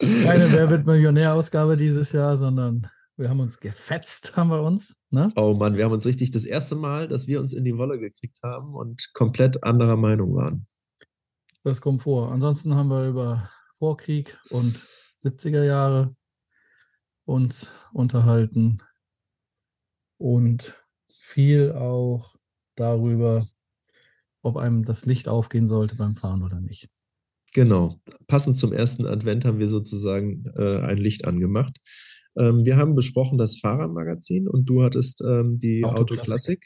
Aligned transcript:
Keine 0.00 0.52
Wer 0.52 0.70
wird 0.70 0.86
Millionär-Ausgabe 0.86 1.76
dieses 1.76 2.12
Jahr, 2.12 2.36
sondern 2.36 2.88
wir 3.16 3.28
haben 3.28 3.40
uns 3.40 3.60
gefetzt, 3.60 4.36
haben 4.36 4.50
wir 4.50 4.62
uns. 4.62 5.00
Ne? 5.10 5.28
Oh 5.36 5.54
Mann, 5.54 5.76
wir 5.76 5.84
haben 5.84 5.92
uns 5.92 6.06
richtig 6.06 6.32
das 6.32 6.44
erste 6.44 6.74
Mal, 6.74 7.06
dass 7.06 7.28
wir 7.28 7.40
uns 7.40 7.52
in 7.52 7.64
die 7.64 7.76
Wolle 7.76 7.98
gekriegt 7.98 8.40
haben 8.42 8.74
und 8.74 9.12
komplett 9.14 9.62
anderer 9.62 9.96
Meinung 9.96 10.34
waren. 10.34 10.66
Das 11.62 11.80
kommt 11.80 12.02
vor. 12.02 12.32
Ansonsten 12.32 12.74
haben 12.74 12.88
wir 12.88 13.08
über 13.08 13.48
Vorkrieg 13.78 14.36
und 14.50 14.82
70er 15.22 15.62
Jahre 15.62 16.16
uns 17.24 17.70
unterhalten 17.92 18.82
und 20.18 20.74
viel 21.20 21.72
auch 21.72 22.36
darüber, 22.74 23.46
ob 24.42 24.56
einem 24.56 24.84
das 24.84 25.06
Licht 25.06 25.28
aufgehen 25.28 25.68
sollte 25.68 25.94
beim 25.94 26.16
Fahren 26.16 26.42
oder 26.42 26.60
nicht. 26.60 26.90
Genau. 27.52 28.00
Passend 28.26 28.56
zum 28.56 28.72
ersten 28.72 29.06
Advent 29.06 29.44
haben 29.44 29.58
wir 29.58 29.68
sozusagen 29.68 30.44
äh, 30.56 30.78
ein 30.78 30.96
Licht 30.96 31.26
angemacht. 31.26 31.78
Ähm, 32.38 32.64
wir 32.64 32.76
haben 32.76 32.94
besprochen 32.94 33.38
das 33.38 33.58
Fahrermagazin 33.58 34.48
und 34.48 34.64
du 34.64 34.82
hattest 34.82 35.22
ähm, 35.22 35.58
die 35.58 35.84
Autoklassik 35.84 36.64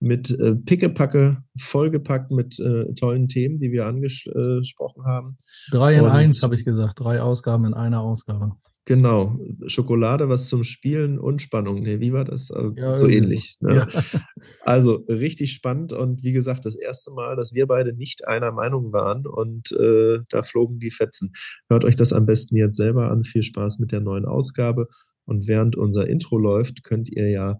mit 0.00 0.30
äh, 0.30 0.54
Pickepacke 0.54 1.38
vollgepackt 1.58 2.30
mit 2.30 2.58
äh, 2.60 2.92
tollen 2.94 3.26
Themen, 3.28 3.58
die 3.58 3.72
wir 3.72 3.86
angesprochen 3.86 5.04
haben. 5.04 5.36
Drei 5.70 5.94
in 5.94 6.02
und, 6.02 6.10
eins, 6.10 6.42
habe 6.42 6.56
ich 6.56 6.64
gesagt. 6.64 7.00
Drei 7.00 7.20
Ausgaben 7.20 7.64
in 7.64 7.74
einer 7.74 8.00
Ausgabe. 8.00 8.52
Genau, 8.86 9.38
Schokolade, 9.66 10.28
was 10.28 10.48
zum 10.50 10.62
Spielen 10.62 11.18
und 11.18 11.40
Spannung. 11.40 11.80
Nee, 11.80 12.00
wie 12.00 12.12
war 12.12 12.24
das? 12.24 12.50
Äh, 12.50 12.70
ja, 12.76 12.92
so 12.92 13.08
ähnlich. 13.08 13.56
Ne? 13.60 13.76
Ja. 13.76 13.88
Also 14.60 15.04
richtig 15.08 15.52
spannend 15.52 15.94
und 15.94 16.22
wie 16.22 16.32
gesagt, 16.32 16.66
das 16.66 16.76
erste 16.76 17.12
Mal, 17.12 17.34
dass 17.34 17.54
wir 17.54 17.66
beide 17.66 17.94
nicht 17.94 18.28
einer 18.28 18.52
Meinung 18.52 18.92
waren 18.92 19.26
und 19.26 19.72
äh, 19.72 20.18
da 20.28 20.42
flogen 20.42 20.78
die 20.78 20.90
Fetzen. 20.90 21.32
Hört 21.70 21.84
euch 21.86 21.96
das 21.96 22.12
am 22.12 22.26
besten 22.26 22.56
jetzt 22.56 22.76
selber 22.76 23.10
an. 23.10 23.24
Viel 23.24 23.42
Spaß 23.42 23.78
mit 23.78 23.90
der 23.90 24.00
neuen 24.00 24.26
Ausgabe. 24.26 24.86
Und 25.24 25.48
während 25.48 25.76
unser 25.76 26.06
Intro 26.06 26.36
läuft, 26.38 26.84
könnt 26.84 27.08
ihr 27.08 27.30
ja 27.30 27.58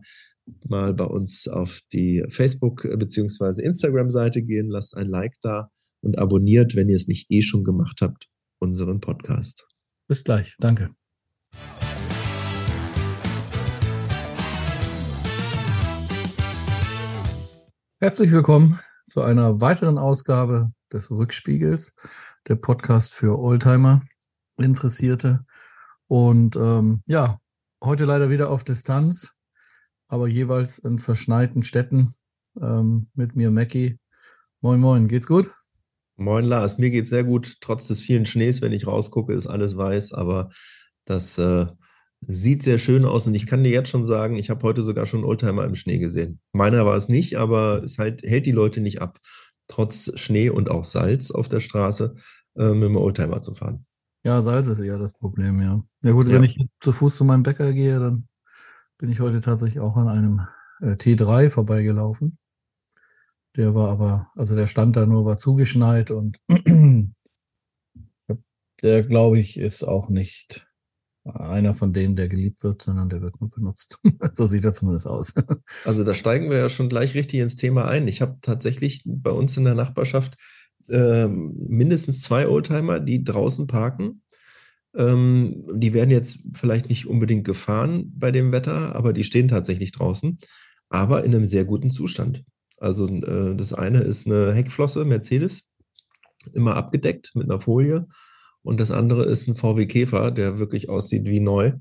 mal 0.68 0.92
bei 0.92 1.06
uns 1.06 1.48
auf 1.48 1.80
die 1.92 2.22
Facebook- 2.28 2.82
bzw. 2.82 3.62
Instagram-Seite 3.62 4.42
gehen, 4.42 4.68
lasst 4.68 4.94
ein 4.94 5.08
Like 5.08 5.36
da 5.40 5.70
und 6.02 6.18
abonniert, 6.18 6.76
wenn 6.76 6.90
ihr 6.90 6.96
es 6.96 7.08
nicht 7.08 7.30
eh 7.30 7.40
schon 7.40 7.64
gemacht 7.64 8.00
habt, 8.02 8.26
unseren 8.58 9.00
Podcast. 9.00 9.66
Bis 10.06 10.22
gleich. 10.22 10.54
Danke. 10.58 10.90
Herzlich 18.04 18.32
willkommen 18.32 18.78
zu 19.06 19.22
einer 19.22 19.62
weiteren 19.62 19.96
Ausgabe 19.96 20.70
des 20.92 21.10
Rückspiegels, 21.10 21.96
der 22.46 22.56
Podcast 22.56 23.14
für 23.14 23.38
Oldtimer, 23.38 24.02
Interessierte. 24.58 25.46
Und 26.06 26.54
ähm, 26.54 27.02
ja, 27.06 27.38
heute 27.82 28.04
leider 28.04 28.28
wieder 28.28 28.50
auf 28.50 28.62
Distanz, 28.62 29.38
aber 30.06 30.28
jeweils 30.28 30.78
in 30.78 30.98
verschneiten 30.98 31.62
Städten 31.62 32.14
ähm, 32.60 33.08
mit 33.14 33.36
mir, 33.36 33.50
Mackie. 33.50 33.98
Moin, 34.60 34.80
moin, 34.80 35.08
geht's 35.08 35.26
gut? 35.26 35.54
Moin, 36.16 36.44
Lars. 36.44 36.76
Mir 36.76 36.90
geht's 36.90 37.08
sehr 37.08 37.24
gut. 37.24 37.56
Trotz 37.62 37.86
des 37.88 38.02
vielen 38.02 38.26
Schnees, 38.26 38.60
wenn 38.60 38.74
ich 38.74 38.86
rausgucke, 38.86 39.32
ist 39.32 39.46
alles 39.46 39.78
weiß, 39.78 40.12
aber 40.12 40.50
das 41.06 41.38
äh, 41.38 41.64
sieht 42.26 42.62
sehr 42.62 42.78
schön 42.78 43.04
aus 43.04 43.26
und 43.26 43.34
ich 43.34 43.46
kann 43.46 43.64
dir 43.64 43.70
jetzt 43.70 43.88
schon 43.88 44.04
sagen, 44.04 44.36
ich 44.36 44.50
habe 44.50 44.62
heute 44.62 44.82
sogar 44.82 45.06
schon 45.06 45.24
Oldtimer 45.24 45.64
im 45.64 45.74
Schnee 45.74 45.98
gesehen. 45.98 46.40
Meiner 46.52 46.86
war 46.86 46.96
es 46.96 47.08
nicht, 47.08 47.36
aber 47.36 47.82
es 47.82 47.98
halt, 47.98 48.22
hält 48.22 48.46
die 48.46 48.52
Leute 48.52 48.80
nicht 48.80 49.00
ab, 49.00 49.18
trotz 49.68 50.10
Schnee 50.18 50.50
und 50.50 50.70
auch 50.70 50.84
Salz 50.84 51.30
auf 51.30 51.48
der 51.48 51.60
Straße 51.60 52.14
äh, 52.56 52.72
mit 52.72 52.88
dem 52.88 52.96
Oldtimer 52.96 53.40
zu 53.40 53.54
fahren. 53.54 53.86
Ja, 54.24 54.40
Salz 54.42 54.68
ist 54.68 54.80
eher 54.80 54.98
das 54.98 55.12
Problem, 55.12 55.60
ja. 55.60 55.82
Ja 56.02 56.12
gut, 56.12 56.26
ja. 56.26 56.34
wenn 56.34 56.44
ich 56.44 56.58
zu 56.80 56.92
Fuß 56.92 57.16
zu 57.16 57.24
meinem 57.24 57.42
Bäcker 57.42 57.72
gehe, 57.72 57.98
dann 57.98 58.26
bin 58.98 59.10
ich 59.10 59.20
heute 59.20 59.40
tatsächlich 59.40 59.80
auch 59.80 59.96
an 59.96 60.08
einem 60.08 60.40
äh, 60.80 60.92
T3 60.92 61.50
vorbeigelaufen. 61.50 62.38
Der 63.56 63.74
war 63.74 63.90
aber, 63.90 64.30
also 64.34 64.56
der 64.56 64.66
stand 64.66 64.96
da 64.96 65.06
nur, 65.06 65.24
war 65.24 65.38
zugeschneit 65.38 66.10
und 66.10 66.40
der, 68.82 69.02
glaube 69.02 69.38
ich, 69.38 69.58
ist 69.58 69.82
auch 69.82 70.08
nicht 70.08 70.66
einer 71.24 71.74
von 71.74 71.92
denen, 71.92 72.16
der 72.16 72.28
geliebt 72.28 72.62
wird, 72.62 72.82
sondern 72.82 73.08
der 73.08 73.22
wird 73.22 73.40
nur 73.40 73.50
benutzt. 73.50 74.00
so 74.34 74.46
sieht 74.46 74.64
er 74.64 74.74
zumindest 74.74 75.06
aus. 75.06 75.32
also 75.84 76.04
da 76.04 76.14
steigen 76.14 76.50
wir 76.50 76.58
ja 76.58 76.68
schon 76.68 76.88
gleich 76.88 77.14
richtig 77.14 77.40
ins 77.40 77.56
Thema 77.56 77.86
ein. 77.86 78.08
Ich 78.08 78.20
habe 78.20 78.38
tatsächlich 78.42 79.02
bei 79.06 79.30
uns 79.30 79.56
in 79.56 79.64
der 79.64 79.74
Nachbarschaft 79.74 80.36
äh, 80.88 81.26
mindestens 81.26 82.22
zwei 82.22 82.46
Oldtimer, 82.46 83.00
die 83.00 83.24
draußen 83.24 83.66
parken. 83.66 84.22
Ähm, 84.94 85.66
die 85.74 85.94
werden 85.94 86.10
jetzt 86.10 86.40
vielleicht 86.52 86.88
nicht 86.88 87.06
unbedingt 87.06 87.44
gefahren 87.44 88.12
bei 88.14 88.30
dem 88.30 88.52
Wetter, 88.52 88.94
aber 88.94 89.12
die 89.12 89.24
stehen 89.24 89.48
tatsächlich 89.48 89.92
draußen, 89.92 90.38
aber 90.88 91.24
in 91.24 91.34
einem 91.34 91.46
sehr 91.46 91.64
guten 91.64 91.90
Zustand. 91.90 92.44
Also 92.76 93.08
äh, 93.08 93.56
das 93.56 93.72
eine 93.72 94.00
ist 94.00 94.26
eine 94.26 94.52
Heckflosse, 94.52 95.04
Mercedes, 95.04 95.62
immer 96.52 96.76
abgedeckt 96.76 97.32
mit 97.34 97.50
einer 97.50 97.60
Folie 97.60 98.06
und 98.64 98.80
das 98.80 98.90
andere 98.90 99.24
ist 99.24 99.46
ein 99.46 99.54
VW 99.54 99.86
Käfer, 99.86 100.30
der 100.30 100.58
wirklich 100.58 100.88
aussieht 100.88 101.26
wie 101.26 101.40
neu. 101.40 101.74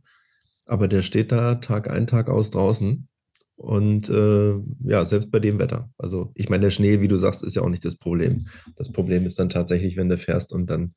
Aber 0.68 0.88
der 0.88 1.02
steht 1.02 1.32
da 1.32 1.56
Tag 1.56 1.90
ein, 1.90 2.08
Tag 2.08 2.30
aus 2.30 2.52
draußen. 2.52 3.08
Und 3.56 4.10
äh, 4.10 4.56
ja, 4.84 5.06
selbst 5.06 5.32
bei 5.32 5.40
dem 5.40 5.60
Wetter. 5.60 5.90
Also 5.98 6.32
ich 6.36 6.50
meine, 6.50 6.64
der 6.64 6.70
Schnee, 6.72 7.00
wie 7.00 7.08
du 7.08 7.16
sagst, 7.16 7.44
ist 7.44 7.56
ja 7.56 7.62
auch 7.62 7.70
nicht 7.70 7.86
das 7.86 7.96
Problem. 7.96 8.48
Das 8.76 8.92
Problem 8.92 9.26
ist 9.26 9.40
dann 9.40 9.50
tatsächlich, 9.50 9.96
wenn 9.96 10.10
du 10.10 10.18
fährst 10.18 10.52
und 10.52 10.70
dann 10.70 10.94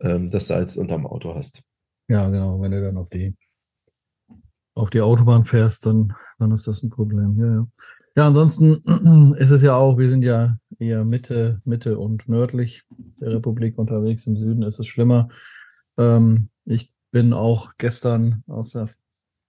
ähm, 0.00 0.30
das 0.30 0.46
Salz 0.46 0.76
unterm 0.76 1.06
Auto 1.06 1.34
hast. 1.34 1.62
Ja, 2.08 2.30
genau. 2.30 2.60
Wenn 2.62 2.70
du 2.70 2.80
dann 2.80 2.96
auf 2.96 3.10
die, 3.10 3.36
auf 4.74 4.88
die 4.88 5.02
Autobahn 5.02 5.44
fährst, 5.44 5.84
dann, 5.84 6.14
dann 6.38 6.52
ist 6.52 6.66
das 6.66 6.82
ein 6.82 6.90
Problem. 6.90 7.36
Ja, 7.38 7.52
ja. 7.52 7.66
Ja, 8.18 8.26
ansonsten 8.26 8.82
ist 9.38 9.52
es 9.52 9.62
ja 9.62 9.76
auch, 9.76 9.96
wir 9.96 10.10
sind 10.10 10.24
ja 10.24 10.58
eher 10.80 11.04
Mitte, 11.04 11.62
Mitte 11.64 12.00
und 12.00 12.28
nördlich 12.28 12.82
der 13.20 13.34
Republik 13.34 13.78
unterwegs. 13.78 14.26
Im 14.26 14.36
Süden 14.36 14.64
ist 14.64 14.80
es 14.80 14.88
schlimmer. 14.88 15.28
Ähm, 15.96 16.48
ich 16.64 16.92
bin 17.12 17.32
auch 17.32 17.74
gestern 17.78 18.42
aus 18.48 18.70
der 18.70 18.88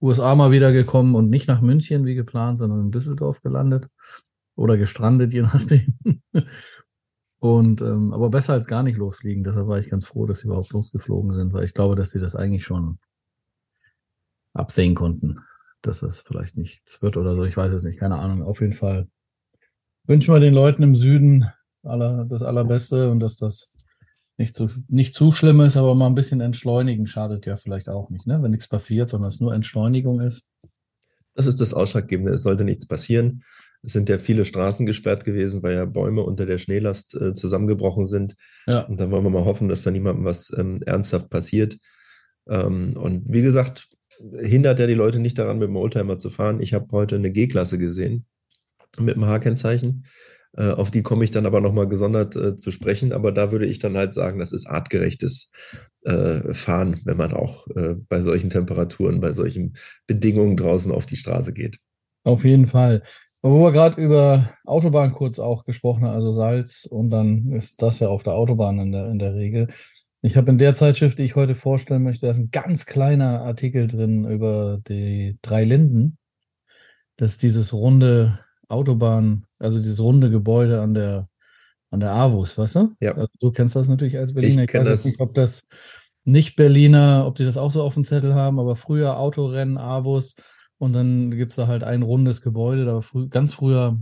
USA 0.00 0.36
mal 0.36 0.52
wieder 0.52 0.70
gekommen 0.70 1.16
und 1.16 1.30
nicht 1.30 1.48
nach 1.48 1.60
München 1.60 2.06
wie 2.06 2.14
geplant, 2.14 2.58
sondern 2.58 2.82
in 2.82 2.90
Düsseldorf 2.92 3.42
gelandet 3.42 3.88
oder 4.54 4.76
gestrandet, 4.76 5.32
je 5.32 5.42
nachdem. 5.52 5.96
Und 7.40 7.82
ähm, 7.82 8.12
aber 8.12 8.30
besser 8.30 8.52
als 8.52 8.68
gar 8.68 8.84
nicht 8.84 8.98
losfliegen. 8.98 9.42
Deshalb 9.42 9.66
war 9.66 9.80
ich 9.80 9.90
ganz 9.90 10.06
froh, 10.06 10.26
dass 10.26 10.38
sie 10.38 10.46
überhaupt 10.46 10.70
losgeflogen 10.70 11.32
sind, 11.32 11.52
weil 11.52 11.64
ich 11.64 11.74
glaube, 11.74 11.96
dass 11.96 12.12
sie 12.12 12.20
das 12.20 12.36
eigentlich 12.36 12.66
schon 12.66 13.00
absehen 14.54 14.94
konnten 14.94 15.40
dass 15.82 16.02
es 16.02 16.20
vielleicht 16.20 16.56
nichts 16.56 17.02
wird 17.02 17.16
oder 17.16 17.34
so. 17.34 17.44
Ich 17.44 17.56
weiß 17.56 17.72
es 17.72 17.84
nicht, 17.84 17.98
keine 17.98 18.16
Ahnung. 18.16 18.42
Auf 18.42 18.60
jeden 18.60 18.72
Fall 18.72 19.08
wünschen 20.04 20.34
wir 20.34 20.40
den 20.40 20.54
Leuten 20.54 20.82
im 20.82 20.94
Süden 20.94 21.46
aller, 21.82 22.24
das 22.24 22.42
Allerbeste 22.42 23.10
und 23.10 23.20
dass 23.20 23.36
das 23.36 23.72
nicht 24.36 24.54
zu, 24.54 24.68
nicht 24.88 25.14
zu 25.14 25.32
schlimm 25.32 25.60
ist, 25.60 25.76
aber 25.76 25.94
mal 25.94 26.06
ein 26.06 26.14
bisschen 26.14 26.40
entschleunigen 26.40 27.06
schadet 27.06 27.44
ja 27.44 27.56
vielleicht 27.56 27.88
auch 27.88 28.08
nicht, 28.08 28.26
ne? 28.26 28.42
wenn 28.42 28.50
nichts 28.50 28.68
passiert, 28.68 29.10
sondern 29.10 29.28
es 29.28 29.40
nur 29.40 29.54
Entschleunigung 29.54 30.20
ist. 30.20 30.48
Das 31.34 31.46
ist 31.46 31.60
das 31.60 31.74
Ausschlaggebende. 31.74 32.32
Es 32.32 32.42
sollte 32.42 32.64
nichts 32.64 32.86
passieren. 32.86 33.42
Es 33.82 33.92
sind 33.92 34.08
ja 34.08 34.18
viele 34.18 34.44
Straßen 34.44 34.86
gesperrt 34.86 35.24
gewesen, 35.24 35.62
weil 35.62 35.74
ja 35.74 35.84
Bäume 35.84 36.22
unter 36.22 36.46
der 36.46 36.58
Schneelast 36.58 37.14
äh, 37.14 37.34
zusammengebrochen 37.34 38.06
sind. 38.06 38.34
Ja. 38.66 38.80
Und 38.80 38.98
da 38.98 39.10
wollen 39.10 39.24
wir 39.24 39.30
mal 39.30 39.44
hoffen, 39.44 39.68
dass 39.68 39.82
da 39.82 39.90
niemandem 39.90 40.24
was 40.24 40.52
ähm, 40.56 40.82
ernsthaft 40.82 41.30
passiert. 41.30 41.78
Ähm, 42.48 42.96
und 42.96 43.24
wie 43.26 43.42
gesagt, 43.42 43.88
hindert 44.40 44.78
ja 44.78 44.86
die 44.86 44.94
Leute 44.94 45.18
nicht 45.18 45.38
daran, 45.38 45.58
mit 45.58 45.68
dem 45.68 45.76
Oldtimer 45.76 46.18
zu 46.18 46.30
fahren. 46.30 46.60
Ich 46.60 46.74
habe 46.74 46.86
heute 46.92 47.16
eine 47.16 47.30
G-Klasse 47.30 47.78
gesehen 47.78 48.26
mit 48.98 49.16
dem 49.16 49.24
H-Kennzeichen. 49.24 50.04
Äh, 50.56 50.70
auf 50.70 50.90
die 50.90 51.02
komme 51.02 51.24
ich 51.24 51.30
dann 51.30 51.46
aber 51.46 51.60
nochmal 51.60 51.88
gesondert 51.88 52.34
äh, 52.36 52.56
zu 52.56 52.70
sprechen. 52.70 53.12
Aber 53.12 53.32
da 53.32 53.52
würde 53.52 53.66
ich 53.66 53.78
dann 53.78 53.96
halt 53.96 54.14
sagen, 54.14 54.38
das 54.38 54.52
ist 54.52 54.66
artgerechtes 54.66 55.52
äh, 56.04 56.52
Fahren, 56.52 57.00
wenn 57.04 57.16
man 57.16 57.32
auch 57.32 57.68
äh, 57.68 57.94
bei 58.08 58.20
solchen 58.20 58.50
Temperaturen, 58.50 59.20
bei 59.20 59.32
solchen 59.32 59.74
Bedingungen 60.06 60.56
draußen 60.56 60.92
auf 60.92 61.06
die 61.06 61.16
Straße 61.16 61.52
geht. 61.52 61.78
Auf 62.24 62.44
jeden 62.44 62.66
Fall. 62.66 63.02
Wo 63.42 63.64
wir 63.64 63.72
gerade 63.72 64.00
über 64.02 64.50
Autobahn 64.66 65.12
kurz 65.12 65.38
auch 65.38 65.64
gesprochen 65.64 66.04
haben, 66.04 66.14
also 66.14 66.30
Salz 66.30 66.84
und 66.84 67.10
dann 67.10 67.52
ist 67.52 67.80
das 67.80 67.98
ja 68.00 68.08
auf 68.08 68.22
der 68.22 68.34
Autobahn 68.34 68.78
in 68.78 68.92
der, 68.92 69.08
in 69.08 69.18
der 69.18 69.34
Regel. 69.34 69.68
Ich 70.22 70.36
habe 70.36 70.50
in 70.50 70.58
der 70.58 70.74
Zeitschrift, 70.74 71.18
die 71.18 71.22
ich 71.22 71.34
heute 71.34 71.54
vorstellen 71.54 72.02
möchte, 72.02 72.26
da 72.26 72.32
ist 72.32 72.38
ein 72.38 72.50
ganz 72.50 72.84
kleiner 72.84 73.40
Artikel 73.40 73.86
drin 73.86 74.26
über 74.26 74.78
die 74.86 75.38
drei 75.40 75.64
Linden. 75.64 76.18
Das 77.16 77.32
ist 77.32 77.42
dieses 77.42 77.72
runde 77.72 78.38
Autobahn, 78.68 79.46
also 79.58 79.78
dieses 79.78 80.00
runde 80.00 80.30
Gebäude 80.30 80.82
an 80.82 80.94
der, 80.94 81.28
an 81.90 82.00
der 82.00 82.12
AWUS, 82.12 82.58
weißt 82.58 82.74
du? 82.76 82.92
Ja. 83.00 83.14
Also 83.14 83.28
du 83.40 83.50
kennst 83.50 83.76
das 83.76 83.88
natürlich 83.88 84.18
als 84.18 84.34
Berliner. 84.34 84.64
Ich, 84.64 84.70
ich 84.70 84.74
weiß 84.74 84.86
das. 84.86 85.04
nicht, 85.06 85.20
ob 85.20 85.34
das 85.34 85.66
nicht 86.24 86.54
Berliner, 86.54 87.24
ob 87.26 87.36
die 87.36 87.44
das 87.44 87.56
auch 87.56 87.70
so 87.70 87.82
auf 87.82 87.94
dem 87.94 88.04
Zettel 88.04 88.34
haben, 88.34 88.60
aber 88.60 88.76
früher 88.76 89.18
Autorennen, 89.18 89.78
AWUS 89.78 90.36
und 90.76 90.92
dann 90.92 91.30
gibt 91.30 91.52
es 91.52 91.56
da 91.56 91.66
halt 91.66 91.82
ein 91.82 92.02
rundes 92.02 92.42
Gebäude. 92.42 92.84
Da 92.84 92.94
war 92.94 93.02
frü 93.02 93.28
ganz 93.28 93.54
früher 93.54 93.98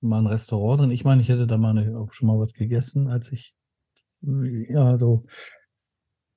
mal 0.00 0.18
ein 0.18 0.26
Restaurant 0.26 0.80
drin. 0.80 0.90
Ich 0.90 1.04
meine, 1.04 1.22
ich 1.22 1.28
hätte 1.28 1.46
da 1.46 1.56
mal 1.58 1.76
eine, 1.76 1.98
auch 1.98 2.12
schon 2.12 2.28
mal 2.28 2.38
was 2.38 2.52
gegessen, 2.52 3.08
als 3.08 3.32
ich 3.32 3.54
ja, 4.22 4.96
so 4.96 5.24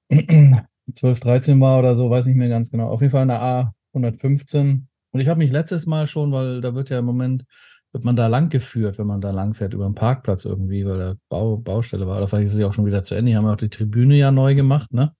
12, 0.09 1.19
13 1.19 1.59
war 1.61 1.79
oder 1.79 1.95
so, 1.95 2.09
weiß 2.09 2.25
nicht 2.27 2.35
mehr 2.35 2.49
ganz 2.49 2.71
genau. 2.71 2.87
Auf 2.87 3.01
jeden 3.01 3.11
Fall 3.11 3.23
in 3.23 3.29
der 3.29 3.73
A115. 3.93 4.83
Und 5.11 5.19
ich 5.19 5.27
habe 5.27 5.37
mich 5.37 5.51
letztes 5.51 5.85
Mal 5.85 6.07
schon, 6.07 6.31
weil 6.31 6.61
da 6.61 6.75
wird 6.75 6.89
ja 6.89 6.99
im 6.99 7.05
Moment, 7.05 7.45
wird 7.91 8.03
man 8.03 8.15
da 8.15 8.27
lang 8.27 8.49
geführt, 8.49 8.99
wenn 8.99 9.07
man 9.07 9.21
da 9.21 9.31
lang 9.31 9.53
fährt, 9.53 9.73
über 9.73 9.85
den 9.85 9.95
Parkplatz 9.95 10.45
irgendwie, 10.45 10.85
weil 10.85 10.99
da 10.99 11.15
Bau, 11.29 11.57
Baustelle 11.57 12.07
war. 12.07 12.17
Oder 12.17 12.27
vielleicht 12.27 12.47
ist 12.47 12.53
es 12.53 12.59
ja 12.59 12.67
auch 12.67 12.73
schon 12.73 12.85
wieder 12.85 13.03
zu 13.03 13.15
Ende. 13.15 13.31
Die 13.31 13.37
haben 13.37 13.45
ja 13.45 13.53
auch 13.53 13.57
die 13.57 13.69
Tribüne 13.69 14.15
ja 14.15 14.31
neu 14.31 14.55
gemacht, 14.55 14.93
ne? 14.93 15.15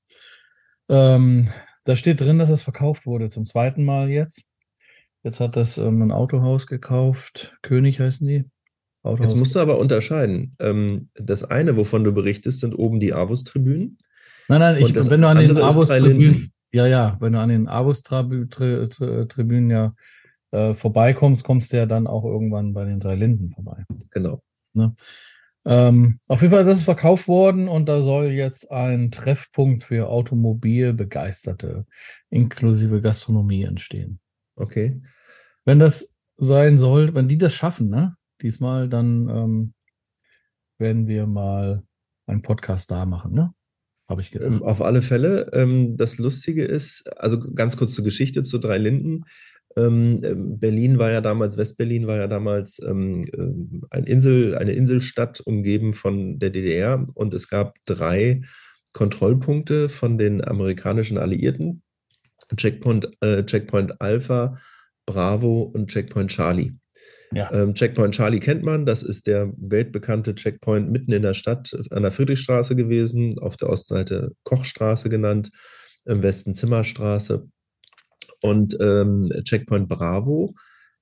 Ähm, 0.90 1.50
da 1.86 1.96
steht 1.96 2.22
drin, 2.22 2.40
dass 2.40 2.50
es 2.50 2.64
verkauft 2.64 3.06
wurde, 3.06 3.30
zum 3.30 3.46
zweiten 3.46 3.86
Mal 3.86 4.10
jetzt. 4.10 4.44
Jetzt 5.24 5.40
hat 5.40 5.56
das 5.56 5.78
ähm, 5.78 6.02
ein 6.02 6.12
Autohaus 6.12 6.68
gekauft. 6.68 7.58
König 7.62 8.00
heißen 8.00 8.28
die. 8.28 8.46
Autohaus. 9.02 9.32
Jetzt 9.32 9.40
musst 9.40 9.56
du 9.56 9.60
aber 9.60 9.80
unterscheiden. 9.80 10.56
Ähm, 10.60 11.10
das 11.16 11.44
eine, 11.44 11.78
wovon 11.78 12.04
du 12.04 12.12
berichtest, 12.12 12.60
sind 12.60 12.76
oben 12.76 13.00
die 13.00 13.14
Avus-Tribünen. 13.14 13.98
Nein, 14.48 14.60
nein, 14.60 14.78
ich, 14.78 14.94
wenn 14.94 15.22
du 15.22 15.28
an 15.28 15.38
den 15.38 15.58
Avus-Tribünen, 15.58 16.52
ja, 16.72 16.88
ja, 16.88 17.18
wenn 17.20 17.34
du 17.34 17.40
an 17.40 17.50
den 17.50 17.68
Avus-Tribünen 17.68 19.70
ja 19.70 19.94
äh, 20.52 20.74
vorbeikommst, 20.74 21.44
kommst 21.44 21.74
du 21.74 21.78
ja 21.78 21.86
dann 21.86 22.08
auch 22.08 22.24
irgendwann 22.24 22.74
bei 22.74 22.86
den 22.86 23.00
drei 23.00 23.16
Linden 23.16 23.52
vorbei. 23.52 23.84
Genau. 24.12 24.42
Ne? 24.74 24.96
Ähm, 25.66 26.20
auf 26.28 26.42
jeden 26.42 26.54
Fall, 26.54 26.64
das 26.64 26.80
ist 26.80 26.84
verkauft 26.84 27.28
worden 27.28 27.68
und 27.68 27.90
da 27.90 28.04
soll 28.04 28.26
jetzt 28.26 28.72
ein 28.72 29.10
Treffpunkt 29.10 29.84
für 29.84 30.10
Automobilbegeisterte 30.10 31.88
inklusive 32.30 33.02
Gastronomie 33.02 33.64
entstehen. 33.64 34.20
Okay. 34.56 35.02
Wenn 35.66 35.80
das 35.80 36.14
sein 36.38 36.78
soll, 36.78 37.16
wenn 37.16 37.28
die 37.28 37.40
das 37.40 37.54
schaffen, 37.54 37.90
ne? 37.90 38.16
Diesmal, 38.42 38.90
dann 38.90 39.30
ähm, 39.30 39.74
werden 40.78 41.08
wir 41.08 41.26
mal 41.26 41.82
einen 42.28 42.44
Podcast 42.44 42.92
da 42.92 43.06
machen, 43.06 43.34
ne? 43.34 43.54
Habe 44.08 44.22
ich 44.22 44.32
gedacht. 44.32 44.52
Ähm, 44.52 44.64
auf 44.64 44.82
alle 44.82 45.02
Fälle. 45.02 45.50
Ähm, 45.54 45.98
das 45.98 46.18
Lustige 46.18 46.64
ist, 46.64 47.04
also 47.18 47.40
ganz 47.40 47.78
kurz 47.78 47.94
zur 47.94 48.04
Geschichte 48.04 48.44
zu 48.44 48.60
Drei 48.60 48.78
Linden. 48.78 49.24
Ähm, 49.78 50.22
Berlin 50.60 51.00
war 51.00 51.12
ja 51.12 51.22
damals, 51.22 51.58
Westberlin 51.58 52.08
war 52.08 52.18
ja 52.18 52.28
damals 52.28 52.80
ähm, 52.80 53.26
ähm, 53.38 53.82
ein 53.90 54.06
Insel, 54.06 54.56
eine 54.56 54.72
Inselstadt 54.72 55.42
umgeben 55.42 55.94
von 55.94 56.40
der 56.40 56.50
DDR 56.50 57.06
und 57.14 57.34
es 57.34 57.50
gab 57.50 57.76
drei 57.86 58.42
Kontrollpunkte 58.94 59.90
von 59.90 60.18
den 60.18 60.44
amerikanischen 60.44 61.18
Alliierten. 61.18 61.82
Checkpoint, 62.56 63.10
äh, 63.22 63.44
Checkpoint 63.44 64.00
Alpha, 64.00 64.58
Bravo 65.06 65.64
und 65.64 65.90
Checkpoint 65.90 66.32
Charlie. 66.32 66.74
Ja. 67.32 67.52
Ähm, 67.52 67.74
Checkpoint 67.74 68.16
Charlie 68.16 68.40
kennt 68.40 68.64
man, 68.64 68.86
das 68.86 69.04
ist 69.04 69.28
der 69.28 69.52
weltbekannte 69.58 70.36
Checkpoint 70.36 70.92
mitten 70.92 71.12
in 71.12 71.24
der 71.24 71.34
Stadt 71.34 71.76
an 71.92 72.04
der 72.04 72.12
Friedrichstraße 72.12 72.76
gewesen, 72.76 73.40
auf 73.40 73.58
der 73.58 73.70
Ostseite 73.70 74.32
Kochstraße 74.44 75.10
genannt, 75.10 75.52
im 76.06 76.22
Westen 76.22 76.54
Zimmerstraße. 76.54 77.48
Und 78.42 78.78
ähm, 78.80 79.32
Checkpoint 79.44 79.88
Bravo 79.88 80.54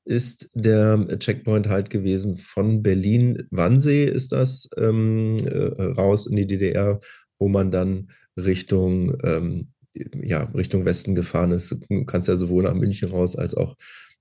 ist 0.05 0.49
der 0.53 1.07
Checkpoint 1.19 1.67
halt 1.67 1.89
gewesen 1.89 2.35
von 2.35 2.83
Berlin, 2.83 3.47
Wannsee 3.51 4.05
ist 4.05 4.31
das, 4.31 4.69
ähm, 4.77 5.37
äh, 5.45 5.83
raus 5.83 6.27
in 6.27 6.35
die 6.35 6.47
DDR, 6.47 6.99
wo 7.37 7.47
man 7.47 7.71
dann 7.71 8.09
Richtung, 8.37 9.17
ähm, 9.23 9.69
ja, 9.93 10.43
Richtung 10.55 10.85
Westen 10.85 11.15
gefahren 11.15 11.51
ist. 11.51 11.71
Du 11.89 12.05
kannst 12.05 12.27
ja 12.27 12.35
sowohl 12.35 12.63
nach 12.63 12.73
München 12.73 13.09
raus 13.09 13.35
als 13.35 13.55
auch 13.55 13.75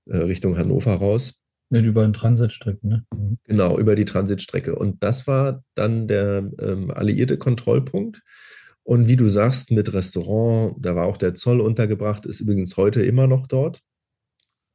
äh, 0.05 0.17
Richtung 0.17 0.57
Hannover 0.57 0.93
raus. 0.95 1.42
Nicht 1.73 1.85
über 1.85 2.03
den 2.03 2.13
Transitstrecken, 2.13 2.87
ne? 2.87 3.05
Mhm. 3.15 3.39
Genau, 3.45 3.79
über 3.79 3.95
die 3.95 4.05
Transitstrecke. 4.05 4.75
Und 4.75 5.01
das 5.01 5.25
war 5.25 5.63
dann 5.73 6.07
der 6.07 6.51
ähm, 6.59 6.91
alliierte 6.91 7.39
Kontrollpunkt. 7.39 8.21
Und 8.83 9.07
wie 9.07 9.15
du 9.15 9.27
sagst, 9.27 9.71
mit 9.71 9.91
Restaurant, 9.91 10.75
da 10.79 10.95
war 10.95 11.07
auch 11.07 11.17
der 11.17 11.33
Zoll 11.33 11.61
untergebracht, 11.61 12.27
ist 12.27 12.41
übrigens 12.41 12.77
heute 12.77 13.01
immer 13.01 13.25
noch 13.25 13.47
dort. 13.47 13.81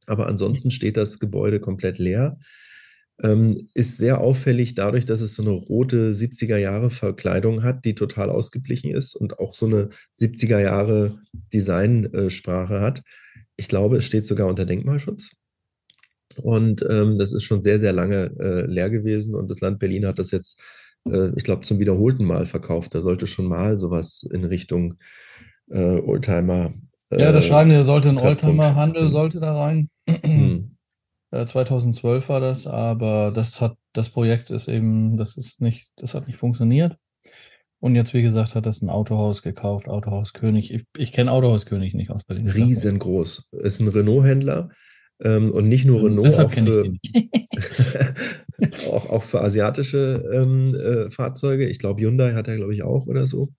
Aber 0.07 0.27
ansonsten 0.27 0.71
steht 0.71 0.97
das 0.97 1.19
Gebäude 1.19 1.61
komplett 1.61 1.99
leer. 1.99 2.37
Ähm, 3.23 3.69
ist 3.73 3.95
sehr 3.95 4.19
auffällig 4.19 4.75
dadurch, 4.75 5.05
dass 5.05 5.21
es 5.21 5.35
so 5.35 5.41
eine 5.41 5.51
rote 5.51 6.11
70er 6.11 6.57
Jahre 6.57 6.89
Verkleidung 6.89 7.63
hat, 7.63 7.85
die 7.85 7.95
total 7.95 8.29
ausgeblichen 8.29 8.93
ist 8.93 9.15
und 9.15 9.39
auch 9.39 9.55
so 9.55 9.67
eine 9.67 9.87
70er 10.17 10.59
Jahre 10.59 11.17
Designsprache 11.53 12.81
hat. 12.81 13.03
Ich 13.55 13.69
glaube, 13.69 13.95
es 13.95 14.05
steht 14.05 14.25
sogar 14.25 14.47
unter 14.47 14.65
Denkmalschutz. 14.65 15.31
Und 16.41 16.85
ähm, 16.89 17.17
das 17.17 17.33
ist 17.33 17.43
schon 17.43 17.61
sehr, 17.61 17.79
sehr 17.79 17.93
lange 17.93 18.31
äh, 18.39 18.65
leer 18.65 18.89
gewesen. 18.89 19.35
Und 19.35 19.49
das 19.49 19.61
Land 19.61 19.79
Berlin 19.79 20.05
hat 20.05 20.19
das 20.19 20.31
jetzt 20.31 20.61
äh, 21.07 21.31
ich 21.35 21.43
glaube, 21.43 21.61
zum 21.61 21.79
wiederholten 21.79 22.25
Mal 22.25 22.45
verkauft. 22.45 22.95
Da 22.95 23.01
sollte 23.01 23.27
schon 23.27 23.45
mal 23.45 23.79
sowas 23.79 24.23
in 24.23 24.43
Richtung 24.45 24.95
äh, 25.69 25.99
Oldtimer. 25.99 26.73
Äh, 27.09 27.21
ja, 27.21 27.31
das 27.31 27.45
schreiben 27.45 27.71
wir, 27.71 27.83
sollte 27.83 28.09
ein 28.09 28.17
Oldtimer-Handel 28.17 29.03
hm. 29.03 29.11
sollte 29.11 29.39
da 29.39 29.55
rein. 29.55 29.89
Hm. 30.09 30.75
2012 31.31 32.27
war 32.29 32.39
das, 32.39 32.65
aber 32.65 33.31
das 33.31 33.61
hat, 33.61 33.75
das 33.93 34.09
Projekt 34.09 34.49
ist 34.49 34.67
eben, 34.67 35.15
das 35.15 35.37
ist 35.37 35.61
nicht, 35.61 35.91
das 35.97 36.15
hat 36.15 36.25
nicht 36.25 36.37
funktioniert. 36.37 36.97
Und 37.79 37.95
jetzt, 37.95 38.15
wie 38.15 38.23
gesagt, 38.23 38.55
hat 38.55 38.65
das 38.65 38.81
ein 38.81 38.89
Autohaus 38.89 39.43
gekauft, 39.43 39.87
Autohaus 39.87 40.33
König. 40.33 40.73
Ich, 40.73 40.85
ich 40.97 41.13
kenne 41.13 41.31
Autohaus 41.31 41.67
König 41.67 41.93
nicht 41.93 42.09
aus 42.09 42.23
Berlin. 42.23 42.49
Riesengroß. 42.49 43.49
Ist 43.51 43.79
ein 43.79 43.87
Renault-Händler. 43.87 44.69
Ähm, 45.21 45.51
und 45.51 45.67
nicht 45.67 45.85
nur 45.85 46.03
Renault, 46.03 46.39
auch 46.39 46.51
für, 46.51 46.93
auch, 48.91 49.09
auch 49.09 49.23
für 49.23 49.41
asiatische 49.41 50.23
ähm, 50.31 50.75
äh, 50.75 51.11
Fahrzeuge. 51.11 51.67
Ich 51.67 51.79
glaube, 51.79 52.01
Hyundai 52.01 52.33
hat 52.33 52.47
er, 52.47 52.55
glaube 52.55 52.73
ich, 52.73 52.83
auch 52.83 53.07
oder 53.07 53.27
so. 53.27 53.49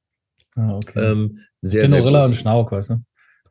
Ah, 0.57 0.77
okay. 0.77 1.13
Ähm, 1.13 1.39
sehr, 1.61 1.85
ich 1.85 1.93
Rilla 1.93 2.25
und 2.25 2.35
Schnauk, 2.35 2.73
weißt 2.73 2.91
du? 2.91 2.97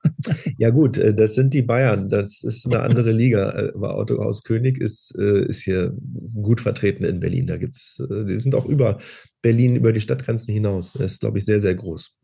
ja, 0.58 0.70
gut, 0.70 0.98
äh, 0.98 1.14
das 1.14 1.36
sind 1.36 1.54
die 1.54 1.62
Bayern. 1.62 2.10
Das 2.10 2.44
ist 2.44 2.66
eine 2.66 2.82
andere 2.82 3.12
Liga. 3.12 3.52
Äh, 3.52 3.72
aber 3.76 3.96
Autohaus 3.96 4.44
König 4.44 4.80
ist, 4.80 5.16
äh, 5.18 5.46
ist 5.46 5.64
hier 5.64 5.96
gut 6.42 6.62
vertreten 6.62 7.04
in 7.04 7.20
Berlin. 7.20 7.48
Da 7.48 7.58
gibt's, 7.58 8.02
die 8.10 8.40
sind 8.40 8.56
auch 8.56 8.66
über 8.66 9.00
Berlin, 9.42 9.76
über 9.76 9.94
die 9.94 10.02
Stadtgrenzen 10.02 10.54
hinaus. 10.54 10.94
Das 10.94 11.14
ist, 11.14 11.20
glaube 11.22 11.40
ich, 11.40 11.46
sehr, 11.46 11.60
sehr 11.60 11.76
groß. 11.76 12.18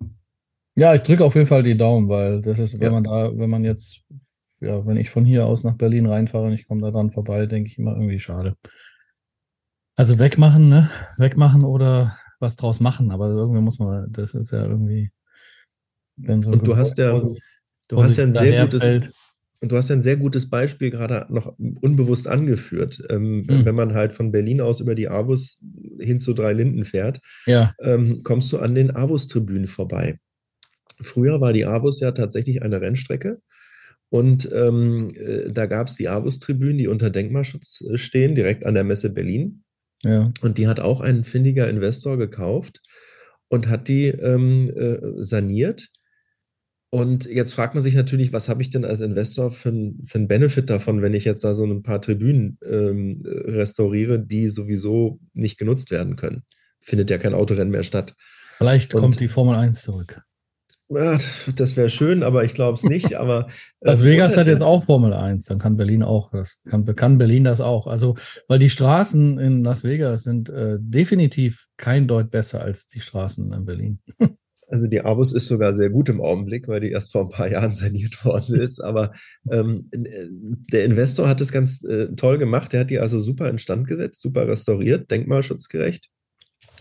Ja, 0.75 0.93
ich 0.93 1.01
drücke 1.01 1.23
auf 1.23 1.35
jeden 1.35 1.47
Fall 1.47 1.63
die 1.63 1.77
Daumen, 1.77 2.09
weil 2.09 2.41
das 2.41 2.59
ist, 2.59 2.79
wenn 2.79 2.87
ja. 2.87 2.91
man 2.91 3.03
da, 3.03 3.37
wenn 3.37 3.49
man 3.49 3.63
jetzt 3.63 4.01
ja, 4.61 4.85
wenn 4.85 4.97
ich 4.97 5.09
von 5.09 5.25
hier 5.25 5.45
aus 5.45 5.63
nach 5.63 5.75
Berlin 5.75 6.05
reinfahre 6.05 6.45
und 6.45 6.53
ich 6.53 6.67
komme 6.67 6.81
da 6.81 6.91
dann 6.91 7.11
vorbei, 7.11 7.45
denke 7.45 7.69
ich 7.69 7.77
immer 7.77 7.93
irgendwie 7.93 8.19
schade. 8.19 8.55
Also 9.95 10.19
wegmachen, 10.19 10.69
ne? 10.69 10.89
Wegmachen 11.17 11.63
oder 11.63 12.17
was 12.39 12.55
draus 12.55 12.79
machen, 12.79 13.11
aber 13.11 13.29
irgendwie 13.29 13.61
muss 13.61 13.79
man, 13.79 14.11
das 14.11 14.33
ist 14.33 14.51
ja 14.51 14.65
irgendwie. 14.65 15.11
So 16.17 16.51
und 16.51 16.65
du 16.65 16.77
hast 16.77 16.97
ja, 16.97 17.19
du 17.89 18.03
hast 18.03 18.17
ja 18.17 18.23
ein 18.23 18.33
sehr 18.33 18.63
gutes, 18.63 18.83
fällt. 18.83 19.11
und 19.59 19.71
du 19.71 19.77
hast 19.77 19.89
ja 19.89 19.95
ein 19.95 20.03
sehr 20.03 20.17
gutes 20.17 20.49
Beispiel 20.49 20.91
gerade 20.91 21.25
noch 21.29 21.57
unbewusst 21.57 22.27
angeführt. 22.27 23.03
Ähm, 23.09 23.43
hm. 23.47 23.65
Wenn 23.65 23.75
man 23.75 23.93
halt 23.93 24.13
von 24.13 24.31
Berlin 24.31 24.61
aus 24.61 24.79
über 24.79 24.95
die 24.95 25.09
Avus 25.09 25.61
hin 25.99 26.19
zu 26.19 26.33
Drei 26.33 26.53
Linden 26.53 26.85
fährt, 26.85 27.19
ja. 27.45 27.73
ähm, 27.79 28.21
kommst 28.23 28.51
du 28.53 28.59
an 28.59 28.75
den 28.75 28.95
Avus-Tribünen 28.95 29.67
vorbei. 29.67 30.19
Früher 31.01 31.41
war 31.41 31.51
die 31.51 31.65
Avus 31.65 31.99
ja 31.99 32.11
tatsächlich 32.11 32.61
eine 32.61 32.79
Rennstrecke. 32.79 33.41
Und 34.15 34.49
ähm, 34.53 35.09
äh, 35.15 35.51
da 35.51 35.65
gab 35.65 35.87
es 35.87 35.95
die 35.95 36.07
Avus-Tribünen, 36.07 36.77
die 36.77 36.87
unter 36.87 37.09
Denkmalschutz 37.09 37.81
äh, 37.81 37.97
stehen, 37.97 38.33
direkt 38.33 38.65
an 38.65 38.73
der 38.73 38.85
Messe 38.85 39.09
Berlin. 39.09 39.65
Ja. 40.03 40.31
Und 40.39 40.57
die 40.57 40.69
hat 40.69 40.79
auch 40.79 41.01
ein 41.01 41.25
findiger 41.25 41.67
Investor 41.67 42.17
gekauft 42.17 42.81
und 43.49 43.67
hat 43.67 43.89
die 43.89 44.05
ähm, 44.05 44.71
äh, 44.73 44.99
saniert. 45.21 45.89
Und 46.91 47.25
jetzt 47.25 47.55
fragt 47.55 47.73
man 47.73 47.83
sich 47.83 47.93
natürlich, 47.93 48.31
was 48.31 48.47
habe 48.47 48.61
ich 48.61 48.69
denn 48.69 48.85
als 48.85 49.01
Investor 49.01 49.51
für, 49.51 49.73
für 50.05 50.17
einen 50.17 50.29
Benefit 50.29 50.69
davon, 50.69 51.01
wenn 51.01 51.13
ich 51.13 51.25
jetzt 51.25 51.43
da 51.43 51.53
so 51.53 51.65
ein 51.65 51.83
paar 51.83 52.01
Tribünen 52.01 52.57
ähm, 52.63 53.21
restauriere, 53.25 54.17
die 54.17 54.47
sowieso 54.47 55.19
nicht 55.33 55.57
genutzt 55.57 55.91
werden 55.91 56.15
können. 56.15 56.43
Findet 56.79 57.09
ja 57.09 57.17
kein 57.17 57.33
Autorennen 57.33 57.71
mehr 57.71 57.83
statt. 57.83 58.15
Vielleicht 58.59 58.95
und, 58.95 59.01
kommt 59.01 59.19
die 59.19 59.27
Formel 59.27 59.57
1 59.57 59.81
zurück. 59.81 60.21
Ja, 60.89 61.17
das 61.55 61.77
wäre 61.77 61.89
schön, 61.89 62.21
aber 62.21 62.43
ich 62.43 62.53
glaube 62.53 62.75
es 62.75 62.83
nicht. 62.83 63.15
Aber 63.15 63.47
äh, 63.81 63.87
Las 63.87 64.03
Vegas 64.03 64.37
hat 64.37 64.47
jetzt 64.47 64.61
auch 64.61 64.83
Formel 64.83 65.13
1, 65.13 65.45
dann 65.45 65.57
kann 65.57 65.77
Berlin 65.77 66.03
auch 66.03 66.29
das, 66.31 66.61
kann, 66.65 66.85
kann 66.85 67.17
Berlin 67.17 67.43
das 67.43 67.59
auch. 67.59 67.87
Also, 67.87 68.15
weil 68.47 68.59
die 68.59 68.69
Straßen 68.69 69.39
in 69.39 69.63
Las 69.63 69.83
Vegas 69.83 70.23
sind 70.23 70.49
äh, 70.49 70.77
definitiv 70.79 71.67
kein 71.77 72.07
Deut 72.07 72.29
besser 72.29 72.61
als 72.61 72.87
die 72.87 72.99
Straßen 72.99 73.51
in 73.51 73.65
Berlin. 73.65 73.99
Also 74.67 74.87
die 74.87 75.01
Abus 75.01 75.31
ist 75.31 75.47
sogar 75.47 75.75
sehr 75.75 75.91
gut 75.91 76.09
im 76.09 76.19
Augenblick, 76.19 76.67
weil 76.67 76.79
die 76.79 76.89
erst 76.89 77.11
vor 77.11 77.21
ein 77.21 77.29
paar 77.29 77.49
Jahren 77.49 77.75
saniert 77.75 78.25
worden 78.25 78.59
ist. 78.59 78.81
Aber 78.81 79.11
ähm, 79.49 79.87
äh, 79.91 80.25
der 80.71 80.85
Investor 80.85 81.27
hat 81.27 81.39
es 81.39 81.51
ganz 81.51 81.83
äh, 81.83 82.07
toll 82.15 82.39
gemacht. 82.39 82.73
Er 82.73 82.79
hat 82.79 82.89
die 82.89 82.99
also 82.99 83.19
super 83.19 83.47
instand 83.49 83.87
gesetzt, 83.87 84.21
super 84.21 84.47
restauriert, 84.47 85.11
denkmalschutzgerecht. 85.11 86.09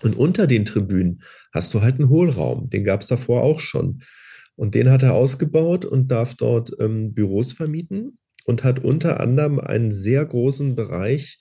Und 0.05 0.17
unter 0.17 0.47
den 0.47 0.65
Tribünen 0.65 1.23
hast 1.53 1.73
du 1.75 1.81
halt 1.81 1.97
einen 1.97 2.11
Hohlraum. 2.11 2.71
Den 2.71 2.85
gab 2.85 3.01
es 3.01 3.09
davor 3.09 3.43
auch 3.43 3.59
schon. 3.59 4.03
Und 4.55 4.75
den 4.75 4.91
hat 4.91 5.03
er 5.03 5.15
ausgebaut 5.15 5.85
und 5.85 6.09
darf 6.09 6.35
dort 6.35 6.71
ähm, 6.79 7.15
Büros 7.15 7.53
vermieten 7.53 8.19
und 8.45 8.63
hat 8.63 8.85
unter 8.85 9.21
anderem 9.21 9.59
einen 9.59 9.91
sehr 9.91 10.25
großen 10.25 10.77
Bereich 10.77 11.41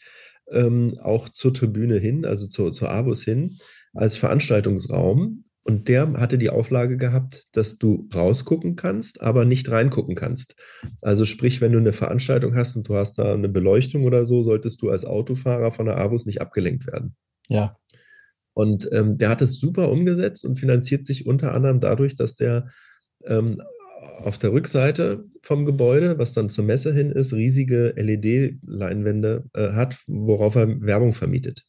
ähm, 0.51 0.97
auch 1.01 1.29
zur 1.29 1.53
Tribüne 1.53 1.97
hin, 1.97 2.25
also 2.25 2.47
zur, 2.47 2.71
zur 2.71 2.89
Abus 2.89 3.23
hin, 3.23 3.57
als 3.93 4.15
Veranstaltungsraum 4.15 5.43
und 5.63 5.87
der 5.87 6.11
hatte 6.13 6.37
die 6.37 6.49
Auflage 6.49 6.97
gehabt, 6.97 7.45
dass 7.53 7.77
du 7.77 8.09
rausgucken 8.13 8.75
kannst, 8.75 9.21
aber 9.21 9.45
nicht 9.45 9.69
reingucken 9.71 10.15
kannst. 10.15 10.55
Also 11.01 11.23
sprich, 11.23 11.61
wenn 11.61 11.71
du 11.71 11.77
eine 11.77 11.93
Veranstaltung 11.93 12.53
hast 12.55 12.75
und 12.75 12.89
du 12.89 12.95
hast 12.95 13.17
da 13.17 13.33
eine 13.33 13.47
Beleuchtung 13.47 14.03
oder 14.03 14.25
so, 14.25 14.43
solltest 14.43 14.81
du 14.81 14.89
als 14.89 15.05
Autofahrer 15.05 15.71
von 15.71 15.85
der 15.85 15.97
AWUS 15.99 16.25
nicht 16.25 16.41
abgelenkt 16.41 16.85
werden. 16.85 17.15
Ja. 17.47 17.77
Und 18.53 18.87
ähm, 18.91 19.17
der 19.17 19.29
hat 19.29 19.41
es 19.41 19.59
super 19.59 19.89
umgesetzt 19.89 20.45
und 20.45 20.59
finanziert 20.59 21.05
sich 21.05 21.25
unter 21.25 21.53
anderem 21.53 21.79
dadurch, 21.79 22.15
dass 22.15 22.35
der 22.35 22.69
ähm, 23.25 23.61
auf 24.19 24.37
der 24.37 24.51
Rückseite 24.51 25.25
vom 25.41 25.65
Gebäude, 25.65 26.17
was 26.17 26.33
dann 26.33 26.49
zur 26.49 26.65
Messe 26.65 26.93
hin 26.93 27.11
ist, 27.11 27.33
riesige 27.33 27.93
LED-Leinwände 27.95 29.45
äh, 29.53 29.69
hat, 29.69 29.97
worauf 30.07 30.55
er 30.55 30.81
Werbung 30.81 31.13
vermietet. 31.13 31.63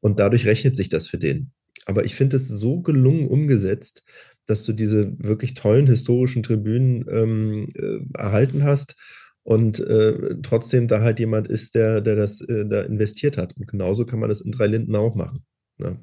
Und 0.00 0.18
dadurch 0.18 0.46
rechnet 0.46 0.76
sich 0.76 0.88
das 0.88 1.06
für 1.06 1.18
den. 1.18 1.52
Aber 1.86 2.04
ich 2.04 2.14
finde 2.14 2.36
es 2.36 2.48
so 2.48 2.80
gelungen 2.80 3.28
umgesetzt, 3.28 4.02
dass 4.46 4.64
du 4.64 4.72
diese 4.72 5.12
wirklich 5.18 5.54
tollen 5.54 5.86
historischen 5.86 6.42
Tribünen 6.42 7.04
ähm, 7.08 7.68
äh, 7.74 7.98
erhalten 8.18 8.64
hast 8.64 8.96
und 9.42 9.80
äh, 9.80 10.36
trotzdem 10.42 10.88
da 10.88 11.00
halt 11.00 11.18
jemand 11.18 11.48
ist, 11.48 11.74
der, 11.74 12.00
der 12.00 12.16
das 12.16 12.40
äh, 12.40 12.66
da 12.66 12.82
investiert 12.82 13.38
hat. 13.38 13.56
Und 13.56 13.68
genauso 13.68 14.04
kann 14.04 14.20
man 14.20 14.28
das 14.28 14.40
in 14.40 14.52
Drei 14.52 14.66
Linden 14.66 14.94
auch 14.96 15.14
machen. 15.14 15.44
Ne? 15.78 15.98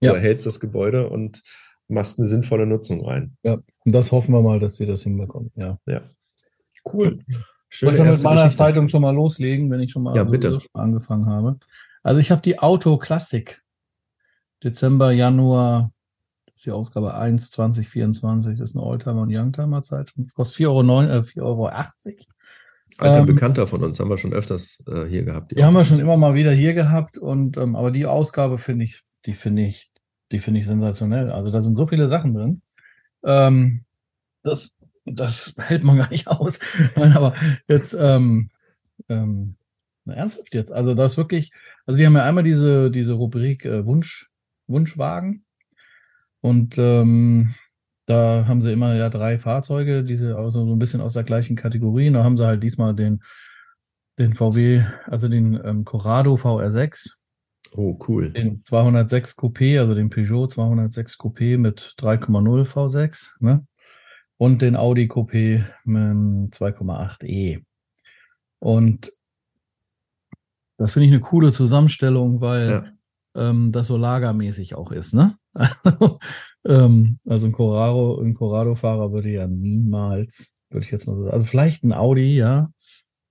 Du 0.00 0.08
erhältst 0.08 0.46
das 0.46 0.60
Gebäude 0.60 1.08
und 1.08 1.42
machst 1.88 2.18
eine 2.18 2.28
sinnvolle 2.28 2.66
Nutzung 2.66 3.04
rein. 3.04 3.36
Ja, 3.42 3.54
und 3.84 3.92
das 3.92 4.12
hoffen 4.12 4.32
wir 4.32 4.42
mal, 4.42 4.60
dass 4.60 4.76
sie 4.76 4.86
das 4.86 5.02
hinbekommen. 5.02 5.52
Ja. 5.56 5.78
Ja. 5.86 6.02
Cool. 6.84 7.24
Schön. 7.68 7.94
Ich 7.94 7.98
mit 7.98 8.22
meiner 8.22 8.44
Geschichte. 8.44 8.56
Zeitung 8.56 8.88
schon 8.88 9.02
mal 9.02 9.14
loslegen, 9.14 9.70
wenn 9.70 9.80
ich 9.80 9.92
schon 9.92 10.02
mal 10.02 10.16
ja, 10.16 10.24
bitte. 10.24 10.58
angefangen 10.72 11.26
habe. 11.26 11.58
Also 12.02 12.20
ich 12.20 12.30
habe 12.30 12.42
die 12.42 12.58
Auto 12.58 12.96
Klassik 12.96 13.62
Dezember, 14.62 15.12
Januar, 15.12 15.92
das 16.46 16.56
ist 16.56 16.66
die 16.66 16.70
Ausgabe 16.70 17.14
1 17.14 17.50
2024, 17.50 18.58
das 18.58 18.70
ist 18.70 18.76
eine 18.76 18.84
Oldtimer 18.84 19.22
und 19.22 19.30
Youngtimer 19.30 19.82
Zeitschrift, 19.82 20.34
kostet 20.34 20.58
4,80 20.58 20.68
Euro, 20.68 21.02
äh, 21.02 21.22
4,80 21.22 21.42
Euro. 21.42 21.70
Alter 22.98 23.20
ähm, 23.20 23.26
Bekannter 23.26 23.66
von 23.66 23.82
uns, 23.82 24.00
haben 24.00 24.10
wir 24.10 24.18
schon 24.18 24.32
öfters 24.32 24.82
äh, 24.86 25.04
hier 25.04 25.24
gehabt. 25.24 25.50
Die, 25.50 25.56
die 25.56 25.64
haben 25.64 25.74
wir 25.74 25.84
schon 25.84 25.98
immer 25.98 26.16
mal 26.16 26.34
wieder 26.34 26.52
hier 26.52 26.74
gehabt 26.74 27.18
und 27.18 27.56
ähm, 27.56 27.76
aber 27.76 27.90
die 27.90 28.06
Ausgabe 28.06 28.58
finde 28.58 28.84
ich, 28.84 29.02
die 29.26 29.34
finde 29.34 29.62
ich, 29.62 29.90
die 30.32 30.38
finde 30.38 30.60
ich 30.60 30.66
sensationell. 30.66 31.30
Also 31.30 31.50
da 31.50 31.60
sind 31.60 31.76
so 31.76 31.86
viele 31.86 32.08
Sachen 32.08 32.34
drin. 32.34 32.62
Ähm, 33.24 33.84
das, 34.42 34.74
das 35.04 35.54
hält 35.58 35.84
man 35.84 35.98
gar 35.98 36.10
nicht 36.10 36.28
aus. 36.28 36.58
Nein, 36.94 37.12
aber 37.12 37.34
jetzt, 37.68 37.96
ähm, 37.98 38.50
ähm, 39.08 39.56
na, 40.04 40.14
ernsthaft 40.14 40.54
jetzt. 40.54 40.72
Also 40.72 40.94
das 40.94 41.12
ist 41.12 41.18
wirklich, 41.18 41.52
also 41.84 41.98
sie 41.98 42.06
haben 42.06 42.16
ja 42.16 42.24
einmal 42.24 42.44
diese, 42.44 42.90
diese 42.90 43.14
Rubrik 43.14 43.64
äh, 43.64 43.84
Wunsch, 43.84 44.30
Wunschwagen. 44.68 45.44
Und 46.40 46.78
ähm, 46.78 47.54
da 48.06 48.46
haben 48.46 48.62
sie 48.62 48.72
immer 48.72 48.94
ja 48.94 49.10
drei 49.10 49.38
Fahrzeuge, 49.38 50.04
diese 50.04 50.36
also 50.36 50.64
so 50.64 50.72
ein 50.72 50.78
bisschen 50.78 51.00
aus 51.00 51.12
der 51.14 51.24
gleichen 51.24 51.56
Kategorie. 51.56 52.10
Da 52.10 52.24
haben 52.24 52.36
sie 52.36 52.46
halt 52.46 52.62
diesmal 52.62 52.94
den, 52.94 53.22
den 54.18 54.32
VW, 54.32 54.84
also 55.04 55.28
den 55.28 55.60
ähm, 55.62 55.84
Corrado 55.84 56.34
VR6. 56.34 57.16
Oh, 57.72 57.98
cool. 58.08 58.30
Den 58.30 58.64
206 58.64 59.36
Coupé, 59.36 59.78
also 59.80 59.94
den 59.94 60.08
Peugeot 60.08 60.46
206 60.46 61.18
Coupé 61.18 61.58
mit 61.58 61.94
3,0 61.98 62.64
V6, 62.64 63.32
ne? 63.40 63.66
Und 64.38 64.62
den 64.62 64.76
Audi 64.76 65.06
Coupé 65.06 65.64
mit 65.84 66.54
2,8e. 66.54 67.62
Und 68.60 69.12
das 70.78 70.92
finde 70.92 71.06
ich 71.06 71.12
eine 71.12 71.20
coole 71.20 71.52
Zusammenstellung, 71.52 72.40
weil 72.40 72.70
ja 72.70 72.84
ähm, 73.36 73.70
das 73.70 73.86
so 73.86 73.96
lagermäßig 73.96 74.74
auch 74.74 74.90
ist, 74.90 75.14
ne? 75.14 75.36
ähm, 76.66 77.18
also 77.26 77.46
ein 77.46 77.52
Corrado, 77.52 78.20
ein 78.20 78.34
Corrado-Fahrer 78.34 79.12
würde 79.12 79.30
ja 79.30 79.46
niemals, 79.46 80.56
würde 80.70 80.84
ich 80.84 80.90
jetzt 80.90 81.06
mal 81.06 81.16
so, 81.16 81.28
also 81.28 81.46
vielleicht 81.46 81.84
ein 81.84 81.92
Audi, 81.92 82.36
ja. 82.36 82.70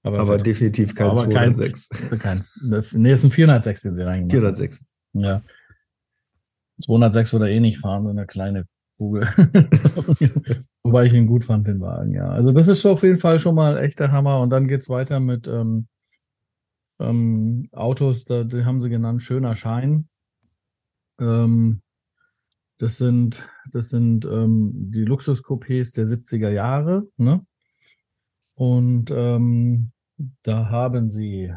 Aber, 0.04 0.20
aber 0.20 0.38
definitiv 0.38 0.94
kein 0.94 1.08
aber 1.08 1.26
206. 1.26 1.90
Kein, 1.90 2.20
kein, 2.20 2.46
nee, 2.94 3.12
ist 3.12 3.24
ein 3.24 3.32
406, 3.32 3.82
den 3.82 3.96
sie 3.96 4.06
reingemacht 4.06 4.32
406. 4.32 4.86
Ja. 5.14 5.42
206 6.84 7.34
würde 7.34 7.50
er 7.50 7.56
eh 7.56 7.60
nicht 7.60 7.80
fahren, 7.80 8.04
so 8.04 8.10
eine 8.10 8.26
kleine 8.26 8.66
Kugel. 8.98 9.24
Wobei 10.84 11.06
ich 11.06 11.14
ihn 11.14 11.28
gut 11.28 11.44
fand, 11.44 11.68
den 11.68 11.82
Wagen, 11.82 12.14
ja. 12.14 12.30
Also 12.30 12.52
das 12.52 12.68
ist 12.68 12.86
auf 12.86 13.04
jeden 13.04 13.18
Fall 13.18 13.40
schon 13.40 13.56
mal 13.56 13.78
echt 13.78 14.00
der 14.00 14.12
Hammer. 14.12 14.42
Und 14.42 14.50
dann 14.52 14.68
geht's 14.68 14.90
weiter 14.90 15.20
mit 15.20 15.48
ähm, 15.48 15.88
ähm, 17.00 17.68
Autos, 17.72 18.26
da, 18.26 18.44
die 18.44 18.64
haben 18.66 18.82
sie 18.82 18.90
genannt, 18.90 19.22
schöner 19.22 19.56
Schein. 19.56 20.08
Ähm, 21.20 21.82
das 22.78 22.98
sind, 22.98 23.48
das 23.72 23.90
sind 23.90 24.26
ähm, 24.26 24.72
die 24.92 25.06
Luxuscoupés 25.06 25.94
der 25.96 26.08
70er 26.08 26.50
Jahre. 26.50 27.08
Ne? 27.18 27.46
Und 28.56 29.12
ähm, 29.12 29.92
da 30.44 30.70
haben 30.70 31.12
sie 31.12 31.54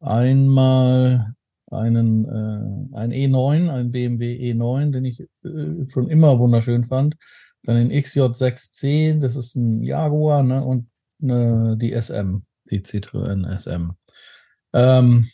einmal 0.00 1.34
einen 1.70 2.24
äh, 2.24 2.96
ein 2.96 3.12
E9, 3.12 3.70
ein 3.70 3.90
BMW 3.90 4.52
E9, 4.52 4.90
den 4.92 5.04
ich 5.04 5.20
äh, 5.20 5.90
schon 5.90 6.08
immer 6.08 6.38
wunderschön 6.38 6.84
fand. 6.84 7.16
Dann 7.64 7.76
den 7.76 7.92
XJ6C, 7.92 9.20
das 9.20 9.36
ist 9.36 9.56
ein 9.56 9.82
Jaguar, 9.82 10.42
ne? 10.42 10.64
Und 10.64 10.88
eine, 11.20 11.76
die 11.76 11.92
SM 11.92 12.42
die 12.70 12.80
Citroën 12.80 13.46
SM. 13.58 13.90
Ähm, 14.72 15.28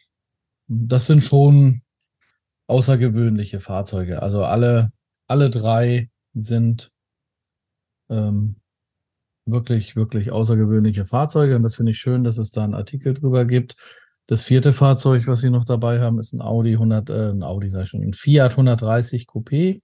das 0.66 1.06
sind 1.06 1.23
schon 1.23 1.82
außergewöhnliche 2.66 3.61
Fahrzeuge. 3.61 4.23
Also 4.23 4.44
alle, 4.44 4.90
alle 5.26 5.50
drei 5.50 6.11
sind 6.35 6.92
ähm, 8.09 8.56
wirklich, 9.47 9.97
wirklich 9.97 10.30
außergewöhnliche 10.30 11.04
Fahrzeuge. 11.04 11.56
Und 11.56 11.62
das 11.62 11.76
finde 11.76 11.92
ich 11.92 11.99
schön, 11.99 12.25
dass 12.25 12.38
es 12.38 12.50
da 12.50 12.64
einen 12.64 12.75
Artikel 12.75 13.14
drüber 13.14 13.44
gibt. 13.44 13.76
Das 14.26 14.42
vierte 14.42 14.73
Fahrzeug, 14.73 15.26
was 15.26 15.40
sie 15.40 15.50
noch 15.50 15.66
dabei 15.66 16.00
haben, 16.00 16.18
ist 16.18 16.33
ein 16.33 16.40
Audi 16.40 16.73
100, 16.73 17.11
äh, 17.11 17.30
ein 17.30 17.42
Audi, 17.42 17.71
sag 17.71 17.83
ich 17.83 17.90
schon, 17.90 18.02
ein 18.02 18.14
Fiat 18.14 18.52
130 18.52 19.26
Coupé. 19.26 19.83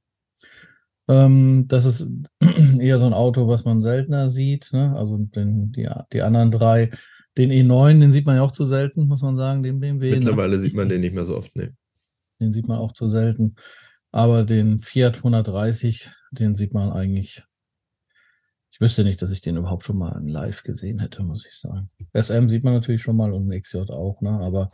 Ähm, 1.08 1.66
das 1.68 1.84
ist 1.84 2.10
eher 2.78 2.98
so 2.98 3.06
ein 3.06 3.12
Auto, 3.12 3.48
was 3.48 3.64
man 3.64 3.82
seltener 3.82 4.30
sieht. 4.30 4.70
Ne? 4.72 4.94
Also 4.96 5.18
den, 5.18 5.72
die, 5.72 5.88
die 6.12 6.22
anderen 6.22 6.50
drei 6.50 6.90
den 7.36 7.50
E9, 7.50 8.00
den 8.00 8.12
sieht 8.12 8.26
man 8.26 8.36
ja 8.36 8.42
auch 8.42 8.50
zu 8.50 8.64
selten, 8.64 9.06
muss 9.06 9.22
man 9.22 9.36
sagen, 9.36 9.62
den 9.62 9.80
BMW. 9.80 10.10
Ne? 10.10 10.16
Mittlerweile 10.16 10.56
ne? 10.56 10.58
sieht 10.58 10.74
man 10.74 10.88
den 10.88 11.00
nicht 11.00 11.14
mehr 11.14 11.24
so 11.24 11.36
oft, 11.36 11.54
ne. 11.56 11.74
Den 12.40 12.52
sieht 12.52 12.68
man 12.68 12.78
auch 12.78 12.92
zu 12.92 13.06
selten. 13.06 13.56
Aber 14.12 14.44
den 14.44 14.78
Fiat 14.80 15.18
130, 15.18 16.10
den 16.32 16.54
sieht 16.54 16.74
man 16.74 16.90
eigentlich. 16.90 17.44
Ich 18.72 18.80
wüsste 18.80 19.04
nicht, 19.04 19.20
dass 19.20 19.30
ich 19.30 19.40
den 19.40 19.56
überhaupt 19.56 19.84
schon 19.84 19.98
mal 19.98 20.16
in 20.18 20.28
live 20.28 20.62
gesehen 20.62 21.00
hätte, 21.00 21.22
muss 21.22 21.44
ich 21.46 21.58
sagen. 21.58 21.90
SM 22.14 22.48
sieht 22.48 22.64
man 22.64 22.74
natürlich 22.74 23.02
schon 23.02 23.16
mal 23.16 23.32
und 23.32 23.48
ein 23.48 23.60
XJ 23.60 23.90
auch, 23.90 24.20
ne? 24.22 24.30
Aber 24.30 24.70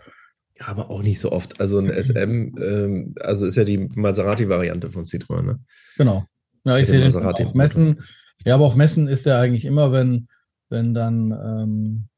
ja, 0.59 0.69
aber 0.69 0.91
auch 0.91 1.03
nicht 1.03 1.19
so 1.19 1.33
oft. 1.33 1.61
Also 1.61 1.79
ein 1.79 1.91
SM, 1.91 2.55
ähm, 2.63 3.15
also 3.21 3.47
ist 3.47 3.57
ja 3.57 3.65
die 3.65 3.79
Maserati-Variante 3.79 4.91
von 4.91 5.05
Citroën, 5.05 5.43
ne? 5.43 5.61
Genau. 5.97 6.25
Ja, 6.65 6.79
ich 6.79 6.89
sehe 6.89 7.01
den 7.01 7.15
auf 7.15 7.55
Messen. 7.55 8.01
Ja, 8.45 8.55
aber 8.55 8.65
auf 8.65 8.77
Messen 8.77 9.07
ist 9.07 9.27
der 9.27 9.39
eigentlich 9.39 9.65
immer, 9.65 9.93
wenn, 9.93 10.29
wenn 10.69 10.95
dann 10.95 11.33
ähm, 11.33 12.09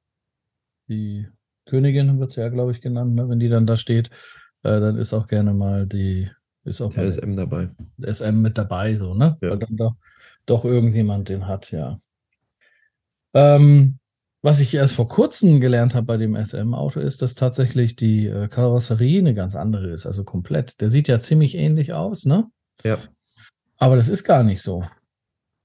die 0.89 1.27
Königin 1.67 2.19
wird 2.19 2.33
sie 2.33 2.41
ja, 2.41 2.49
glaube 2.49 2.73
ich, 2.73 2.81
genannt, 2.81 3.15
ne? 3.15 3.29
wenn 3.29 3.41
die 3.41 3.49
dann 3.49 3.67
da 3.67 3.77
steht, 3.77 4.11
äh, 4.69 4.81
dann 4.81 4.97
ist 4.99 5.13
auch 5.13 5.27
gerne 5.27 5.55
mal 5.55 5.87
die, 5.87 6.31
ist 6.65 6.81
auch 6.81 6.93
der 6.93 7.11
SM 7.11 7.37
dabei. 7.37 7.71
SM 8.01 8.41
mit 8.41 8.59
dabei, 8.59 8.95
so, 8.95 9.15
ne? 9.15 9.39
Ja. 9.41 9.51
Weil 9.51 9.59
dann 9.59 9.77
doch, 9.77 9.95
doch 10.47 10.65
irgendjemand 10.65 11.29
den 11.29 11.47
hat, 11.47 11.71
ja. 11.71 12.01
Ähm, 13.35 13.99
was 14.43 14.61
ich 14.61 14.75
erst 14.75 14.95
vor 14.95 15.09
kurzem 15.09 15.61
gelernt 15.61 15.95
habe 15.95 16.07
bei 16.07 16.17
dem 16.17 16.37
SM-Auto 16.37 17.01
ist, 17.01 17.23
dass 17.23 17.35
tatsächlich 17.35 17.97
die 17.97 18.27
äh, 18.27 18.49
Karosserie 18.49 19.19
eine 19.19 19.35
ganz 19.35 19.57
andere 19.57 19.91
ist, 19.91 20.07
also 20.07 20.25
komplett. 20.25 20.81
Der 20.81 20.91
sieht 20.91 21.09
ja 21.09 21.19
ziemlich 21.21 21.57
ähnlich 21.57 21.93
aus, 21.93 22.25
ne? 22.25 22.47
Ja. 22.85 22.99
Aber 23.79 23.97
das 23.97 24.09
ist 24.09 24.25
gar 24.25 24.45
nicht 24.45 24.63
so. 24.63 24.83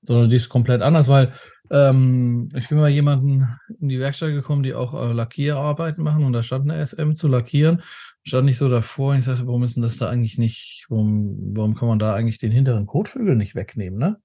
Sondern 0.01 0.29
die 0.29 0.35
ist 0.35 0.49
komplett 0.49 0.81
anders, 0.81 1.07
weil 1.07 1.31
ähm, 1.69 2.49
ich 2.55 2.69
bin 2.69 2.77
mal 2.77 2.89
jemanden 2.89 3.47
in 3.79 3.89
die 3.89 3.99
Werkstatt 3.99 4.31
gekommen, 4.31 4.63
die 4.63 4.73
auch 4.73 4.93
äh, 4.93 5.13
Lackierarbeiten 5.13 6.03
machen 6.03 6.23
und 6.23 6.33
da 6.33 6.43
stand 6.43 6.69
eine 6.69 6.85
SM 6.85 7.13
zu 7.15 7.27
lackieren. 7.27 7.81
Stand 8.25 8.45
nicht 8.45 8.57
so 8.57 8.69
davor 8.69 9.11
und 9.11 9.19
ich 9.19 9.25
sagte, 9.25 9.47
warum 9.47 9.63
ist 9.63 9.75
denn 9.75 9.83
das 9.83 9.97
da 9.97 10.09
eigentlich 10.09 10.37
nicht, 10.37 10.85
warum, 10.89 11.55
warum 11.55 11.75
kann 11.75 11.87
man 11.87 11.99
da 11.99 12.13
eigentlich 12.13 12.37
den 12.37 12.51
hinteren 12.51 12.85
Kotflügel 12.85 13.35
nicht 13.35 13.55
wegnehmen, 13.55 13.99
ne? 13.99 14.17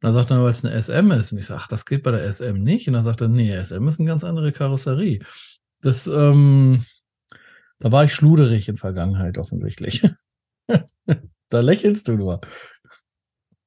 Und 0.00 0.06
dann 0.06 0.14
sagt 0.14 0.30
er, 0.30 0.42
weil 0.42 0.50
es 0.50 0.64
eine 0.64 0.80
SM 0.80 1.10
ist. 1.10 1.32
Und 1.32 1.38
ich 1.38 1.46
sage, 1.46 1.60
ach, 1.62 1.68
das 1.68 1.84
geht 1.84 2.04
bei 2.04 2.12
der 2.12 2.32
SM 2.32 2.62
nicht. 2.62 2.86
Und 2.86 2.94
dann 2.94 3.02
sagt 3.02 3.20
er, 3.20 3.26
nee, 3.26 3.52
SM 3.52 3.88
ist 3.88 3.98
eine 3.98 4.08
ganz 4.08 4.22
andere 4.22 4.52
Karosserie. 4.52 5.24
Das, 5.80 6.06
ähm, 6.06 6.84
da 7.80 7.90
war 7.90 8.04
ich 8.04 8.12
schluderig 8.12 8.68
in 8.68 8.76
Vergangenheit 8.76 9.38
offensichtlich. 9.38 10.08
da 11.48 11.60
lächelst 11.60 12.06
du 12.06 12.12
nur. 12.12 12.40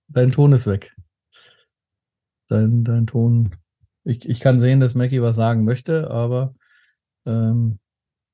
Dein 0.08 0.32
Ton 0.32 0.54
ist 0.54 0.68
weg 0.68 0.96
dein, 2.52 2.84
dein 2.84 3.08
Ton. 3.08 3.56
Ich, 4.04 4.28
ich 4.28 4.40
kann 4.40 4.60
sehen, 4.60 4.80
dass 4.80 4.96
Mackie 4.96 5.22
was 5.22 5.36
sagen 5.36 5.64
möchte, 5.64 6.12
aber 6.12 6.54
ähm, 7.26 7.80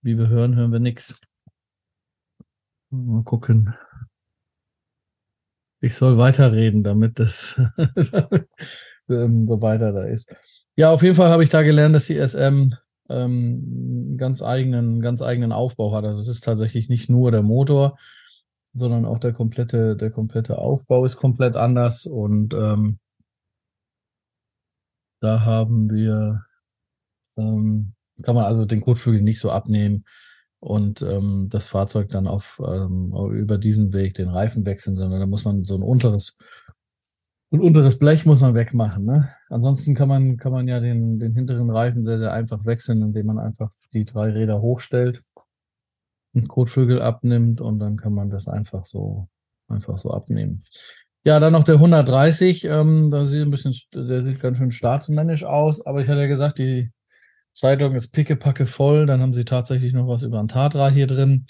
wie 0.02 0.18
wir 0.18 0.30
hören, 0.30 0.56
hören 0.56 0.72
wir 0.72 0.80
nichts. 0.80 1.20
Mal 2.90 3.24
gucken. 3.24 3.76
Ich 5.80 5.96
soll 5.96 6.18
weiterreden, 6.18 6.84
damit 6.84 7.20
das 7.20 7.62
ähm, 9.10 9.48
so 9.48 9.62
weiter 9.62 9.92
da 9.92 10.06
ist. 10.06 10.34
Ja, 10.76 10.92
auf 10.92 11.04
jeden 11.04 11.16
Fall 11.16 11.30
habe 11.30 11.44
ich 11.44 11.50
da 11.50 11.62
gelernt, 11.62 11.94
dass 11.94 12.08
die 12.08 12.16
SM 12.16 12.74
ähm, 13.10 14.16
ganz 14.18 14.42
eigenen, 14.42 15.02
ganz 15.02 15.22
eigenen 15.22 15.52
Aufbau 15.52 15.94
hat. 15.94 16.06
Also 16.06 16.22
es 16.22 16.28
ist 16.28 16.44
tatsächlich 16.44 16.90
nicht 16.90 17.10
nur 17.10 17.32
der 17.32 17.44
Motor, 17.44 17.98
sondern 18.74 19.06
auch 19.06 19.20
der 19.20 19.34
komplette, 19.34 19.96
der 19.96 20.12
komplette 20.12 20.58
Aufbau 20.58 21.06
ist 21.06 21.18
komplett 21.18 21.56
anders 21.56 22.06
und 22.06 22.54
ähm, 22.54 23.00
da 25.20 25.46
haben 25.46 25.90
wir, 25.90 26.46
ähm, 27.38 27.94
kann 28.22 28.36
man 28.36 28.46
also 28.46 28.66
den 28.66 28.82
Kotflügel 28.82 29.22
nicht 29.22 29.40
so 29.40 29.52
abnehmen 29.52 30.06
und 30.60 31.02
ähm, 31.02 31.48
das 31.50 31.70
Fahrzeug 31.70 32.10
dann 32.10 32.28
auf 32.28 32.62
ähm, 32.66 33.14
über 33.32 33.58
diesen 33.58 33.94
Weg 33.94 34.16
den 34.16 34.30
Reifen 34.30 34.66
wechseln, 34.66 34.96
sondern 34.96 35.20
da 35.20 35.26
muss 35.28 35.46
man 35.46 35.66
so 35.66 35.76
ein 35.76 35.84
unteres 35.84 36.38
ein 37.50 37.62
unteres 37.62 37.98
Blech 37.98 38.26
muss 38.26 38.42
man 38.42 38.56
wegmachen. 38.56 39.06
Ne? 39.06 39.34
Ansonsten 39.50 39.96
kann 39.96 40.10
man 40.10 40.38
kann 40.38 40.52
man 40.52 40.68
ja 40.68 40.80
den 40.80 41.20
den 41.20 41.34
hinteren 41.34 41.70
Reifen 41.70 42.06
sehr 42.06 42.20
sehr 42.20 42.34
einfach 42.34 42.66
wechseln, 42.66 43.02
indem 43.02 43.28
man 43.28 43.40
einfach 43.40 43.72
die 43.94 44.06
drei 44.06 44.32
Räder 44.32 44.62
hochstellt, 44.62 45.24
einen 46.34 46.48
Kotflügel 46.48 47.02
abnimmt 47.02 47.62
und 47.62 47.80
dann 47.80 47.98
kann 47.98 48.14
man 48.14 48.30
das 48.30 48.48
einfach 48.48 48.84
so 48.84 49.30
einfach 49.70 49.98
so 49.98 50.12
abnehmen. 50.12 50.62
Ja, 51.26 51.40
dann 51.40 51.54
noch 51.54 51.64
der 51.64 51.76
130, 51.76 52.66
ähm, 52.66 53.10
da 53.12 53.26
sieht 53.26 53.42
ein 53.42 53.52
bisschen, 53.52 53.76
der 53.94 54.24
sieht 54.24 54.40
ganz 54.40 54.58
schön 54.58 54.72
staatsmännisch 54.72 55.44
aus, 55.44 55.86
aber 55.86 56.00
ich 56.02 56.08
hatte 56.08 56.22
ja 56.22 56.28
gesagt, 56.28 56.60
die 56.60 56.92
Zeitung 57.54 57.96
ist 57.96 58.12
pickepacke 58.12 58.66
voll, 58.66 59.08
dann 59.08 59.22
haben 59.22 59.34
sie 59.34 59.44
tatsächlich 59.44 59.94
noch 59.94 60.08
was 60.08 60.24
über 60.24 60.40
ein 60.40 60.48
Tatra 60.48 60.90
hier 60.90 61.08
drin. 61.08 61.48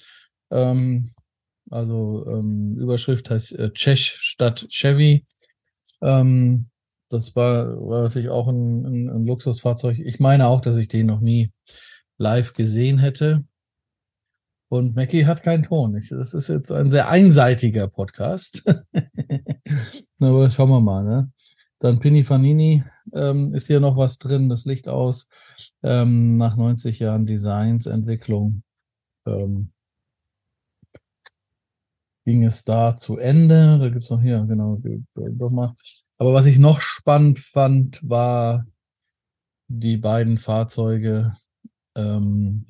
Ähm, 0.50 1.14
also 1.70 2.26
ähm, 2.28 2.78
Überschrift 2.78 3.30
heißt 3.30 3.54
äh, 3.54 3.72
Czech 3.74 4.18
statt 4.20 4.66
Chevy. 4.70 5.26
Ähm, 6.02 6.70
das 7.10 7.36
war, 7.36 7.68
war 7.88 8.04
natürlich 8.04 8.30
auch 8.30 8.48
ein, 8.48 8.86
ein, 8.86 9.10
ein 9.10 9.26
Luxusfahrzeug. 9.26 10.00
Ich 10.00 10.20
meine 10.20 10.48
auch, 10.48 10.62
dass 10.62 10.78
ich 10.78 10.88
den 10.88 11.08
noch 11.08 11.20
nie 11.20 11.52
live 12.18 12.54
gesehen 12.54 12.98
hätte. 12.98 13.44
Und 14.70 14.96
Mackie 14.96 15.26
hat 15.26 15.44
keinen 15.44 15.64
Ton. 15.64 15.96
Ich, 15.96 16.10
das 16.10 16.34
ist 16.34 16.50
jetzt 16.50 16.72
ein 16.72 16.90
sehr 16.90 17.10
einseitiger 17.10 17.88
Podcast. 17.88 18.64
Aber 20.20 20.50
schauen 20.50 20.70
wir 20.70 20.82
mal. 20.82 21.04
Ne? 21.04 21.32
Dann 21.80 22.00
Pini 22.00 22.24
Fanini 22.24 22.84
ähm, 23.14 23.54
ist 23.54 23.68
hier 23.68 23.80
noch 23.80 23.96
was 23.96 24.18
drin, 24.18 24.50
das 24.50 24.66
Licht 24.66 24.88
aus. 24.88 25.30
Ähm, 25.84 26.36
nach 26.38 26.58
90 26.58 27.00
Jahren 27.00 27.26
Designs, 27.26 27.86
Entwicklung 27.86 28.64
ähm, 29.26 29.72
ging 32.26 32.44
es 32.44 32.66
da 32.66 32.98
zu 32.98 33.18
Ende. 33.18 33.80
Da 33.80 33.90
gibt's 33.90 34.10
noch 34.10 34.22
hier, 34.22 34.44
genau, 34.46 34.82
doch 35.16 35.52
mal. 35.52 35.76
Aber 36.18 36.34
was 36.34 36.46
ich 36.46 36.60
noch 36.60 36.82
spannend 36.82 37.40
fand, 37.40 38.02
war 38.08 38.66
die 39.70 39.98
beiden 39.98 40.38
Fahrzeuge 40.38 41.38
ähm, 41.96 42.66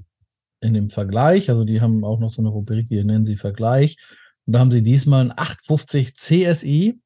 in 0.60 0.74
dem 0.74 0.90
Vergleich, 0.90 1.50
also 1.50 1.64
die 1.64 1.82
haben 1.82 2.04
auch 2.04 2.20
noch 2.20 2.30
so 2.30 2.42
eine 2.42 2.50
Rubrik, 2.50 2.90
die 2.90 3.04
nennen 3.04 3.26
sie 3.26 3.38
Vergleich. 3.38 3.98
Und 4.46 4.54
da 4.54 4.60
haben 4.60 4.72
sie 4.72 4.84
diesmal 4.84 5.26
ein 5.26 5.32
850 5.32 6.16
CSI. 6.16 7.00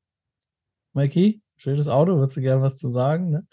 Mikey, 0.93 1.41
schönes 1.57 1.87
Auto, 1.87 2.17
würdest 2.17 2.37
du 2.37 2.41
gerne 2.41 2.61
was 2.61 2.77
zu 2.77 2.89
sagen? 2.89 3.31
Ne? 3.31 3.47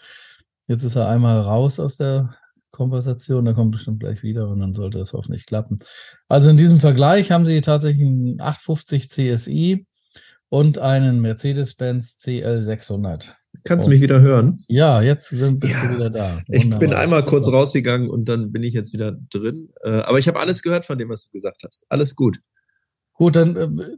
Jetzt 0.67 0.83
ist 0.83 0.95
er 0.95 1.09
einmal 1.09 1.39
raus 1.41 1.79
aus 1.79 1.97
der 1.97 2.35
Konversation, 2.71 3.45
da 3.45 3.53
kommt 3.53 3.71
bestimmt 3.71 3.99
gleich 3.99 4.21
wieder 4.21 4.47
und 4.49 4.59
dann 4.59 4.73
sollte 4.73 4.99
es 4.99 5.13
hoffentlich 5.13 5.45
klappen. 5.45 5.79
Also 6.27 6.49
in 6.49 6.57
diesem 6.57 6.79
Vergleich 6.79 7.31
haben 7.31 7.45
sie 7.45 7.61
tatsächlich 7.61 8.07
einen 8.07 8.39
850 8.39 9.09
CSI 9.09 9.87
und 10.49 10.77
einen 10.77 11.19
Mercedes-Benz 11.21 12.19
CL600. 12.23 13.33
Kannst 13.63 13.87
du 13.87 13.91
mich 13.91 14.01
wieder 14.01 14.21
hören? 14.21 14.63
Ja, 14.67 15.01
jetzt 15.01 15.29
sind, 15.29 15.59
bist 15.59 15.73
ja, 15.73 15.87
du 15.87 15.95
wieder 15.95 16.09
da. 16.09 16.41
Wunderbar. 16.47 16.53
Ich 16.57 16.69
bin 16.79 16.93
einmal 16.93 17.25
kurz 17.25 17.51
rausgegangen 17.51 18.09
und 18.09 18.25
dann 18.25 18.51
bin 18.51 18.63
ich 18.63 18.73
jetzt 18.73 18.93
wieder 18.93 19.11
drin. 19.11 19.69
Äh, 19.83 20.01
aber 20.01 20.19
ich 20.19 20.27
habe 20.27 20.39
alles 20.39 20.61
gehört 20.61 20.85
von 20.85 20.97
dem, 20.97 21.09
was 21.09 21.25
du 21.25 21.31
gesagt 21.31 21.63
hast. 21.63 21.85
Alles 21.89 22.15
gut. 22.15 22.39
Gut, 23.13 23.35
dann 23.35 23.55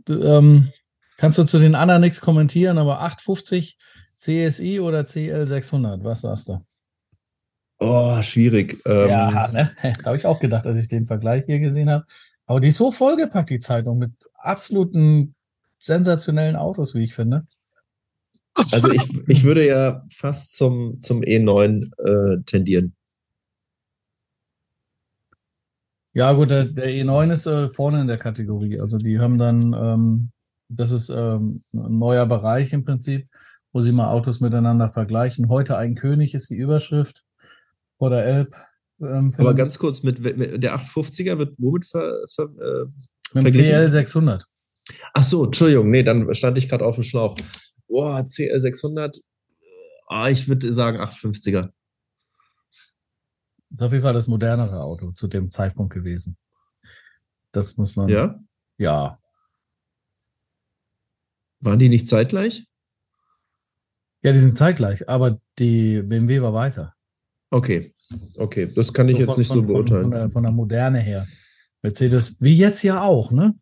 äh, 0.07 0.13
ähm, 0.13 0.71
kannst 1.17 1.37
du 1.37 1.43
zu 1.43 1.59
den 1.59 1.75
anderen 1.75 2.01
nichts 2.01 2.21
kommentieren, 2.21 2.77
aber 2.77 3.01
850 3.01 3.77
CSI 4.15 4.79
oder 4.79 5.01
CL600, 5.01 6.03
was 6.03 6.21
sagst 6.21 6.47
du? 6.47 6.65
Oh, 7.79 8.21
schwierig. 8.21 8.79
Ähm, 8.85 9.09
ja, 9.09 9.47
ne? 9.47 9.71
das 9.83 10.05
habe 10.05 10.17
ich 10.17 10.25
auch 10.25 10.39
gedacht, 10.39 10.65
als 10.65 10.77
ich 10.77 10.87
den 10.87 11.07
Vergleich 11.07 11.45
hier 11.45 11.59
gesehen 11.59 11.89
habe. 11.89 12.05
Aber 12.45 12.59
die 12.59 12.69
ist 12.69 12.77
so 12.77 12.91
vollgepackt, 12.91 13.49
die 13.49 13.59
Zeitung, 13.59 13.97
mit 13.97 14.11
absoluten 14.35 15.35
sensationellen 15.77 16.55
Autos, 16.55 16.93
wie 16.95 17.03
ich 17.03 17.13
finde. 17.13 17.47
Also 18.53 18.91
ich, 18.91 19.07
ich 19.27 19.43
würde 19.43 19.65
ja 19.65 20.05
fast 20.13 20.55
zum, 20.55 21.01
zum 21.01 21.21
E9 21.21 21.91
äh, 21.97 22.43
tendieren. 22.43 22.95
Ja, 26.13 26.33
gut, 26.33 26.51
der, 26.51 26.65
der 26.65 26.87
E9 26.87 27.31
ist 27.31 27.45
äh, 27.45 27.69
vorne 27.69 28.01
in 28.01 28.07
der 28.07 28.17
Kategorie. 28.17 28.79
Also 28.79 28.97
die 28.97 29.19
haben 29.19 29.37
dann, 29.37 29.73
ähm, 29.73 30.31
das 30.67 30.91
ist 30.91 31.09
ähm, 31.09 31.63
ein 31.73 31.99
neuer 31.99 32.25
Bereich 32.25 32.73
im 32.73 32.83
Prinzip, 32.83 33.27
wo 33.71 33.79
sie 33.79 33.93
mal 33.93 34.09
Autos 34.09 34.41
miteinander 34.41 34.89
vergleichen. 34.89 35.47
Heute 35.47 35.77
ein 35.77 35.95
König 35.95 36.33
ist 36.33 36.49
die 36.49 36.55
Überschrift 36.55 37.23
oder 37.97 38.25
Elb. 38.25 38.55
Ähm, 38.99 39.33
Aber 39.37 39.53
ganz 39.53 39.79
kurz, 39.79 40.03
mit, 40.03 40.19
mit, 40.19 40.61
der 40.61 40.75
850er 40.77 41.37
wird 41.37 41.55
womit 41.57 41.85
ver, 41.85 42.13
ver, 42.35 42.49
äh, 42.59 42.85
mit 43.33 43.55
dem 43.55 43.63
CL 43.63 43.89
600. 43.89 44.45
Ach 45.13 45.23
so, 45.23 45.45
Entschuldigung, 45.45 45.89
nee, 45.89 46.03
dann 46.03 46.33
stand 46.33 46.57
ich 46.57 46.67
gerade 46.67 46.85
auf 46.85 46.95
dem 46.95 47.03
Schlauch 47.03 47.37
oh, 47.91 48.05
CL600, 48.05 49.21
ah, 50.07 50.29
ich 50.29 50.47
würde 50.47 50.73
sagen 50.73 50.99
850er. 50.99 51.71
Das 53.69 53.79
ist 53.79 53.85
auf 53.85 53.91
jeden 53.91 54.03
Fall 54.03 54.13
das 54.13 54.27
modernere 54.27 54.81
Auto 54.81 55.11
zu 55.11 55.27
dem 55.27 55.49
Zeitpunkt 55.49 55.93
gewesen. 55.93 56.37
Das 57.51 57.77
muss 57.77 57.95
man. 57.95 58.09
Ja? 58.09 58.39
Ja. 58.77 59.19
Waren 61.61 61.79
die 61.79 61.89
nicht 61.89 62.07
zeitgleich? 62.07 62.65
Ja, 64.23 64.31
die 64.33 64.39
sind 64.39 64.57
zeitgleich, 64.57 65.07
aber 65.09 65.39
die 65.57 66.01
BMW 66.01 66.41
war 66.41 66.53
weiter. 66.53 66.93
Okay, 67.49 67.93
okay, 68.37 68.71
das 68.73 68.93
kann 68.93 69.09
ich 69.09 69.17
so 69.17 69.23
jetzt 69.23 69.37
nicht 69.37 69.47
von, 69.47 69.57
so 69.57 69.63
beurteilen. 69.63 70.03
Von, 70.03 70.11
von, 70.11 70.19
der, 70.19 70.29
von 70.29 70.43
der 70.43 70.51
Moderne 70.51 70.99
her. 70.99 71.27
Mercedes, 71.81 72.37
wie 72.39 72.53
jetzt 72.53 72.83
ja 72.83 73.01
auch, 73.01 73.31
ne? 73.31 73.55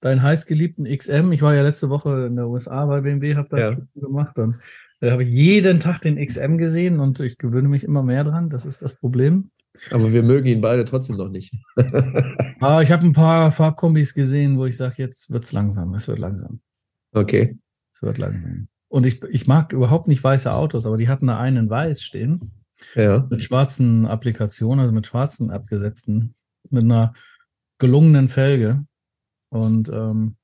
Deinen 0.00 0.22
heißgeliebten 0.22 0.84
XM. 0.86 1.32
Ich 1.32 1.42
war 1.42 1.54
ja 1.54 1.62
letzte 1.62 1.90
Woche 1.90 2.26
in 2.26 2.36
der 2.36 2.48
USA 2.48 2.86
bei 2.86 3.00
BMW, 3.02 3.36
habe 3.36 3.48
da 3.50 3.58
ja. 3.58 3.76
gemacht 3.94 4.38
und 4.38 4.58
da 5.00 5.12
habe 5.12 5.22
ich 5.22 5.30
jeden 5.30 5.80
Tag 5.80 6.02
den 6.02 6.24
XM 6.24 6.58
gesehen 6.58 7.00
und 7.00 7.20
ich 7.20 7.38
gewöhne 7.38 7.68
mich 7.68 7.84
immer 7.84 8.02
mehr 8.02 8.24
dran. 8.24 8.50
Das 8.50 8.66
ist 8.66 8.82
das 8.82 8.96
Problem. 8.96 9.50
Aber 9.90 10.12
wir 10.12 10.22
mögen 10.22 10.46
ihn 10.46 10.60
beide 10.60 10.84
trotzdem 10.84 11.16
noch 11.16 11.28
nicht. 11.28 11.54
ah, 12.60 12.80
ich 12.82 12.92
habe 12.92 13.06
ein 13.06 13.12
paar 13.12 13.50
Farbkombis 13.50 14.14
gesehen, 14.14 14.58
wo 14.58 14.66
ich 14.66 14.76
sage, 14.76 14.96
jetzt 14.98 15.30
wird's 15.30 15.52
langsam. 15.52 15.94
Es 15.94 16.08
wird 16.08 16.18
langsam. 16.18 16.60
Okay. 17.12 17.58
Es 17.92 18.02
wird 18.02 18.18
langsam. 18.18 18.68
Und 18.88 19.06
ich, 19.06 19.22
ich 19.24 19.46
mag 19.46 19.72
überhaupt 19.72 20.08
nicht 20.08 20.22
weiße 20.22 20.52
Autos, 20.52 20.84
aber 20.84 20.96
die 20.96 21.08
hatten 21.08 21.28
da 21.28 21.38
einen 21.38 21.70
weiß 21.70 22.02
stehen. 22.02 22.50
Ja. 22.94 23.26
Mit 23.30 23.42
schwarzen 23.42 24.06
Applikationen, 24.06 24.80
also 24.80 24.92
mit 24.92 25.06
schwarzen 25.06 25.50
abgesetzten, 25.50 26.34
mit 26.70 26.84
einer 26.84 27.14
gelungenen 27.78 28.28
Felge. 28.28 28.84
Und 29.50 29.88
ähm, 29.90 30.36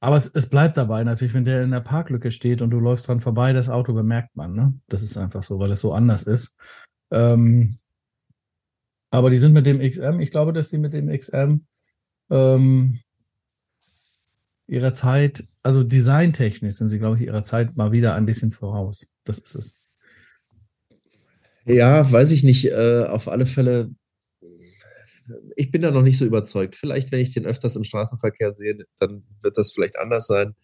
aber 0.00 0.16
es, 0.16 0.28
es 0.28 0.48
bleibt 0.48 0.76
dabei 0.76 1.02
natürlich, 1.04 1.34
wenn 1.34 1.44
der 1.44 1.62
in 1.62 1.70
der 1.70 1.80
Parklücke 1.80 2.30
steht 2.30 2.62
und 2.62 2.70
du 2.70 2.78
läufst 2.78 3.08
dran 3.08 3.20
vorbei, 3.20 3.52
das 3.52 3.68
Auto 3.68 3.94
bemerkt 3.94 4.36
man. 4.36 4.54
Ne? 4.54 4.74
Das 4.88 5.02
ist 5.02 5.16
einfach 5.16 5.42
so, 5.42 5.58
weil 5.58 5.72
es 5.72 5.80
so 5.80 5.92
anders 5.92 6.22
ist. 6.24 6.54
Ähm, 7.10 7.78
aber 9.10 9.30
die 9.30 9.36
sind 9.36 9.52
mit 9.52 9.66
dem 9.66 9.80
XM, 9.80 10.20
ich 10.20 10.30
glaube, 10.30 10.52
dass 10.52 10.68
die 10.68 10.78
mit 10.78 10.92
dem 10.92 11.08
XM 11.08 11.64
ähm, 12.30 13.00
ihrer 14.66 14.94
Zeit, 14.94 15.44
also 15.62 15.82
designtechnisch 15.82 16.76
sind 16.76 16.88
sie, 16.88 16.98
glaube 16.98 17.16
ich, 17.16 17.22
ihrer 17.22 17.44
Zeit 17.44 17.76
mal 17.76 17.92
wieder 17.92 18.14
ein 18.14 18.26
bisschen 18.26 18.52
voraus. 18.52 19.06
Das 19.24 19.38
ist 19.38 19.54
es. 19.54 19.74
Ja, 21.64 22.10
weiß 22.10 22.32
ich 22.32 22.44
nicht. 22.44 22.66
Äh, 22.66 23.04
auf 23.04 23.28
alle 23.28 23.46
Fälle 23.46 23.90
ich 25.56 25.70
bin 25.70 25.82
da 25.82 25.90
noch 25.90 26.02
nicht 26.02 26.18
so 26.18 26.24
überzeugt. 26.24 26.76
Vielleicht, 26.76 27.12
wenn 27.12 27.20
ich 27.20 27.34
den 27.34 27.46
öfters 27.46 27.76
im 27.76 27.84
Straßenverkehr 27.84 28.52
sehe, 28.52 28.76
dann 28.98 29.24
wird 29.42 29.58
das 29.58 29.72
vielleicht 29.72 29.98
anders 29.98 30.26
sein. 30.26 30.54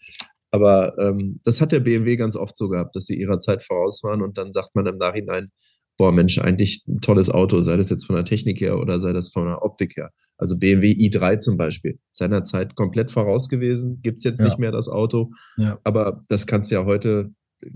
Aber 0.50 0.98
ähm, 0.98 1.40
das 1.44 1.60
hat 1.60 1.72
der 1.72 1.80
BMW 1.80 2.16
ganz 2.16 2.36
oft 2.36 2.56
so 2.56 2.68
gehabt, 2.68 2.94
dass 2.94 3.06
sie 3.06 3.18
ihrer 3.18 3.40
Zeit 3.40 3.62
voraus 3.62 4.02
waren 4.02 4.22
und 4.22 4.36
dann 4.36 4.52
sagt 4.52 4.74
man 4.74 4.86
im 4.86 4.98
Nachhinein, 4.98 5.50
boah, 5.96 6.12
Mensch, 6.12 6.38
eigentlich 6.38 6.84
ein 6.86 7.00
tolles 7.00 7.30
Auto, 7.30 7.62
sei 7.62 7.76
das 7.76 7.90
jetzt 7.90 8.06
von 8.06 8.16
der 8.16 8.24
Technik 8.24 8.60
her 8.60 8.78
oder 8.78 9.00
sei 9.00 9.12
das 9.12 9.30
von 9.30 9.46
der 9.46 9.62
Optik 9.62 9.96
her. 9.96 10.10
Also 10.36 10.58
BMW 10.58 10.92
i3 10.92 11.38
zum 11.38 11.56
Beispiel, 11.56 11.98
seiner 12.12 12.44
Zeit 12.44 12.74
komplett 12.74 13.10
voraus 13.10 13.48
gewesen, 13.48 14.00
gibt 14.02 14.18
es 14.18 14.24
jetzt 14.24 14.40
ja. 14.40 14.46
nicht 14.46 14.58
mehr 14.58 14.72
das 14.72 14.88
Auto. 14.88 15.30
Ja. 15.56 15.78
Aber 15.84 16.24
das 16.28 16.46
kannst 16.46 16.70
du 16.70 16.76
ja 16.76 16.84
heute, 16.84 17.32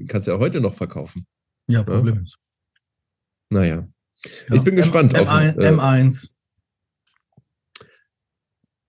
kannst 0.08 0.28
ja 0.28 0.38
heute 0.38 0.60
noch 0.60 0.74
verkaufen. 0.74 1.26
Ja, 1.68 1.82
Problem 1.82 2.22
ist. 2.24 2.36
Naja. 3.50 3.88
Ja. 4.48 4.56
Ich 4.56 4.62
bin 4.62 4.76
gespannt 4.76 5.14
M 5.14 5.20
auf 5.20 5.28
M1. 5.28 6.30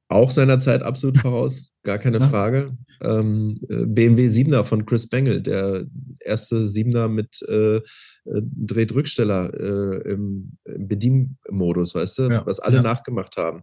Auch 0.09 0.31
seiner 0.31 0.59
Zeit 0.59 0.83
absolut 0.83 1.17
voraus, 1.17 1.73
gar 1.83 1.97
keine 1.97 2.19
ja. 2.19 2.27
Frage. 2.27 2.77
Ähm, 3.01 3.59
äh, 3.69 3.85
BMW 3.85 4.27
7er 4.27 4.63
von 4.63 4.85
Chris 4.85 5.09
Bengel, 5.09 5.41
der 5.41 5.85
erste 6.21 6.65
7er 6.65 7.09
mit 7.09 7.41
äh, 7.47 7.77
äh, 7.77 7.81
Drehdrücksteller 8.25 9.53
äh, 9.53 10.11
im, 10.11 10.57
im, 10.63 10.87
Bedienmodus, 10.87 11.93
weißt 11.93 12.19
du, 12.19 12.23
ja. 12.29 12.45
was 12.45 12.59
alle 12.59 12.77
ja. 12.77 12.81
nachgemacht 12.81 13.35
haben. 13.35 13.61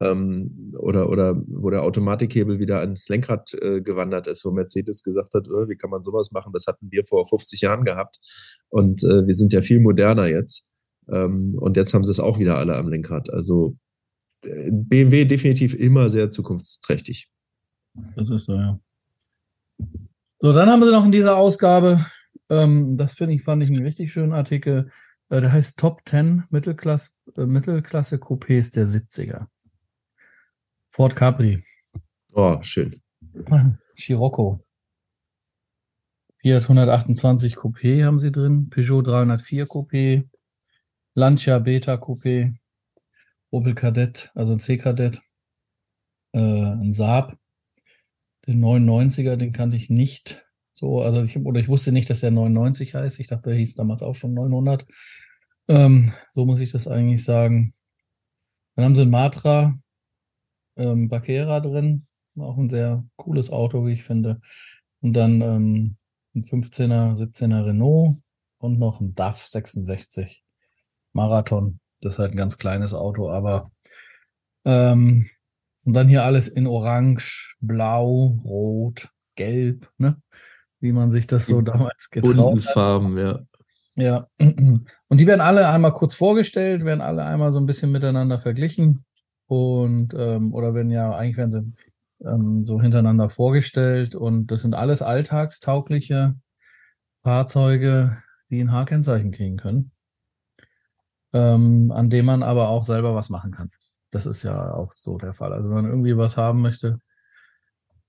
Ähm, 0.00 0.74
oder, 0.78 1.08
oder 1.08 1.40
wo 1.46 1.70
der 1.70 1.82
Automatikhebel 1.84 2.58
wieder 2.58 2.80
ans 2.80 3.08
Lenkrad 3.08 3.54
äh, 3.54 3.80
gewandert 3.80 4.26
ist, 4.26 4.44
wo 4.44 4.50
Mercedes 4.50 5.04
gesagt 5.04 5.32
hat, 5.34 5.48
oh, 5.48 5.68
wie 5.68 5.76
kann 5.76 5.90
man 5.90 6.02
sowas 6.02 6.32
machen? 6.32 6.52
Das 6.52 6.66
hatten 6.66 6.88
wir 6.90 7.04
vor 7.04 7.26
50 7.26 7.60
Jahren 7.60 7.84
gehabt. 7.84 8.18
Und 8.68 9.04
äh, 9.04 9.26
wir 9.26 9.34
sind 9.34 9.52
ja 9.52 9.62
viel 9.62 9.80
moderner 9.80 10.26
jetzt. 10.26 10.66
Ähm, 11.10 11.54
und 11.56 11.76
jetzt 11.76 11.94
haben 11.94 12.04
sie 12.04 12.10
es 12.10 12.20
auch 12.20 12.38
wieder 12.38 12.58
alle 12.58 12.76
am 12.76 12.88
Lenkrad. 12.88 13.30
Also 13.30 13.76
BMW 14.42 15.24
definitiv 15.24 15.74
immer 15.74 16.10
sehr 16.10 16.30
zukunftsträchtig. 16.30 17.30
Das 18.16 18.30
ist 18.30 18.44
so, 18.44 18.54
ja. 18.54 18.80
So, 20.40 20.52
dann 20.52 20.68
haben 20.68 20.84
sie 20.84 20.92
noch 20.92 21.04
in 21.04 21.12
dieser 21.12 21.36
Ausgabe, 21.36 22.04
ähm, 22.48 22.96
das 22.96 23.14
finde 23.14 23.34
ich, 23.34 23.42
fand 23.42 23.62
ich 23.62 23.70
einen 23.70 23.84
richtig 23.84 24.12
schönen 24.12 24.32
Artikel, 24.32 24.90
äh, 25.30 25.40
der 25.40 25.52
heißt 25.52 25.78
Top 25.78 26.02
10 26.04 26.44
Mittelklasse, 26.50 27.10
äh, 27.36 27.46
Mittelklasse 27.46 28.16
Coupés 28.16 28.72
der 28.72 28.86
70er. 28.86 29.48
Ford 30.88 31.16
Capri. 31.16 31.62
Oh, 32.32 32.58
schön. 32.62 33.02
Scirocco. 33.96 34.64
Fiat 36.40 36.62
128 36.62 37.56
Coupé 37.56 38.04
haben 38.04 38.18
sie 38.18 38.30
drin, 38.30 38.70
Peugeot 38.70 39.02
304 39.02 39.66
Coupé, 39.66 40.28
Lancia 41.14 41.58
Beta 41.58 41.94
Coupé, 41.94 42.54
Opel 43.50 43.74
Kadett, 43.74 44.30
also 44.34 44.52
ein 44.52 44.60
C-Kadett, 44.60 45.22
äh, 46.32 46.38
ein 46.40 46.92
Saab, 46.92 47.36
den 48.46 48.60
99er, 48.60 49.36
den 49.36 49.52
kannte 49.52 49.76
ich 49.76 49.90
nicht 49.90 50.44
so, 50.78 51.02
also 51.02 51.22
ich, 51.22 51.36
oder 51.36 51.58
ich 51.58 51.68
wusste 51.68 51.90
nicht, 51.90 52.08
dass 52.08 52.20
der 52.20 52.30
99 52.30 52.94
heißt. 52.94 53.18
Ich 53.18 53.26
dachte, 53.26 53.50
der 53.50 53.58
hieß 53.58 53.74
damals 53.74 54.00
auch 54.04 54.14
schon 54.14 54.32
900. 54.34 54.86
Ähm, 55.66 56.12
so 56.30 56.46
muss 56.46 56.60
ich 56.60 56.70
das 56.70 56.86
eigentlich 56.86 57.24
sagen. 57.24 57.74
Dann 58.76 58.84
haben 58.84 58.94
sie 58.94 59.02
ein 59.02 59.10
Matra 59.10 59.76
ähm, 60.76 61.08
Baquera 61.08 61.58
drin, 61.58 62.06
auch 62.38 62.56
ein 62.56 62.68
sehr 62.68 63.04
cooles 63.16 63.50
Auto, 63.50 63.86
wie 63.86 63.92
ich 63.94 64.04
finde. 64.04 64.40
Und 65.00 65.14
dann 65.14 65.40
ähm, 65.40 65.96
ein 66.36 66.44
15er, 66.44 67.16
17er 67.16 67.66
Renault 67.66 68.18
und 68.58 68.78
noch 68.78 69.00
ein 69.00 69.16
DAF 69.16 69.44
66 69.44 70.44
Marathon. 71.12 71.80
Das 72.00 72.14
ist 72.14 72.18
halt 72.18 72.32
ein 72.32 72.36
ganz 72.36 72.58
kleines 72.58 72.94
Auto, 72.94 73.30
aber 73.30 73.70
ähm, 74.64 75.28
und 75.88 75.94
dann 75.94 76.08
hier 76.08 76.22
alles 76.22 76.48
in 76.48 76.66
Orange, 76.66 77.56
Blau, 77.60 78.38
Rot, 78.44 79.08
Gelb, 79.36 79.90
ne? 79.96 80.20
Wie 80.80 80.92
man 80.92 81.10
sich 81.10 81.26
das 81.26 81.46
so 81.46 81.62
damals 81.62 82.10
getraut 82.10 82.56
hat. 82.56 82.72
Farben, 82.74 83.16
ja. 83.16 83.40
Ja. 83.94 84.28
Und 84.38 84.86
die 85.10 85.26
werden 85.26 85.40
alle 85.40 85.68
einmal 85.70 85.94
kurz 85.94 86.14
vorgestellt, 86.14 86.84
werden 86.84 87.00
alle 87.00 87.24
einmal 87.24 87.52
so 87.52 87.58
ein 87.58 87.64
bisschen 87.64 87.90
miteinander 87.90 88.38
verglichen. 88.38 89.06
Und 89.46 90.12
ähm, 90.14 90.52
oder 90.52 90.74
werden 90.74 90.90
ja, 90.90 91.16
eigentlich 91.16 91.38
werden 91.38 91.52
sie 91.52 92.26
ähm, 92.28 92.66
so 92.66 92.82
hintereinander 92.82 93.30
vorgestellt. 93.30 94.14
Und 94.14 94.52
das 94.52 94.60
sind 94.60 94.74
alles 94.74 95.00
alltagstaugliche 95.00 96.36
Fahrzeuge, 97.16 98.22
die 98.50 98.60
ein 98.60 98.72
H-Kennzeichen 98.72 99.32
kriegen 99.32 99.56
können 99.56 99.90
ähm, 101.32 101.90
an 101.92 102.10
dem 102.10 102.26
man 102.26 102.42
aber 102.42 102.68
auch 102.68 102.84
selber 102.84 103.14
was 103.14 103.30
machen 103.30 103.52
kann. 103.52 103.70
Das 104.10 104.26
ist 104.26 104.42
ja 104.42 104.72
auch 104.72 104.92
so 104.92 105.18
der 105.18 105.34
Fall. 105.34 105.52
Also 105.52 105.68
wenn 105.68 105.76
man 105.76 105.86
irgendwie 105.86 106.16
was 106.16 106.36
haben 106.36 106.62
möchte, 106.62 107.00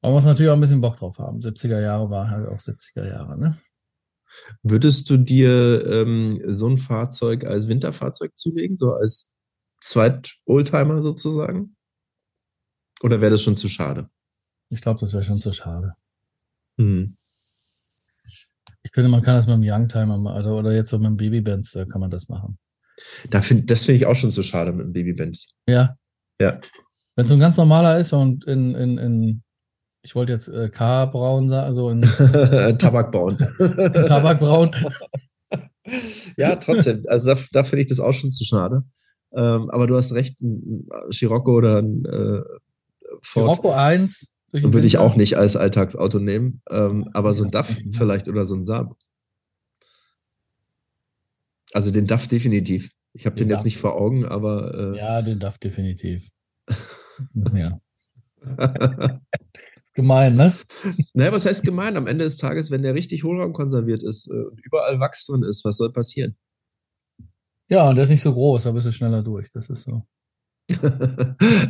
man 0.01 0.13
muss 0.13 0.23
natürlich 0.23 0.49
auch 0.49 0.55
ein 0.55 0.61
bisschen 0.61 0.81
Bock 0.81 0.97
drauf 0.97 1.19
haben. 1.19 1.39
70er 1.39 1.81
Jahre 1.81 2.09
war 2.09 2.29
halt 2.29 2.47
auch 2.47 2.59
70er 2.59 3.07
Jahre, 3.07 3.37
ne? 3.37 3.57
Würdest 4.63 5.09
du 5.09 5.17
dir 5.17 5.85
ähm, 5.85 6.39
so 6.45 6.67
ein 6.69 6.77
Fahrzeug 6.77 7.45
als 7.45 7.67
Winterfahrzeug 7.67 8.37
zulegen, 8.37 8.77
so 8.77 8.93
als 8.93 9.33
Zweit-Oldtimer 9.81 11.01
sozusagen? 11.01 11.75
Oder 13.01 13.21
wäre 13.21 13.31
das 13.31 13.41
schon 13.41 13.57
zu 13.57 13.67
schade? 13.67 14.09
Ich 14.69 14.81
glaube, 14.81 14.99
das 14.99 15.13
wäre 15.13 15.23
schon 15.23 15.39
zu 15.39 15.51
schade. 15.51 15.95
Hm. 16.77 17.17
Ich 18.83 18.91
finde, 18.93 19.09
man 19.09 19.21
kann 19.21 19.35
das 19.35 19.47
mit 19.47 19.55
einem 19.55 19.63
Youngtimer 19.63 20.17
oder, 20.17 20.55
oder 20.55 20.73
jetzt 20.73 20.89
so 20.89 20.97
mit 20.97 21.07
einem 21.07 21.17
Babybands, 21.17 21.71
da 21.71 21.85
kann 21.85 22.01
man 22.01 22.11
das 22.11 22.29
machen. 22.29 22.57
Da 23.29 23.41
find, 23.41 23.69
das 23.69 23.85
finde 23.85 23.97
ich 23.97 24.05
auch 24.05 24.15
schon 24.15 24.31
so 24.31 24.43
schade 24.43 24.71
mit 24.71 24.85
dem 24.85 24.93
Baby-Benz. 24.93 25.51
Ja. 25.67 25.95
Ja. 26.41 26.59
Wenn 27.15 27.25
es 27.25 27.29
so 27.29 27.35
ein 27.35 27.39
ganz 27.39 27.57
normaler 27.57 27.99
ist 27.99 28.13
und 28.13 28.45
in, 28.45 28.75
in, 28.75 28.97
in 28.97 29.43
ich 30.01 30.15
wollte 30.15 30.31
jetzt 30.31 30.47
äh, 30.47 30.69
K-Braun 30.69 31.49
sagen, 31.49 31.67
also 31.67 31.89
in 31.89 32.01
Tabakbraun. 32.77 33.37
Tabakbraun. 33.37 34.75
ja, 36.37 36.55
trotzdem. 36.55 37.03
Also 37.07 37.33
da, 37.33 37.39
da 37.51 37.63
finde 37.63 37.81
ich 37.81 37.89
das 37.89 37.99
auch 37.99 38.13
schon 38.13 38.31
zu 38.31 38.45
schade. 38.45 38.83
Ähm, 39.33 39.69
aber 39.69 39.87
du 39.87 39.95
hast 39.95 40.13
recht, 40.13 40.39
ein 40.41 40.87
Scirocco 41.11 41.51
oder 41.57 41.81
ein 41.81 42.05
äh, 42.05 42.41
Ford. 43.21 43.57
Scirocco 43.57 43.71
1. 43.71 44.33
Würde 44.51 44.87
ich 44.87 44.97
auch 44.97 45.15
nicht 45.15 45.37
als 45.37 45.55
Alltagsauto 45.55 46.19
nehmen. 46.19 46.61
Ähm, 46.71 47.09
aber 47.13 47.33
so 47.33 47.43
ein 47.43 47.51
DAF 47.51 47.69
vielleicht 47.91 48.27
oder 48.29 48.45
so 48.45 48.55
ein 48.55 48.65
Saab. 48.65 48.95
Also 51.73 51.91
den 51.91 52.07
DAF 52.07 52.27
definitiv. 52.27 52.91
Ich 53.13 53.25
habe 53.25 53.35
den, 53.35 53.47
den 53.47 53.55
jetzt 53.55 53.65
nicht 53.65 53.77
vor 53.77 53.95
Augen, 53.95 54.25
aber. 54.25 54.93
Äh 54.93 54.97
ja, 54.97 55.21
den 55.21 55.39
DAF 55.39 55.57
definitiv. 55.57 56.29
ja. 57.53 57.79
ist 59.83 59.93
gemein, 59.93 60.35
ne? 60.35 60.53
Naja, 61.13 61.31
was 61.31 61.45
heißt 61.45 61.63
gemein? 61.63 61.97
Am 61.97 62.07
Ende 62.07 62.23
des 62.23 62.37
Tages, 62.37 62.71
wenn 62.71 62.81
der 62.81 62.95
richtig 62.95 63.23
hohlraumkonserviert 63.23 64.03
ist 64.03 64.27
äh, 64.27 64.43
und 64.45 64.59
überall 64.63 64.99
Wachs 64.99 65.25
drin 65.25 65.43
ist, 65.43 65.65
was 65.65 65.77
soll 65.77 65.91
passieren? 65.91 66.37
Ja, 67.69 67.89
und 67.89 67.95
der 67.95 68.05
ist 68.05 68.09
nicht 68.09 68.21
so 68.21 68.33
groß, 68.33 68.63
da 68.63 68.71
bist 68.71 68.87
du 68.87 68.91
schneller 68.91 69.21
durch. 69.21 69.51
Das 69.51 69.69
ist 69.69 69.83
so. 69.83 70.03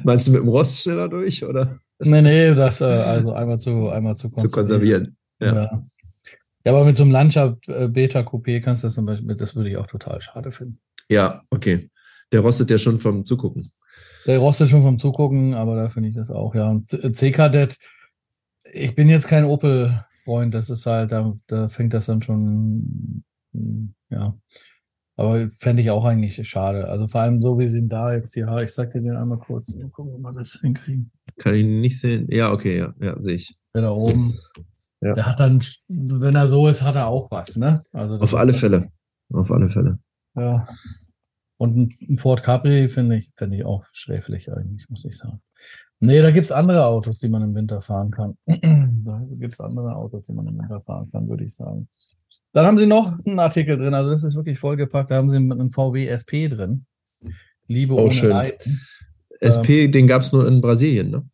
Meinst 0.03 0.27
du 0.27 0.31
mit 0.31 0.41
dem 0.41 0.49
Rost 0.49 0.81
schneller 0.81 1.09
durch, 1.09 1.43
oder? 1.43 1.79
Nee, 1.99 2.21
nee, 2.21 2.53
das 2.53 2.81
äh, 2.81 2.85
also 2.85 3.33
einmal 3.33 3.59
zu, 3.59 3.89
einmal 3.89 4.15
zu 4.15 4.29
konservieren. 4.29 4.49
Zu 4.49 4.55
konservieren. 4.55 5.17
Ja. 5.41 5.55
ja. 5.55 5.88
Ja, 6.65 6.74
aber 6.74 6.86
mit 6.86 6.98
so 6.98 7.04
einem 7.04 7.12
Landschaft 7.12 7.67
äh, 7.69 7.88
Beta 7.88 8.19
Coupé 8.19 8.62
kannst 8.62 8.84
du 8.84 8.88
das 8.88 8.95
zum 8.95 9.06
Beispiel, 9.06 9.36
das 9.36 9.56
würde 9.56 9.69
ich 9.69 9.78
auch 9.78 9.88
total 9.88 10.22
schade 10.22 10.52
finden. 10.52 10.80
Ja, 11.10 11.41
okay. 11.50 11.89
Der 12.32 12.41
rostet 12.41 12.69
ja 12.69 12.78
schon 12.78 13.00
vom 13.00 13.24
Zugucken. 13.24 13.72
Der 14.26 14.39
rostet 14.39 14.69
schon 14.69 14.84
vom 14.84 15.00
Zugucken, 15.00 15.54
aber 15.54 15.76
da 15.76 15.89
finde 15.89 16.10
ich 16.10 16.15
das 16.15 16.30
auch, 16.30 16.54
ja. 16.54 16.69
Und 16.69 16.89
C-Kadett, 16.89 17.78
ich 18.72 18.93
bin 18.93 19.10
jetzt 19.10 19.28
kein 19.28 19.45
Opel-Freund, 19.45 20.54
das 20.54 20.69
ist 20.69 20.86
halt, 20.86 21.12
da, 21.12 21.34
da 21.48 21.69
fängt 21.69 21.93
das 21.93 22.06
dann 22.08 22.22
schon, 22.22 23.24
ja. 24.10 24.38
Aber 25.15 25.50
fände 25.60 25.82
ich 25.82 25.91
auch 25.91 26.06
eigentlich 26.06 26.48
schade. 26.48 26.88
Also 26.88 27.10
vor 27.10 27.22
allem 27.22 27.41
so, 27.41 27.60
wie 27.60 27.67
sie 27.67 27.80
ihn 27.80 27.89
da 27.89 28.13
jetzt 28.13 28.34
hier 28.34 28.48
haben. 28.48 28.63
Ich 28.63 28.72
sag 28.72 28.91
dir 28.91 29.02
den 29.02 29.17
einmal 29.17 29.38
kurz. 29.38 29.76
Mal 29.76 29.89
gucken, 29.89 30.13
ob 30.13 30.22
wir 30.22 30.32
das 30.32 30.60
hinkriegen. 30.62 31.12
Kann 31.38 31.56
ich 31.56 31.65
nicht 31.65 32.00
sehen. 32.00 32.26
Ja, 32.30 32.54
okay, 32.54 32.78
ja, 32.78 32.93
ja, 33.02 33.19
sehe 33.19 33.36
ich. 33.36 33.58
Der 33.74 33.82
da 33.82 33.91
oben. 33.91 34.38
Ja. 35.01 35.13
Der 35.13 35.25
hat 35.25 35.39
dann, 35.39 35.63
wenn 35.88 36.35
er 36.35 36.47
so 36.47 36.67
ist, 36.67 36.83
hat 36.83 36.95
er 36.95 37.07
auch 37.07 37.31
was, 37.31 37.55
ne? 37.55 37.81
Also 37.93 38.17
Auf 38.17 38.35
alle 38.35 38.53
Fälle. 38.53 38.91
Auf 39.31 39.51
alle 39.51 39.69
Fälle. 39.69 39.99
Ja. 40.35 40.67
Und 41.57 42.01
ein 42.01 42.17
Ford 42.17 42.43
Capri 42.43 42.89
finde 42.89 43.17
ich, 43.17 43.31
finde 43.35 43.57
ich 43.57 43.65
auch 43.65 43.85
schräflich 43.91 44.51
eigentlich, 44.51 44.89
muss 44.89 45.05
ich 45.05 45.17
sagen. 45.17 45.41
Nee, 46.01 46.21
da 46.21 46.31
gibt 46.31 46.45
es 46.45 46.51
andere 46.51 46.85
Autos, 46.85 47.19
die 47.19 47.27
man 47.27 47.41
im 47.41 47.53
Winter 47.55 47.81
fahren 47.81 48.12
kann. 48.12 48.38
da 48.45 49.21
gibt 49.31 49.53
es 49.53 49.59
andere 49.59 49.95
Autos, 49.95 50.23
die 50.25 50.33
man 50.33 50.47
im 50.47 50.57
Winter 50.57 50.79
fahren 50.81 51.09
kann, 51.12 51.27
würde 51.27 51.43
ich 51.43 51.53
sagen. 51.53 51.89
Dann 52.53 52.65
haben 52.65 52.77
sie 52.77 52.88
noch 52.88 53.17
einen 53.25 53.39
Artikel 53.39 53.77
drin, 53.77 53.93
also 53.93 54.09
das 54.09 54.23
ist 54.23 54.35
wirklich 54.35 54.57
vollgepackt. 54.57 55.12
Da 55.12 55.15
haben 55.15 55.29
sie 55.29 55.35
einen 55.35 55.69
VW 55.69 56.07
SP 56.07 56.47
drin. 56.47 56.85
Liebe 57.67 57.93
oh, 57.93 58.05
ohne 58.05 58.13
schön. 58.13 58.29
Leiden. 58.29 58.79
SP, 59.43 59.85
ähm, 59.85 59.91
den 59.91 60.07
gab 60.07 60.21
es 60.21 60.31
nur 60.31 60.47
in 60.47 60.62
Brasilien, 60.62 61.12
ne? 61.12 61.29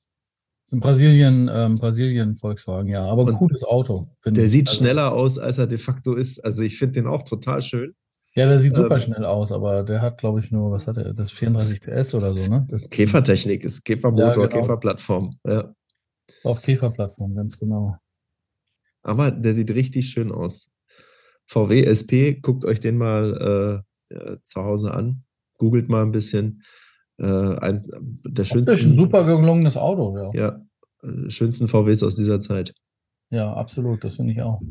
Ist 0.65 0.73
ein 0.73 0.79
Brasilien, 0.79 1.49
ähm, 1.53 1.75
Brasilien 1.75 2.35
Volkswagen, 2.35 2.89
ja, 2.89 3.05
aber 3.05 3.27
ein 3.27 3.35
cooles 3.35 3.63
Auto. 3.63 4.07
Der 4.25 4.45
ich. 4.45 4.51
sieht 4.51 4.67
also, 4.67 4.79
schneller 4.79 5.13
aus, 5.13 5.37
als 5.37 5.59
er 5.59 5.67
de 5.67 5.77
facto 5.77 6.15
ist. 6.15 6.43
Also 6.43 6.63
ich 6.63 6.77
finde 6.77 7.01
den 7.01 7.07
auch 7.07 7.23
total 7.23 7.61
schön. 7.61 7.93
Ja, 8.33 8.47
der 8.47 8.57
sieht 8.59 8.75
super 8.75 8.95
ähm, 8.95 9.01
schnell 9.01 9.25
aus, 9.25 9.51
aber 9.51 9.83
der 9.83 10.01
hat, 10.01 10.17
glaube 10.17 10.39
ich, 10.39 10.51
nur, 10.51 10.71
was 10.71 10.87
hat 10.87 10.97
er, 10.97 11.13
das 11.13 11.31
34 11.31 11.81
PS 11.81 12.15
oder 12.15 12.35
so, 12.35 12.51
ne? 12.51 12.67
Das 12.69 12.89
Käfertechnik, 12.89 13.63
ist 13.63 13.85
Käfermotor, 13.85 14.43
ja, 14.43 14.47
genau. 14.47 14.61
Käferplattform. 14.61 15.39
Ja. 15.47 15.73
Auf 16.43 16.61
Käferplattform, 16.61 17.35
ganz 17.35 17.57
genau. 17.57 17.95
Aber 19.03 19.31
der 19.31 19.53
sieht 19.53 19.71
richtig 19.71 20.09
schön 20.09 20.31
aus. 20.31 20.73
VW 21.45 21.83
SP, 21.85 22.41
guckt 22.41 22.65
euch 22.65 22.79
den 22.79 22.97
mal 22.97 23.83
äh, 24.11 24.37
zu 24.41 24.63
Hause 24.63 24.93
an. 24.93 25.23
Googelt 25.57 25.89
mal 25.89 26.01
ein 26.01 26.11
bisschen. 26.11 26.63
Äh, 27.17 27.57
eins 27.59 27.89
der 27.91 28.43
schönsten. 28.43 28.73
Das 28.73 28.81
ist 28.81 28.87
ein 28.87 28.97
super 28.97 29.23
gelungenes 29.23 29.77
Auto, 29.77 30.17
ja. 30.17 30.29
Ja, 30.33 30.61
äh, 31.03 31.29
schönsten 31.29 31.67
VWs 31.67 32.03
aus 32.03 32.15
dieser 32.15 32.39
Zeit. 32.39 32.73
Ja, 33.29 33.53
absolut, 33.53 34.03
das 34.03 34.15
finde 34.15 34.33
ich 34.33 34.41
auch. 34.41 34.61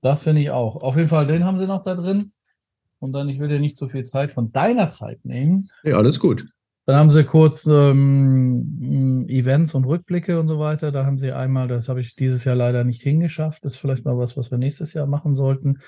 Das 0.00 0.24
finde 0.24 0.42
ich 0.42 0.50
auch. 0.50 0.82
Auf 0.82 0.96
jeden 0.96 1.08
Fall, 1.08 1.26
den 1.26 1.44
haben 1.44 1.58
sie 1.58 1.66
noch 1.66 1.84
da 1.84 1.94
drin. 1.94 2.32
Und 2.98 3.12
dann, 3.12 3.28
ich 3.28 3.40
will 3.40 3.48
dir 3.48 3.60
nicht 3.60 3.76
so 3.76 3.88
viel 3.88 4.04
Zeit 4.04 4.32
von 4.32 4.52
deiner 4.52 4.90
Zeit 4.90 5.24
nehmen. 5.24 5.68
Ja, 5.82 5.96
alles 5.96 6.20
gut. 6.20 6.46
Dann 6.86 6.96
haben 6.96 7.10
sie 7.10 7.24
kurz 7.24 7.66
ähm, 7.66 9.26
Events 9.28 9.74
und 9.74 9.84
Rückblicke 9.84 10.38
und 10.38 10.48
so 10.48 10.58
weiter. 10.58 10.90
Da 10.90 11.04
haben 11.04 11.18
sie 11.18 11.32
einmal, 11.32 11.68
das 11.68 11.88
habe 11.88 12.00
ich 12.00 12.16
dieses 12.16 12.44
Jahr 12.44 12.56
leider 12.56 12.82
nicht 12.82 13.02
hingeschafft. 13.02 13.64
Das 13.64 13.74
ist 13.74 13.78
vielleicht 13.78 14.04
mal 14.04 14.18
was, 14.18 14.36
was 14.36 14.50
wir 14.50 14.58
nächstes 14.58 14.92
Jahr 14.92 15.06
machen 15.06 15.34
sollten. 15.34 15.78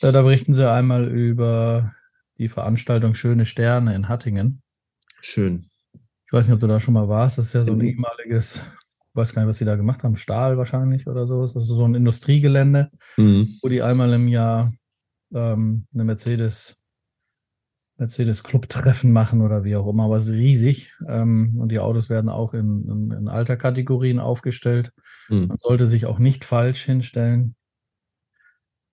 Da, 0.00 0.10
da 0.10 0.22
berichten 0.22 0.54
sie 0.54 0.68
einmal 0.68 1.06
über 1.06 1.92
die 2.40 2.48
Veranstaltung 2.48 3.12
Schöne 3.14 3.44
Sterne 3.44 3.94
in 3.94 4.08
Hattingen. 4.08 4.62
Schön. 5.20 5.66
Ich 6.26 6.32
weiß 6.32 6.46
nicht, 6.46 6.54
ob 6.54 6.60
du 6.60 6.66
da 6.66 6.80
schon 6.80 6.94
mal 6.94 7.08
warst. 7.08 7.36
Das 7.38 7.46
ist 7.46 7.52
ja 7.52 7.60
so 7.60 7.72
ein 7.74 7.80
ehemaliges, 7.82 8.56
ich 8.56 9.14
weiß 9.14 9.34
gar 9.34 9.42
nicht, 9.42 9.50
was 9.50 9.58
sie 9.58 9.66
da 9.66 9.76
gemacht 9.76 10.02
haben, 10.04 10.16
Stahl 10.16 10.56
wahrscheinlich 10.56 11.06
oder 11.06 11.26
so. 11.26 11.42
Das 11.42 11.54
ist 11.54 11.66
so 11.66 11.84
ein 11.86 11.94
Industriegelände, 11.94 12.90
Mhm. 13.18 13.58
wo 13.60 13.68
die 13.68 13.82
einmal 13.82 14.12
im 14.14 14.26
Jahr 14.26 14.72
ähm, 15.34 15.86
eine 15.92 16.04
Mercedes 16.04 16.82
Mercedes-Club-Treffen 17.98 19.12
machen 19.12 19.42
oder 19.42 19.62
wie 19.64 19.76
auch 19.76 19.86
immer, 19.86 20.04
aber 20.06 20.16
es 20.16 20.28
ist 20.28 20.32
riesig. 20.32 20.94
Ähm, 21.06 21.56
und 21.58 21.70
die 21.70 21.80
Autos 21.80 22.08
werden 22.08 22.30
auch 22.30 22.54
in, 22.54 22.88
in, 22.88 23.10
in 23.10 23.28
Alterkategorien 23.28 24.18
aufgestellt. 24.18 24.94
Mhm. 25.28 25.48
Man 25.48 25.58
sollte 25.58 25.86
sich 25.86 26.06
auch 26.06 26.18
nicht 26.18 26.46
falsch 26.46 26.84
hinstellen. 26.84 27.54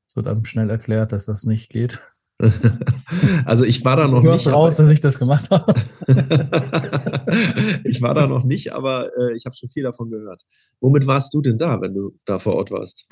Es 0.05 0.17
wird 0.17 0.27
einem 0.27 0.43
schnell 0.43 0.69
erklärt, 0.69 1.13
dass 1.13 1.23
das 1.23 1.45
nicht 1.45 1.69
geht. 1.69 2.01
Also 3.45 3.63
ich 3.65 3.83
war 3.85 3.95
da 3.95 4.07
noch 4.07 4.21
Du 4.21 4.29
nicht. 4.31 4.45
raus, 4.47 4.77
dass 4.77 4.91
ich 4.91 4.99
das 5.01 5.17
gemacht 5.17 5.49
habe. 5.49 5.73
ich 7.83 8.01
war 8.01 8.13
da 8.13 8.27
noch 8.27 8.43
nicht, 8.43 8.73
aber 8.73 9.09
äh, 9.17 9.35
ich 9.35 9.45
habe 9.45 9.55
schon 9.55 9.69
viel 9.69 9.83
davon 9.83 10.09
gehört. 10.11 10.43
Womit 10.79 11.07
warst 11.07 11.33
du 11.33 11.41
denn 11.41 11.57
da, 11.57 11.81
wenn 11.81 11.93
du 11.95 12.17
da 12.25 12.37
vor 12.39 12.55
Ort 12.55 12.69
warst? 12.71 13.07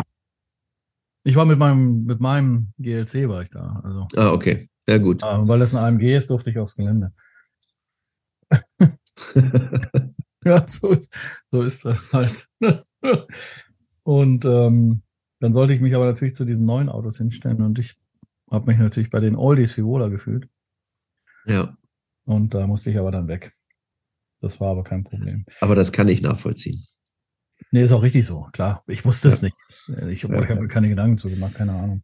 Ich 1.24 1.36
war 1.36 1.46
mit 1.46 1.58
meinem, 1.58 2.04
mit 2.04 2.20
meinem 2.20 2.72
GLC 2.78 3.28
war 3.30 3.42
ich 3.42 3.50
da. 3.50 3.82
Also, 3.84 4.08
Ah, 4.16 4.32
okay. 4.32 4.70
Ja, 4.88 5.00
gut. 5.00 5.24
äh, 5.24 5.48
weil 5.48 5.58
das 5.60 5.74
ein 5.74 5.84
AMG 5.84 6.16
ist, 6.16 6.30
durfte 6.30 6.52
ich 6.52 6.60
aufs 6.60 6.76
Gelände. 6.76 7.12
Ja, 10.48 10.64
so 10.68 10.90
ist, 10.92 11.12
so 11.50 11.64
ist 11.64 11.84
das 11.86 12.14
halt. 12.14 12.48
Und 14.04 14.46
ähm, 14.46 15.02
dann 15.40 15.54
sollte 15.54 15.74
ich 15.74 15.82
mich 15.82 15.96
aber 15.96 16.06
natürlich 16.06 16.36
zu 16.36 16.46
diesen 16.46 16.68
neuen 16.68 16.88
Autos 16.88 17.18
hinstellen 17.18 17.64
und 17.64 17.80
ich 17.80 17.96
habe 18.52 18.68
mich 18.68 18.78
natürlich 18.80 19.10
bei 19.10 19.20
den 19.20 19.36
Oldies 19.36 19.74
viel 19.74 19.86
wohler 19.86 20.10
gefühlt. 20.10 20.48
ja, 21.46 21.76
Und 22.26 22.54
da 22.54 22.68
musste 22.68 22.90
ich 22.92 22.98
aber 22.98 23.12
dann 23.12 23.28
weg. 23.28 23.52
Das 24.42 24.60
war 24.60 24.72
aber 24.72 24.84
kein 24.84 25.04
Problem. 25.04 25.46
aber 25.62 25.76
das 25.76 25.92
kann 25.92 26.08
ich 26.08 26.22
nachvollziehen. 26.22 26.86
Nee, 27.72 27.84
ist 27.84 27.92
auch 27.94 28.04
richtig 28.04 28.26
so, 28.26 28.44
klar. 28.52 28.84
Ich 28.88 29.06
wusste 29.06 29.30
es 29.30 29.42
Ja. 29.42 29.46
nicht. 29.48 29.58
Ich, 30.10 30.24
ich 30.24 30.24
habe 30.24 30.56
mir 30.56 30.68
keine 30.68 30.90
Gedanken 30.90 31.18
zu 31.18 31.30
gemacht, 31.30 31.56
keine 31.56 31.74
Ahnung. 31.74 32.04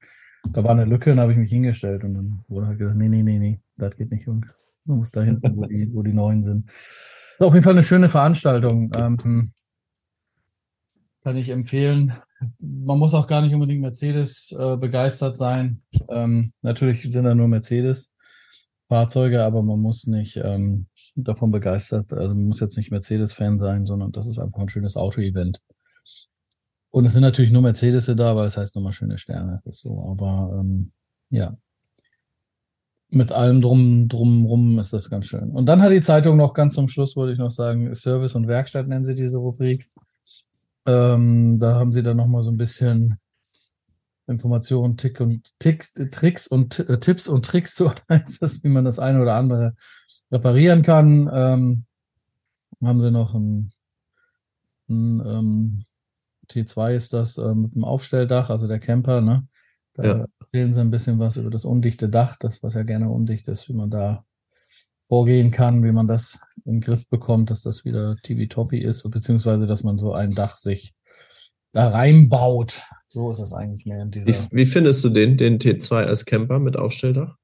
Da 0.50 0.64
war 0.64 0.72
eine 0.72 0.86
Lücke, 0.86 1.12
dann 1.12 1.20
habe 1.20 1.34
ich 1.34 1.38
mich 1.38 1.50
hingestellt 1.50 2.04
und 2.04 2.14
dann 2.16 2.44
wurde 2.48 2.68
halt 2.68 2.80
gesagt, 2.80 2.98
nee, 2.98 3.10
nee, 3.10 3.22
nee, 3.22 3.38
nee, 3.38 3.62
das 3.78 3.96
geht 3.96 4.12
nicht, 4.12 4.26
Junge. 4.26 4.48
Du 4.86 4.96
musst 4.96 5.16
da 5.16 5.22
hinten, 5.22 5.56
wo 5.56 5.66
die, 5.66 5.94
wo 5.94 6.02
die 6.02 6.14
Neuen 6.14 6.44
sind. 6.44 6.70
Ist 6.70 7.42
auf 7.44 7.54
jeden 7.54 7.64
Fall 7.64 7.74
eine 7.74 7.84
schöne 7.84 8.10
Veranstaltung. 8.10 8.92
Ähm, 8.96 9.54
kann 11.24 11.36
ich 11.38 11.50
empfehlen. 11.50 12.16
Man 12.60 13.00
muss 13.00 13.14
auch 13.14 13.28
gar 13.28 13.42
nicht 13.42 13.54
unbedingt 13.54 13.82
Mercedes 13.82 14.56
äh, 14.58 14.78
begeistert 14.78 15.38
sein. 15.38 15.82
Ähm, 16.10 16.54
natürlich 16.62 17.04
sind 17.04 17.24
da 17.24 17.36
nur 17.36 17.48
Mercedes-Fahrzeuge, 17.48 19.44
aber 19.44 19.62
man 19.64 19.80
muss 19.80 20.08
nicht 20.08 20.38
ähm, 20.38 20.88
davon 21.16 21.52
begeistert, 21.52 22.14
also 22.14 22.34
man 22.34 22.48
muss 22.48 22.60
jetzt 22.60 22.78
nicht 22.78 22.92
Mercedes-Fan 22.92 23.60
sein, 23.60 23.86
sondern 23.86 24.12
das 24.12 24.28
ist 24.28 24.40
einfach 24.40 24.60
ein 24.60 24.70
schönes 24.70 24.96
Auto-Event. 24.96 25.62
Und 26.92 27.06
es 27.06 27.14
sind 27.14 27.22
natürlich 27.22 27.52
nur 27.52 27.62
Mercedes 27.62 28.06
da, 28.06 28.36
weil 28.36 28.48
es 28.48 28.58
heißt 28.58 28.76
nochmal 28.76 28.92
schöne 28.92 29.18
Sterne. 29.18 29.62
Das 29.64 29.76
ist 29.76 29.82
so, 29.82 30.10
aber 30.10 30.60
ähm, 30.60 30.92
ja. 31.30 31.58
Mit 33.10 33.32
allem 33.32 33.62
drum, 33.62 34.08
drum 34.08 34.46
rum 34.46 34.80
ist 34.80 34.94
das 34.94 35.10
ganz 35.10 35.26
schön. 35.26 35.52
Und 35.52 35.66
dann 35.68 35.82
hat 35.82 35.92
die 35.92 36.02
Zeitung 36.02 36.38
noch 36.38 36.54
ganz 36.54 36.76
zum 36.76 36.88
Schluss, 36.88 37.16
wollte 37.16 37.34
ich 37.34 37.40
noch 37.40 37.52
sagen, 37.52 37.94
Service 37.96 38.36
und 38.36 38.48
Werkstatt 38.48 38.88
nennen 38.88 39.04
sie 39.04 39.16
diese 39.16 39.38
Rubrik. 39.38 39.90
Ähm, 40.86 41.60
da 41.60 41.76
haben 41.76 41.94
sie 41.94 42.04
dann 42.04 42.17
nochmal 42.17 42.44
so 42.44 42.52
ein 42.52 42.58
bisschen 42.58 43.20
Informationen, 44.28 44.98
Tick 44.98 45.20
und 45.20 45.52
Ticks, 45.60 45.94
Tricks 46.12 46.48
und 46.48 46.80
äh, 46.80 47.00
Tipps 47.00 47.28
und 47.28 47.46
Tricks, 47.46 47.76
so 47.78 47.91
heißt 48.10 48.41
das, 48.41 48.63
wie 48.63 48.70
man 48.70 48.86
das 48.86 49.00
eine 49.00 49.22
oder 49.22 49.36
andere 49.36 49.76
reparieren 50.32 50.82
kann. 50.82 51.30
Ähm, 51.34 51.86
haben 52.84 53.02
sie 53.02 53.12
noch 53.12 53.34
ein, 53.36 53.72
ein 54.89 55.22
ähm, 55.26 55.86
T2 56.50 56.96
ist 56.96 57.13
das 57.13 57.38
äh, 57.38 57.54
mit 57.54 57.76
dem 57.76 57.84
Aufstelldach, 57.84 58.50
also 58.50 58.67
der 58.67 58.80
Camper, 58.80 59.22
ne? 59.22 59.48
Da 59.94 60.04
Ja. 60.04 60.26
erzählen 60.39 60.74
sie 60.74 60.82
ein 60.82 60.91
bisschen 60.91 61.20
was 61.20 61.38
über 61.38 61.50
das 61.50 61.65
undichte 61.65 62.10
Dach, 62.10 62.38
das, 62.38 62.63
was 62.63 62.74
ja 62.76 62.84
gerne 62.84 63.10
undicht 63.10 63.48
ist, 63.48 63.67
wie 63.70 63.74
man 63.74 63.89
da 63.89 64.26
vorgehen 65.12 65.52
kann, 65.52 65.84
wie 65.84 65.91
man 65.91 66.08
das 66.08 66.39
in 66.63 66.76
den 66.76 66.80
Griff 66.82 67.06
bekommt, 67.10 67.50
dass 67.50 67.63
das 67.63 67.84
wieder 67.84 68.15
tippitoppi 68.24 68.80
ist, 68.80 69.04
beziehungsweise 69.12 69.67
dass 69.67 69.84
man 69.84 69.97
so 69.97 70.13
ein 70.13 70.32
Dach 70.32 70.58
sich 70.58 70.95
da 71.74 71.89
reinbaut. 71.89 72.84
So 73.10 73.30
ist 73.30 73.39
es 73.39 73.52
eigentlich 73.52 73.86
mehr 73.86 74.04
in 74.04 74.13
Wie, 74.13 74.21
dieser. 74.21 74.47
wie 74.52 74.65
findest 74.65 75.04
du 75.04 75.10
den, 75.10 75.36
den 75.36 75.60
T2 75.60 76.06
als 76.06 76.24
Camper 76.24 76.60
mit 76.60 76.78
Aufstelldach? 76.78 77.36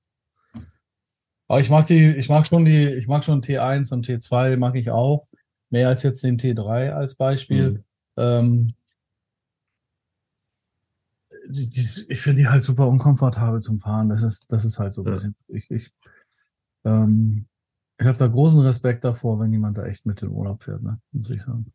Aber 1.49 1.59
ich 1.59 1.69
mag 1.69 1.87
die, 1.87 2.15
ich 2.15 2.29
mag 2.29 2.47
schon 2.47 2.63
die, 2.63 2.85
ich 2.87 3.07
mag 3.07 3.25
schon 3.25 3.41
T1 3.41 3.91
und 3.91 4.07
T2 4.07 4.55
mag 4.55 4.75
ich 4.75 4.89
auch. 4.89 5.27
Mehr 5.69 5.89
als 5.89 6.03
jetzt 6.03 6.23
den 6.23 6.39
T3 6.39 6.91
als 6.91 7.15
Beispiel. 7.15 7.71
Mhm. 7.71 7.83
Ähm, 8.15 8.73
die, 11.49 11.69
die, 11.69 12.05
ich 12.07 12.21
finde 12.21 12.43
die 12.43 12.47
halt 12.47 12.63
super 12.63 12.87
unkomfortabel 12.87 13.59
zum 13.59 13.81
Fahren. 13.81 14.07
Das 14.07 14.23
ist, 14.23 14.49
das 14.53 14.63
ist 14.63 14.79
halt 14.79 14.93
so 14.93 15.01
ein 15.01 15.07
Ja. 15.07 15.11
bisschen. 15.11 15.35
Ich, 15.49 15.69
ich, 15.69 15.91
ähm, 16.85 17.45
ich 17.99 18.05
habe 18.05 18.17
da 18.17 18.27
großen 18.27 18.59
Respekt 18.61 19.03
davor, 19.03 19.39
wenn 19.39 19.51
jemand 19.51 19.77
da 19.77 19.85
echt 19.85 20.05
mit 20.05 20.21
in 20.21 20.29
Urlaub 20.29 20.63
fährt, 20.63 20.83
ne? 20.83 20.99
muss 21.11 21.29
ich 21.29 21.41
sagen. 21.41 21.73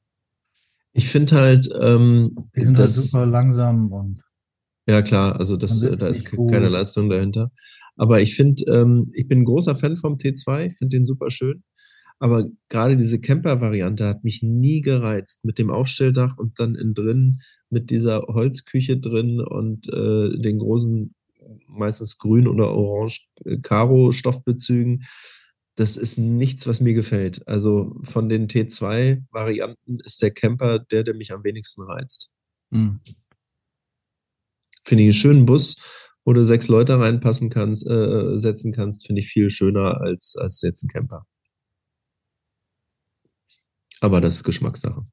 Ich 0.92 1.08
finde 1.08 1.36
halt, 1.36 1.68
ähm, 1.80 2.36
Die 2.54 2.64
sind 2.64 2.78
halt 2.78 2.88
das, 2.88 3.10
super 3.10 3.26
langsam 3.26 3.90
und 3.92 4.22
ja 4.88 5.00
klar, 5.00 5.38
also 5.38 5.56
das, 5.56 5.80
da 5.80 6.08
ist 6.08 6.30
gut. 6.32 6.50
keine 6.50 6.68
Leistung 6.68 7.08
dahinter. 7.08 7.52
Aber 7.96 8.20
ich 8.20 8.34
finde, 8.34 8.64
ähm, 8.64 9.10
ich 9.14 9.28
bin 9.28 9.40
ein 9.40 9.44
großer 9.44 9.76
Fan 9.76 9.96
vom 9.96 10.14
T2, 10.16 10.66
ich 10.66 10.76
finde 10.76 10.96
den 10.96 11.06
super 11.06 11.30
schön. 11.30 11.62
Aber 12.18 12.48
gerade 12.68 12.96
diese 12.96 13.20
Camper-Variante 13.20 14.06
hat 14.06 14.22
mich 14.22 14.42
nie 14.42 14.80
gereizt 14.80 15.44
mit 15.44 15.58
dem 15.58 15.70
Aufstelldach 15.70 16.38
und 16.38 16.58
dann 16.60 16.76
innen 16.76 16.94
drin 16.94 17.40
mit 17.68 17.90
dieser 17.90 18.22
Holzküche 18.28 18.98
drin 18.98 19.40
und 19.40 19.88
äh, 19.88 20.38
den 20.38 20.58
großen, 20.58 21.14
meistens 21.66 22.18
grün 22.18 22.46
oder 22.46 22.70
orange 22.72 23.28
äh, 23.44 23.58
Karo-Stoffbezügen. 23.58 25.02
Das 25.76 25.96
ist 25.96 26.18
nichts, 26.18 26.66
was 26.66 26.80
mir 26.80 26.92
gefällt. 26.92 27.46
Also 27.48 27.96
von 28.02 28.28
den 28.28 28.46
T2-Varianten 28.48 30.00
ist 30.00 30.20
der 30.22 30.30
Camper 30.30 30.78
der, 30.78 31.02
der 31.02 31.14
mich 31.14 31.32
am 31.32 31.44
wenigsten 31.44 31.82
reizt. 31.82 32.30
hm. 32.70 33.00
Finde 34.84 35.04
ich 35.04 35.06
einen 35.06 35.12
schönen 35.12 35.46
Bus, 35.46 35.80
wo 36.24 36.32
du 36.32 36.44
sechs 36.44 36.68
Leute 36.68 36.98
reinpassen 36.98 37.50
kannst, 37.50 37.86
äh, 37.86 38.36
setzen 38.36 38.72
kannst, 38.72 39.06
finde 39.06 39.20
ich 39.20 39.28
viel 39.28 39.48
schöner 39.48 40.00
als, 40.00 40.36
als 40.36 40.60
jetzt 40.62 40.82
ein 40.82 40.88
Camper. 40.88 41.24
Aber 44.00 44.20
das 44.20 44.34
ist 44.34 44.44
Geschmackssache. 44.44 45.06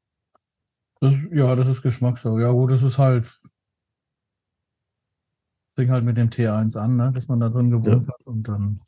Das, 1.00 1.14
ja, 1.32 1.56
das 1.56 1.68
ist 1.68 1.82
Geschmackssache. 1.82 2.42
Ja, 2.42 2.52
gut, 2.52 2.72
das 2.72 2.84
ist 2.84 2.98
halt. 2.98 3.26
Fing 5.76 5.92
halt 5.92 6.04
mit 6.04 6.18
dem 6.18 6.30
T1 6.30 6.76
an, 6.76 6.98
ne, 6.98 7.12
dass 7.14 7.28
man 7.28 7.40
da 7.40 7.50
drin 7.50 7.70
gewohnt 7.70 8.08
hat. 8.08 8.26
Und 8.26 8.48
dann 8.48 8.82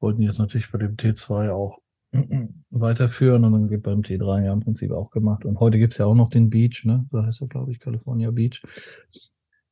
wollten 0.00 0.20
die 0.20 0.26
jetzt 0.26 0.38
natürlich 0.38 0.70
bei 0.70 0.78
dem 0.78 0.96
T2 0.96 1.50
auch 1.50 1.78
weiterführen. 2.70 3.44
Und 3.44 3.52
dann 3.52 3.68
geht 3.68 3.82
beim 3.82 4.00
T3 4.00 4.44
ja 4.44 4.52
im 4.52 4.60
Prinzip 4.60 4.92
auch 4.92 5.10
gemacht. 5.10 5.44
Und 5.44 5.60
heute 5.60 5.78
gibt's 5.78 5.98
ja 5.98 6.06
auch 6.06 6.14
noch 6.14 6.30
den 6.30 6.50
Beach, 6.50 6.84
ne? 6.84 7.06
So 7.10 7.22
heißt 7.22 7.40
er, 7.42 7.48
glaube 7.48 7.72
ich, 7.72 7.80
California 7.80 8.30
Beach. 8.30 8.62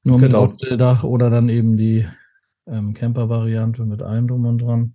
Nur 0.02 0.18
mit 0.18 0.28
Genau. 0.28 0.44
Aufstelldach 0.44 1.04
oder 1.04 1.30
dann 1.30 1.48
eben 1.48 1.76
die 1.76 2.06
ähm, 2.66 2.94
Camper-Variante 2.94 3.84
mit 3.84 4.02
allem 4.02 4.28
drum 4.28 4.46
und 4.46 4.58
dran. 4.58 4.94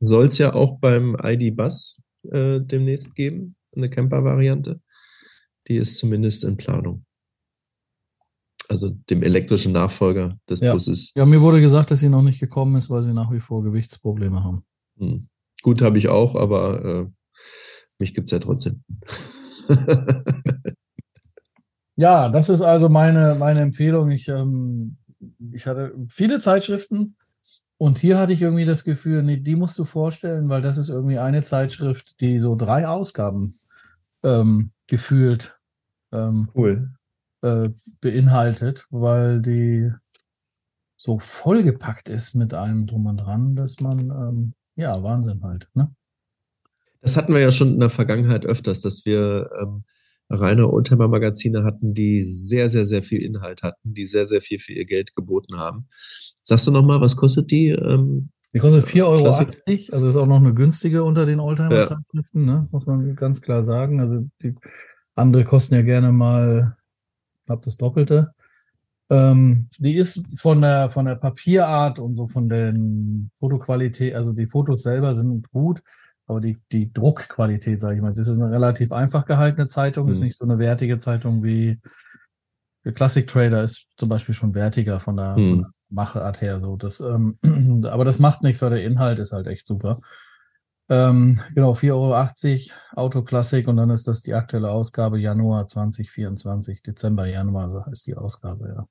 Soll 0.00 0.26
es 0.26 0.38
ja 0.38 0.54
auch 0.54 0.78
beim 0.78 1.16
ID 1.22 1.56
Bus 1.56 2.02
äh, 2.30 2.60
demnächst 2.60 3.14
geben, 3.14 3.56
eine 3.74 3.90
Camper-Variante. 3.90 4.80
Die 5.68 5.76
ist 5.76 5.98
zumindest 5.98 6.44
in 6.44 6.56
Planung. 6.56 7.04
Also 8.68 8.90
dem 9.10 9.22
elektrischen 9.22 9.72
Nachfolger 9.72 10.38
des 10.48 10.60
Ja. 10.60 10.72
Busses. 10.74 11.12
Ja, 11.14 11.24
mir 11.24 11.40
wurde 11.40 11.60
gesagt, 11.60 11.90
dass 11.90 12.00
sie 12.00 12.08
noch 12.08 12.22
nicht 12.22 12.38
gekommen 12.38 12.76
ist, 12.76 12.90
weil 12.90 13.02
sie 13.02 13.14
nach 13.14 13.32
wie 13.32 13.40
vor 13.40 13.62
Gewichtsprobleme 13.62 14.44
haben. 14.44 14.64
Hm. 14.98 15.28
Gut 15.62 15.82
habe 15.82 15.98
ich 15.98 16.08
auch, 16.08 16.34
aber 16.34 16.84
äh, 16.84 17.06
mich 17.98 18.14
gibt 18.14 18.28
es 18.28 18.32
ja 18.32 18.38
trotzdem. 18.38 18.82
Ja, 21.98 22.28
das 22.28 22.48
ist 22.48 22.62
also 22.62 22.88
meine, 22.88 23.34
meine 23.34 23.60
Empfehlung. 23.60 24.12
Ich, 24.12 24.28
ähm, 24.28 24.98
ich 25.50 25.66
hatte 25.66 25.92
viele 26.08 26.38
Zeitschriften 26.38 27.16
und 27.76 27.98
hier 27.98 28.18
hatte 28.18 28.32
ich 28.32 28.40
irgendwie 28.40 28.64
das 28.64 28.84
Gefühl, 28.84 29.24
nee, 29.24 29.38
die 29.38 29.56
musst 29.56 29.76
du 29.80 29.84
vorstellen, 29.84 30.48
weil 30.48 30.62
das 30.62 30.78
ist 30.78 30.90
irgendwie 30.90 31.18
eine 31.18 31.42
Zeitschrift, 31.42 32.20
die 32.20 32.38
so 32.38 32.54
drei 32.54 32.86
Ausgaben 32.86 33.58
ähm, 34.22 34.70
gefühlt 34.86 35.58
ähm, 36.12 36.48
cool. 36.54 36.92
Äh, 37.42 37.70
beinhaltet, 38.00 38.86
weil 38.90 39.40
die 39.40 39.92
so 40.96 41.18
vollgepackt 41.18 42.08
ist 42.08 42.34
mit 42.34 42.54
allem 42.54 42.86
drum 42.86 43.06
und 43.06 43.18
dran, 43.18 43.54
dass 43.54 43.80
man, 43.80 44.10
ähm, 44.10 44.54
ja, 44.76 45.02
Wahnsinn 45.02 45.42
halt, 45.42 45.68
ne? 45.74 45.94
Das 47.00 47.16
hatten 47.16 47.32
wir 47.32 47.40
ja 47.40 47.52
schon 47.52 47.74
in 47.74 47.80
der 47.80 47.90
Vergangenheit 47.90 48.44
öfters, 48.44 48.80
dass 48.80 49.06
wir 49.06 49.48
ähm, 49.62 49.84
reine 50.28 50.68
Oldtimer-Magazine 50.68 51.64
hatten, 51.64 51.94
die 51.94 52.24
sehr, 52.24 52.68
sehr, 52.68 52.84
sehr 52.84 53.02
viel 53.02 53.22
Inhalt 53.22 53.62
hatten, 53.62 53.94
die 53.94 54.06
sehr, 54.06 54.26
sehr 54.26 54.42
viel 54.42 54.58
für 54.58 54.72
ihr 54.72 54.84
Geld 54.84 55.14
geboten 55.14 55.56
haben. 55.56 55.86
Sagst 56.42 56.66
du 56.66 56.70
nochmal, 56.72 57.00
was 57.00 57.16
kostet 57.16 57.50
die? 57.52 57.68
Ähm, 57.68 58.30
die 58.52 58.58
kostet 58.58 58.86
4,80 58.86 59.02
Euro, 59.04 59.28
also 59.92 60.08
ist 60.08 60.16
auch 60.16 60.26
noch 60.26 60.40
eine 60.40 60.54
günstige 60.54 61.04
unter 61.04 61.26
den 61.26 61.38
Oldtimer-Zeitschriften, 61.38 62.46
ja. 62.48 62.54
ne? 62.54 62.68
muss 62.72 62.86
man 62.86 63.14
ganz 63.14 63.40
klar 63.40 63.64
sagen. 63.64 64.00
Also 64.00 64.26
die 64.42 64.54
andere 65.14 65.44
kosten 65.44 65.74
ja 65.74 65.82
gerne 65.82 66.12
mal 66.12 66.77
knapp 67.48 67.62
das 67.62 67.76
Doppelte. 67.76 68.32
Ähm, 69.10 69.68
die 69.78 69.94
ist 69.94 70.22
von 70.36 70.60
der, 70.60 70.90
von 70.90 71.06
der 71.06 71.16
Papierart 71.16 71.98
und 71.98 72.16
so 72.16 72.26
von 72.26 72.48
den 72.48 73.30
Fotoqualität, 73.38 74.14
also 74.14 74.32
die 74.32 74.46
Fotos 74.46 74.82
selber 74.82 75.14
sind 75.14 75.50
gut, 75.50 75.82
aber 76.26 76.40
die, 76.40 76.58
die 76.72 76.92
Druckqualität, 76.92 77.80
sage 77.80 77.96
ich 77.96 78.02
mal, 78.02 78.12
das 78.12 78.28
ist 78.28 78.38
eine 78.38 78.50
relativ 78.50 78.92
einfach 78.92 79.24
gehaltene 79.24 79.66
Zeitung, 79.66 80.04
mhm. 80.04 80.12
ist 80.12 80.20
nicht 80.20 80.36
so 80.36 80.44
eine 80.44 80.58
wertige 80.58 80.98
Zeitung 80.98 81.42
wie 81.42 81.78
der 82.84 82.92
Classic 82.92 83.26
Trader 83.26 83.64
ist 83.64 83.86
zum 83.96 84.08
Beispiel 84.08 84.34
schon 84.34 84.54
wertiger 84.54 85.00
von 85.00 85.16
der, 85.16 85.36
mhm. 85.36 85.48
von 85.48 85.58
der 85.58 85.70
Machart 85.90 86.40
her. 86.40 86.60
So. 86.60 86.76
Das, 86.76 87.00
ähm, 87.00 87.38
aber 87.86 88.04
das 88.04 88.18
macht 88.18 88.42
nichts, 88.42 88.62
weil 88.62 88.70
der 88.70 88.84
Inhalt 88.84 89.18
ist 89.18 89.32
halt 89.32 89.46
echt 89.46 89.66
super. 89.66 90.00
Ähm, 90.90 91.40
genau, 91.54 91.72
4,80 91.74 91.92
Euro 91.92 93.00
Autoklassik 93.00 93.68
und 93.68 93.76
dann 93.76 93.90
ist 93.90 94.08
das 94.08 94.22
die 94.22 94.34
aktuelle 94.34 94.70
Ausgabe 94.70 95.18
Januar 95.18 95.68
2024, 95.68 96.82
Dezember, 96.82 97.26
Januar, 97.26 97.70
so 97.70 97.84
heißt 97.84 98.06
die 98.06 98.16
Ausgabe, 98.16 98.68
ja. 98.68 98.88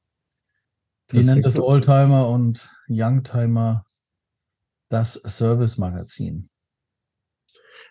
Die 1.11 1.23
nennt 1.23 1.45
es 1.45 1.57
Oldtimer 1.57 2.27
und 2.27 2.69
Youngtimer 2.89 3.85
das 4.89 5.13
Service-Magazin. 5.13 6.49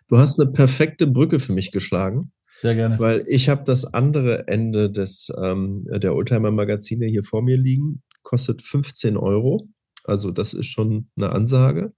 Du 0.09 0.19
hast 0.19 0.38
eine 0.38 0.51
perfekte 0.51 1.07
Brücke 1.07 1.40
für 1.40 1.53
mich 1.53 1.73
geschlagen. 1.73 2.33
Sehr 2.61 2.75
gerne. 2.75 2.99
Weil 2.99 3.25
ich 3.27 3.49
habe 3.49 3.64
das 3.64 3.85
andere 3.85 4.49
Ende 4.49 4.90
des, 4.90 5.33
ähm, 5.42 5.87
der 5.90 6.14
Oldtimer-Magazine 6.14 7.07
hier 7.07 7.23
vor 7.23 7.42
mir 7.42 7.57
liegen. 7.57 8.03
Kostet 8.23 8.62
15 8.62 9.16
Euro. 9.16 9.69
Also 10.05 10.31
das 10.31 10.55
ist 10.55 10.66
schon 10.66 11.11
eine 11.16 11.31
Ansage. 11.33 11.92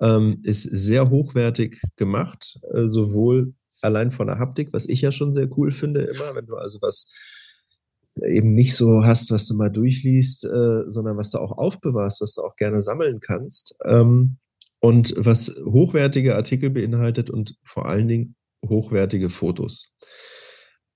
Ähm, 0.00 0.40
ist 0.42 0.64
sehr 0.64 1.08
hochwertig 1.08 1.80
gemacht, 1.96 2.58
äh, 2.74 2.86
sowohl 2.86 3.54
allein 3.80 4.10
von 4.10 4.26
der 4.26 4.38
Haptik, 4.38 4.72
was 4.72 4.86
ich 4.86 5.00
ja 5.00 5.12
schon 5.12 5.34
sehr 5.34 5.48
cool 5.56 5.70
finde 5.70 6.02
immer, 6.02 6.34
wenn 6.34 6.46
du 6.46 6.56
also 6.56 6.78
was 6.82 7.12
eben 8.24 8.54
nicht 8.54 8.74
so 8.74 9.04
hast, 9.04 9.30
was 9.30 9.46
du 9.46 9.54
mal 9.56 9.70
durchliest, 9.70 10.44
äh, 10.44 10.82
sondern 10.86 11.16
was 11.16 11.30
du 11.30 11.38
auch 11.38 11.56
aufbewahrst, 11.56 12.20
was 12.20 12.34
du 12.34 12.42
auch 12.42 12.56
gerne 12.56 12.80
sammeln 12.80 13.20
kannst. 13.20 13.76
Ähm, 13.84 14.38
und 14.80 15.14
was 15.16 15.60
hochwertige 15.64 16.36
Artikel 16.36 16.70
beinhaltet 16.70 17.30
und 17.30 17.56
vor 17.62 17.86
allen 17.86 18.08
Dingen 18.08 18.36
hochwertige 18.66 19.30
Fotos. 19.30 19.94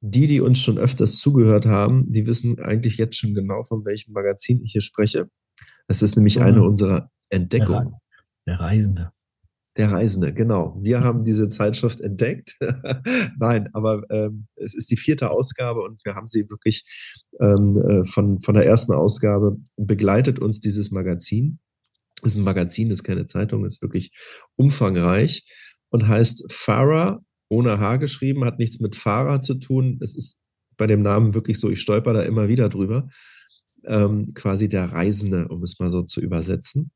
Die, 0.00 0.26
die 0.26 0.40
uns 0.40 0.60
schon 0.60 0.78
öfters 0.78 1.18
zugehört 1.18 1.66
haben, 1.66 2.10
die 2.10 2.26
wissen 2.26 2.58
eigentlich 2.58 2.96
jetzt 2.96 3.16
schon 3.16 3.34
genau, 3.34 3.62
von 3.62 3.84
welchem 3.84 4.12
Magazin 4.12 4.62
ich 4.64 4.72
hier 4.72 4.80
spreche. 4.80 5.28
Es 5.88 6.02
ist 6.02 6.16
nämlich 6.16 6.40
eine 6.40 6.62
unserer 6.62 7.10
Entdeckungen. 7.28 7.94
Der 8.46 8.60
Reisende. 8.60 9.12
Der 9.76 9.92
Reisende, 9.92 10.34
genau. 10.34 10.76
Wir 10.80 11.00
haben 11.00 11.22
diese 11.22 11.48
Zeitschrift 11.48 12.00
entdeckt. 12.00 12.56
Nein, 13.38 13.68
aber 13.72 14.02
ähm, 14.10 14.48
es 14.56 14.74
ist 14.74 14.90
die 14.90 14.96
vierte 14.96 15.30
Ausgabe 15.30 15.80
und 15.82 16.04
wir 16.04 16.16
haben 16.16 16.26
sie 16.26 16.50
wirklich 16.50 16.84
ähm, 17.40 17.80
äh, 17.88 18.04
von, 18.04 18.40
von 18.40 18.54
der 18.54 18.66
ersten 18.66 18.92
Ausgabe 18.92 19.56
begleitet 19.76 20.40
uns 20.40 20.60
dieses 20.60 20.90
Magazin. 20.90 21.60
Es 22.22 22.32
ist 22.32 22.38
ein 22.38 22.44
Magazin, 22.44 22.90
ist 22.90 23.04
keine 23.04 23.26
Zeitung, 23.26 23.64
ist 23.64 23.80
wirklich 23.80 24.10
umfangreich 24.56 25.44
und 25.90 26.08
heißt 26.08 26.52
Farah 26.52 27.20
ohne 27.48 27.80
H 27.80 27.96
geschrieben, 27.96 28.44
hat 28.44 28.58
nichts 28.58 28.80
mit 28.80 28.96
Fahrer 28.96 29.40
zu 29.40 29.54
tun. 29.54 29.98
Es 30.02 30.14
ist 30.14 30.40
bei 30.76 30.86
dem 30.86 31.02
Namen 31.02 31.34
wirklich 31.34 31.58
so, 31.58 31.68
ich 31.68 31.80
stolper 31.80 32.12
da 32.12 32.22
immer 32.22 32.48
wieder 32.48 32.68
drüber. 32.68 33.08
Ähm, 33.84 34.32
quasi 34.34 34.68
der 34.68 34.92
Reisende, 34.92 35.48
um 35.48 35.62
es 35.62 35.78
mal 35.78 35.90
so 35.90 36.02
zu 36.02 36.20
übersetzen. 36.20 36.92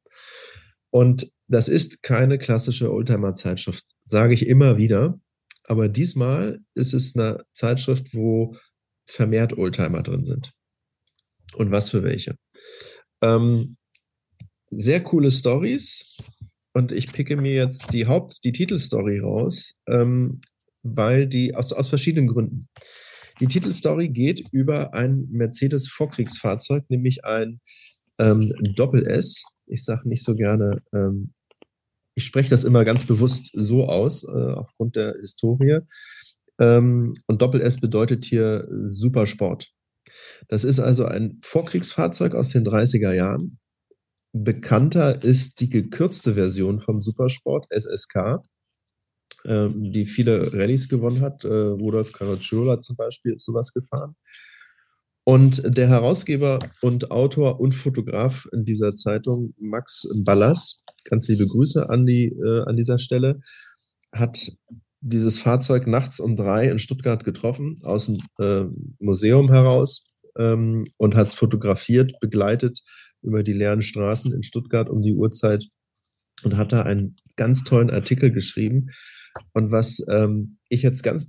Und 0.94 1.32
das 1.48 1.68
ist 1.68 2.04
keine 2.04 2.38
klassische 2.38 2.92
Oldtimer-Zeitschrift, 2.92 3.84
sage 4.04 4.32
ich 4.32 4.46
immer 4.46 4.76
wieder. 4.76 5.18
Aber 5.64 5.88
diesmal 5.88 6.60
ist 6.74 6.94
es 6.94 7.16
eine 7.16 7.44
Zeitschrift, 7.52 8.14
wo 8.14 8.56
vermehrt 9.04 9.58
Oldtimer 9.58 10.04
drin 10.04 10.24
sind. 10.24 10.52
Und 11.56 11.72
was 11.72 11.90
für 11.90 12.04
welche. 12.04 12.36
Ähm, 13.22 13.76
sehr 14.70 15.02
coole 15.02 15.32
Stories. 15.32 16.16
Und 16.74 16.92
ich 16.92 17.12
picke 17.12 17.36
mir 17.36 17.54
jetzt 17.54 17.92
die 17.92 18.06
Haupt-, 18.06 18.44
die 18.44 18.52
Titelstory 18.52 19.18
raus, 19.18 19.72
ähm, 19.88 20.40
weil 20.84 21.26
die 21.26 21.56
aus, 21.56 21.72
aus 21.72 21.88
verschiedenen 21.88 22.28
Gründen. 22.28 22.68
Die 23.40 23.48
Titelstory 23.48 24.10
geht 24.10 24.46
über 24.52 24.94
ein 24.94 25.26
Mercedes-Vorkriegsfahrzeug, 25.32 26.88
nämlich 26.88 27.24
ein 27.24 27.60
ähm, 28.20 28.52
Doppel-S. 28.76 29.42
Ich 29.66 29.84
sage 29.84 30.08
nicht 30.08 30.22
so 30.22 30.34
gerne, 30.34 30.82
ähm, 30.92 31.32
ich 32.14 32.24
spreche 32.24 32.50
das 32.50 32.64
immer 32.64 32.84
ganz 32.84 33.04
bewusst 33.04 33.50
so 33.52 33.88
aus, 33.88 34.24
äh, 34.24 34.30
aufgrund 34.30 34.96
der 34.96 35.14
Historie. 35.20 35.80
Ähm, 36.60 37.12
und 37.26 37.42
Doppel-S 37.42 37.80
bedeutet 37.80 38.24
hier 38.24 38.68
Supersport. 38.70 39.72
Das 40.48 40.64
ist 40.64 40.78
also 40.78 41.06
ein 41.06 41.40
Vorkriegsfahrzeug 41.42 42.34
aus 42.34 42.50
den 42.50 42.64
30er 42.64 43.12
Jahren, 43.12 43.58
Bekannter 44.36 45.22
ist 45.22 45.60
die 45.60 45.70
gekürzte 45.70 46.34
Version 46.34 46.80
vom 46.80 47.00
Supersport 47.00 47.66
SSK, 47.70 48.42
ähm, 49.44 49.92
die 49.92 50.06
viele 50.06 50.52
Rallyes 50.52 50.88
gewonnen 50.88 51.20
hat. 51.20 51.44
Äh, 51.44 51.48
Rudolf 51.48 52.12
Caracciola 52.12 52.80
zum 52.80 52.96
Beispiel 52.96 53.34
ist 53.34 53.44
sowas 53.44 53.72
gefahren. 53.72 54.16
Und 55.24 55.62
der 55.64 55.88
Herausgeber 55.88 56.58
und 56.82 57.10
Autor 57.10 57.58
und 57.58 57.74
Fotograf 57.74 58.46
in 58.52 58.64
dieser 58.64 58.94
Zeitung, 58.94 59.54
Max 59.58 60.06
Ballas, 60.22 60.84
ganz 61.04 61.28
liebe 61.28 61.46
Grüße 61.46 61.88
an, 61.88 62.04
die, 62.04 62.26
äh, 62.26 62.62
an 62.66 62.76
dieser 62.76 62.98
Stelle, 62.98 63.40
hat 64.12 64.52
dieses 65.00 65.38
Fahrzeug 65.38 65.86
nachts 65.86 66.20
um 66.20 66.36
drei 66.36 66.68
in 66.68 66.78
Stuttgart 66.78 67.24
getroffen, 67.24 67.78
aus 67.82 68.06
dem 68.06 68.18
äh, 68.38 68.64
Museum 68.98 69.50
heraus 69.50 70.10
ähm, 70.38 70.84
und 70.98 71.14
hat 71.14 71.28
es 71.28 71.34
fotografiert, 71.34 72.12
begleitet 72.20 72.80
über 73.22 73.42
die 73.42 73.52
leeren 73.52 73.82
Straßen 73.82 74.32
in 74.32 74.42
Stuttgart 74.42 74.90
um 74.90 75.00
die 75.00 75.14
Uhrzeit 75.14 75.66
und 76.42 76.56
hat 76.56 76.72
da 76.72 76.82
einen 76.82 77.16
ganz 77.36 77.64
tollen 77.64 77.90
Artikel 77.90 78.30
geschrieben. 78.30 78.88
Und 79.52 79.72
was 79.72 80.04
ähm, 80.10 80.58
ich 80.68 80.82
jetzt 80.82 81.02
ganz 81.02 81.26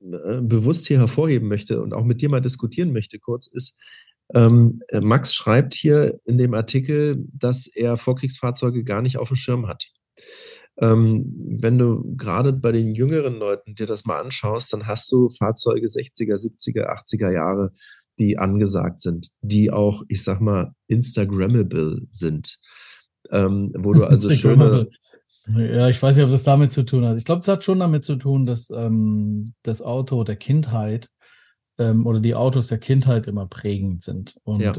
bewusst 0.00 0.86
hier 0.86 0.98
hervorheben 0.98 1.48
möchte 1.48 1.80
und 1.80 1.94
auch 1.94 2.04
mit 2.04 2.20
dir 2.20 2.28
mal 2.28 2.40
diskutieren 2.40 2.92
möchte 2.92 3.18
kurz, 3.18 3.46
ist, 3.46 3.80
ähm, 4.34 4.80
Max 4.92 5.34
schreibt 5.34 5.74
hier 5.74 6.20
in 6.24 6.36
dem 6.36 6.54
Artikel, 6.54 7.24
dass 7.32 7.68
er 7.68 7.96
Vorkriegsfahrzeuge 7.96 8.84
gar 8.84 9.02
nicht 9.02 9.18
auf 9.18 9.28
dem 9.28 9.36
Schirm 9.36 9.68
hat. 9.68 9.86
Ähm, 10.78 11.56
wenn 11.60 11.78
du 11.78 12.14
gerade 12.16 12.52
bei 12.52 12.72
den 12.72 12.94
jüngeren 12.94 13.36
Leuten 13.36 13.74
dir 13.74 13.86
das 13.86 14.04
mal 14.04 14.20
anschaust, 14.20 14.72
dann 14.72 14.86
hast 14.86 15.10
du 15.10 15.28
Fahrzeuge 15.30 15.86
60er, 15.86 16.36
70er, 16.36 16.88
80er 16.88 17.32
Jahre 17.32 17.72
die 18.18 18.38
angesagt 18.38 19.00
sind, 19.00 19.30
die 19.40 19.70
auch, 19.70 20.02
ich 20.08 20.24
sag 20.24 20.40
mal, 20.40 20.72
Instagrammable 20.88 22.06
sind. 22.10 22.58
Ähm, 23.30 23.72
wo 23.76 23.92
du 23.92 24.04
also 24.04 24.30
schöne. 24.30 24.88
Ja, 25.48 25.88
ich 25.88 26.02
weiß 26.02 26.16
nicht, 26.16 26.24
ob 26.24 26.30
das 26.30 26.42
damit 26.42 26.72
zu 26.72 26.82
tun 26.82 27.04
hat. 27.04 27.16
Ich 27.16 27.24
glaube, 27.24 27.40
es 27.40 27.48
hat 27.48 27.62
schon 27.62 27.78
damit 27.78 28.04
zu 28.04 28.16
tun, 28.16 28.46
dass 28.46 28.70
ähm, 28.70 29.54
das 29.62 29.80
Auto 29.80 30.24
der 30.24 30.36
Kindheit 30.36 31.08
ähm, 31.78 32.06
oder 32.06 32.20
die 32.20 32.34
Autos 32.34 32.66
der 32.66 32.78
Kindheit 32.78 33.26
immer 33.26 33.46
prägend 33.46 34.02
sind. 34.02 34.40
Und 34.44 34.60
ja. 34.60 34.72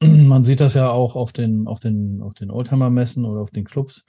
äh, 0.00 0.06
man 0.06 0.44
sieht 0.44 0.60
das 0.60 0.74
ja 0.74 0.90
auch 0.90 1.16
auf 1.16 1.32
den, 1.32 1.66
auf 1.66 1.80
den, 1.80 2.22
auf 2.22 2.34
den 2.34 2.50
Oldtimer-Messen 2.50 3.24
oder 3.24 3.40
auf 3.40 3.50
den 3.50 3.64
Clubs. 3.64 4.06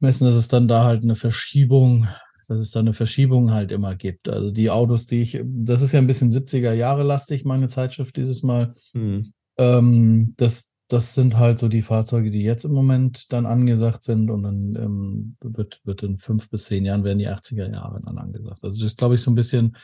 Messen, 0.00 0.26
dass 0.26 0.36
es 0.36 0.46
dann 0.46 0.68
da 0.68 0.84
halt 0.84 1.02
eine 1.02 1.16
Verschiebung 1.16 2.06
dass 2.48 2.62
es 2.62 2.70
da 2.70 2.80
eine 2.80 2.94
Verschiebung 2.94 3.52
halt 3.52 3.72
immer 3.72 3.94
gibt. 3.94 4.28
Also 4.28 4.50
die 4.50 4.70
Autos, 4.70 5.06
die 5.06 5.20
ich, 5.20 5.40
das 5.44 5.82
ist 5.82 5.92
ja 5.92 5.98
ein 5.98 6.06
bisschen 6.06 6.32
70er 6.32 6.72
Jahre 6.72 7.02
lastig, 7.02 7.44
meine 7.44 7.68
Zeitschrift 7.68 8.16
dieses 8.16 8.42
Mal. 8.42 8.74
Mhm. 8.94 9.34
Ähm, 9.58 10.34
das, 10.38 10.70
das 10.88 11.14
sind 11.14 11.36
halt 11.36 11.58
so 11.58 11.68
die 11.68 11.82
Fahrzeuge, 11.82 12.30
die 12.30 12.42
jetzt 12.42 12.64
im 12.64 12.72
Moment 12.72 13.32
dann 13.32 13.44
angesagt 13.44 14.04
sind 14.04 14.30
und 14.30 14.42
dann 14.42 14.74
ähm, 14.74 15.36
wird, 15.40 15.80
wird 15.84 16.02
in 16.02 16.16
fünf 16.16 16.48
bis 16.48 16.64
zehn 16.64 16.84
Jahren 16.86 17.04
werden 17.04 17.18
die 17.18 17.28
80er 17.28 17.70
Jahre 17.70 18.00
dann 18.02 18.16
angesagt. 18.16 18.64
Also 18.64 18.80
das 18.80 18.92
ist, 18.92 18.98
glaube 18.98 19.14
ich, 19.14 19.22
so 19.22 19.30
ein 19.30 19.34
bisschen, 19.34 19.76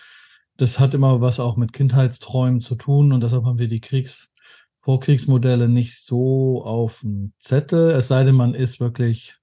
das 0.56 0.80
hat 0.80 0.94
immer 0.94 1.20
was 1.20 1.40
auch 1.40 1.56
mit 1.56 1.74
Kindheitsträumen 1.74 2.62
zu 2.62 2.74
tun 2.74 3.12
und 3.12 3.22
deshalb 3.22 3.44
haben 3.44 3.58
wir 3.58 3.68
die 3.68 3.82
Kriegs, 3.82 4.32
Vorkriegsmodelle 4.78 5.68
nicht 5.68 6.04
so 6.04 6.64
auf 6.64 7.00
dem 7.00 7.32
Zettel, 7.38 7.90
es 7.90 8.08
sei 8.08 8.24
denn, 8.24 8.34
man 8.34 8.54
ist 8.54 8.80
wirklich 8.80 9.36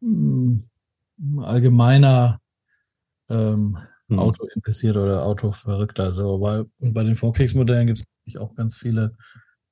hm, 0.00 0.68
allgemeiner 1.38 2.40
ähm, 3.28 3.78
hm. 4.08 4.18
Auto 4.18 4.46
interessiert 4.54 4.96
oder 4.96 5.24
Auto 5.24 5.52
verrückt. 5.52 5.98
Also, 5.98 6.40
weil 6.40 6.66
bei 6.78 7.02
den 7.04 7.16
Vorkriegsmodellen 7.16 7.86
gibt 7.86 8.04
es 8.26 8.36
auch 8.36 8.54
ganz 8.54 8.76
viele 8.76 9.16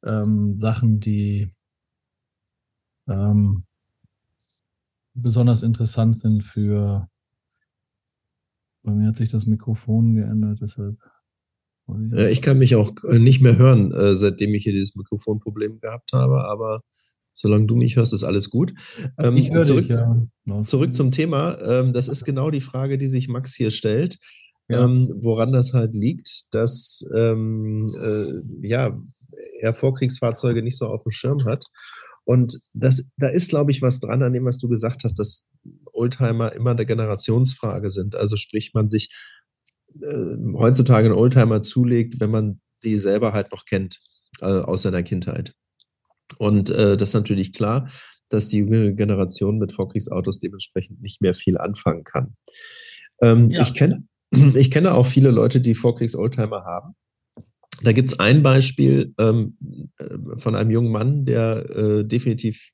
ähm, 0.05 0.59
Sachen, 0.59 1.01
die 1.01 1.53
ähm, 3.09 3.65
besonders 5.15 5.63
interessant 5.63 6.19
sind 6.19 6.43
für. 6.43 7.09
Bei 8.85 8.93
mir 8.93 9.09
hat 9.09 9.17
sich 9.17 9.29
das 9.29 9.47
Mikrofon 9.47 10.15
geändert, 10.15 10.59
deshalb. 10.61 10.99
Ja, 12.11 12.29
ich 12.29 12.43
kann 12.43 12.59
mich 12.59 12.75
auch 12.75 12.93
äh, 13.05 13.19
nicht 13.19 13.41
mehr 13.41 13.59
hören, 13.59 13.93
äh, 13.93 14.17
seitdem 14.17 14.55
ich 14.55 14.65
hier 14.65 14.73
dieses 14.73 14.95
Mikrofonproblem 14.97 15.81
gehabt 15.81 16.13
habe, 16.13 16.45
aber 16.45 16.83
solange 17.35 17.67
du 17.67 17.77
mich 17.77 17.97
hörst, 17.97 18.13
ist 18.13 18.25
alles 18.25 18.51
gut. 18.51 18.73
Ähm, 19.19 19.37
ich 19.37 19.51
höre 19.51 19.63
zurück, 19.63 19.89
dich, 19.89 19.99
ja. 20.49 20.63
zurück 20.63 20.95
zum 20.95 21.11
Thema. 21.11 21.59
Ähm, 21.61 21.93
das 21.93 22.09
ist 22.09 22.25
genau 22.25 22.51
die 22.51 22.61
Frage, 22.61 22.99
die 22.99 23.09
sich 23.09 23.29
Max 23.29 23.55
hier 23.55 23.71
stellt. 23.71 24.19
Ja. 24.69 24.85
Ähm, 24.85 25.13
woran 25.21 25.53
das 25.53 25.75
halt 25.75 25.95
liegt, 25.95 26.55
dass 26.55 27.05
ähm, 27.15 27.87
äh, 28.01 28.67
ja, 28.67 28.97
er 29.63 29.73
Vorkriegsfahrzeuge 29.73 30.63
nicht 30.63 30.77
so 30.77 30.89
auf 30.89 31.05
dem 31.05 31.13
Schirm 31.13 31.45
hat. 31.45 31.67
Und 32.25 32.59
das, 32.75 33.11
da 33.17 33.29
ist, 33.29 33.51
glaube 33.51 33.71
ich, 33.71 33.83
was 33.83 34.01
dran 34.01 34.23
an 34.23 34.33
dem, 34.33 34.45
was 34.45 34.59
du 34.59 34.69
gesagt 34.69 35.03
hast, 35.05 35.19
dass 35.19 35.49
Oldtimer 35.93 36.53
immer 36.53 36.71
eine 36.73 36.87
Generationsfrage 36.87 37.91
sind. 37.91 38.17
Also 38.17 38.37
sprich, 38.37 38.73
man 38.75 38.91
sich 38.91 39.09
äh, 40.01 40.37
heutzutage 40.55 41.07
einen 41.07 41.19
Oldtimer 41.19 41.63
zulegt, 41.63 42.21
wenn 42.21 42.31
man 42.31 42.61
die 42.85 42.97
selber 42.97 43.33
halt 43.33 43.53
noch 43.53 43.65
kennt 43.65 44.01
äh, 44.41 44.47
aus 44.47 44.83
seiner 44.83 45.03
Kindheit. 45.03 45.55
Und 46.39 46.71
äh, 46.71 46.97
das 46.97 47.11
ist 47.11 47.15
natürlich 47.15 47.53
klar, 47.53 47.89
dass 48.29 48.49
die 48.49 48.59
jüngere 48.59 48.93
Generation 48.93 49.59
mit 49.59 49.73
Vorkriegsautos 49.73 50.39
dementsprechend 50.39 51.03
nicht 51.03 51.21
mehr 51.21 51.35
viel 51.35 51.59
anfangen 51.59 52.05
kann. 52.05 52.37
Ähm, 53.21 53.51
ja. 53.51 53.63
ich, 53.63 53.75
kenn, 53.75 54.09
ich 54.55 54.71
kenne 54.71 54.95
auch 54.95 55.07
viele 55.07 55.31
Leute, 55.31 55.61
die 55.61 55.75
Vorkriegs-Oldtimer 55.75 56.65
haben. 56.65 56.95
Da 57.83 57.93
gibt 57.93 58.09
es 58.09 58.19
ein 58.19 58.43
Beispiel 58.43 59.15
ähm, 59.19 59.57
äh, 59.99 60.17
von 60.37 60.55
einem 60.55 60.71
jungen 60.71 60.93
Mann, 60.93 61.25
der 61.25 61.69
äh, 61.71 62.05
definitiv 62.05 62.73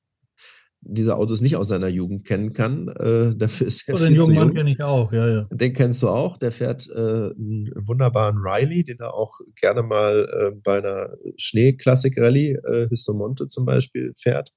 diese 0.80 1.16
Autos 1.16 1.40
nicht 1.40 1.56
aus 1.56 1.68
seiner 1.68 1.88
Jugend 1.88 2.24
kennen 2.24 2.52
kann. 2.52 2.88
Äh, 2.88 3.36
dafür 3.36 3.66
ist 3.66 3.88
er 3.88 3.96
oh, 3.96 3.98
den 3.98 4.14
jungen 4.14 4.34
Mann 4.34 4.54
kenne 4.54 4.70
ich 4.70 4.82
auch, 4.82 5.12
ja, 5.12 5.28
ja. 5.28 5.48
Den 5.50 5.72
kennst 5.72 6.02
du 6.02 6.08
auch. 6.08 6.36
Der 6.36 6.52
fährt 6.52 6.88
äh, 6.88 6.98
einen 6.98 7.70
wunderbaren 7.86 8.38
Riley, 8.38 8.84
den 8.84 8.98
er 9.00 9.14
auch 9.14 9.32
gerne 9.60 9.82
mal 9.82 10.28
äh, 10.30 10.60
bei 10.62 10.78
einer 10.78 11.16
Schneeklassik-Rallye, 11.36 12.58
äh, 12.64 12.88
Histomonte 12.88 13.48
zum 13.48 13.64
Beispiel, 13.64 14.12
fährt. 14.16 14.52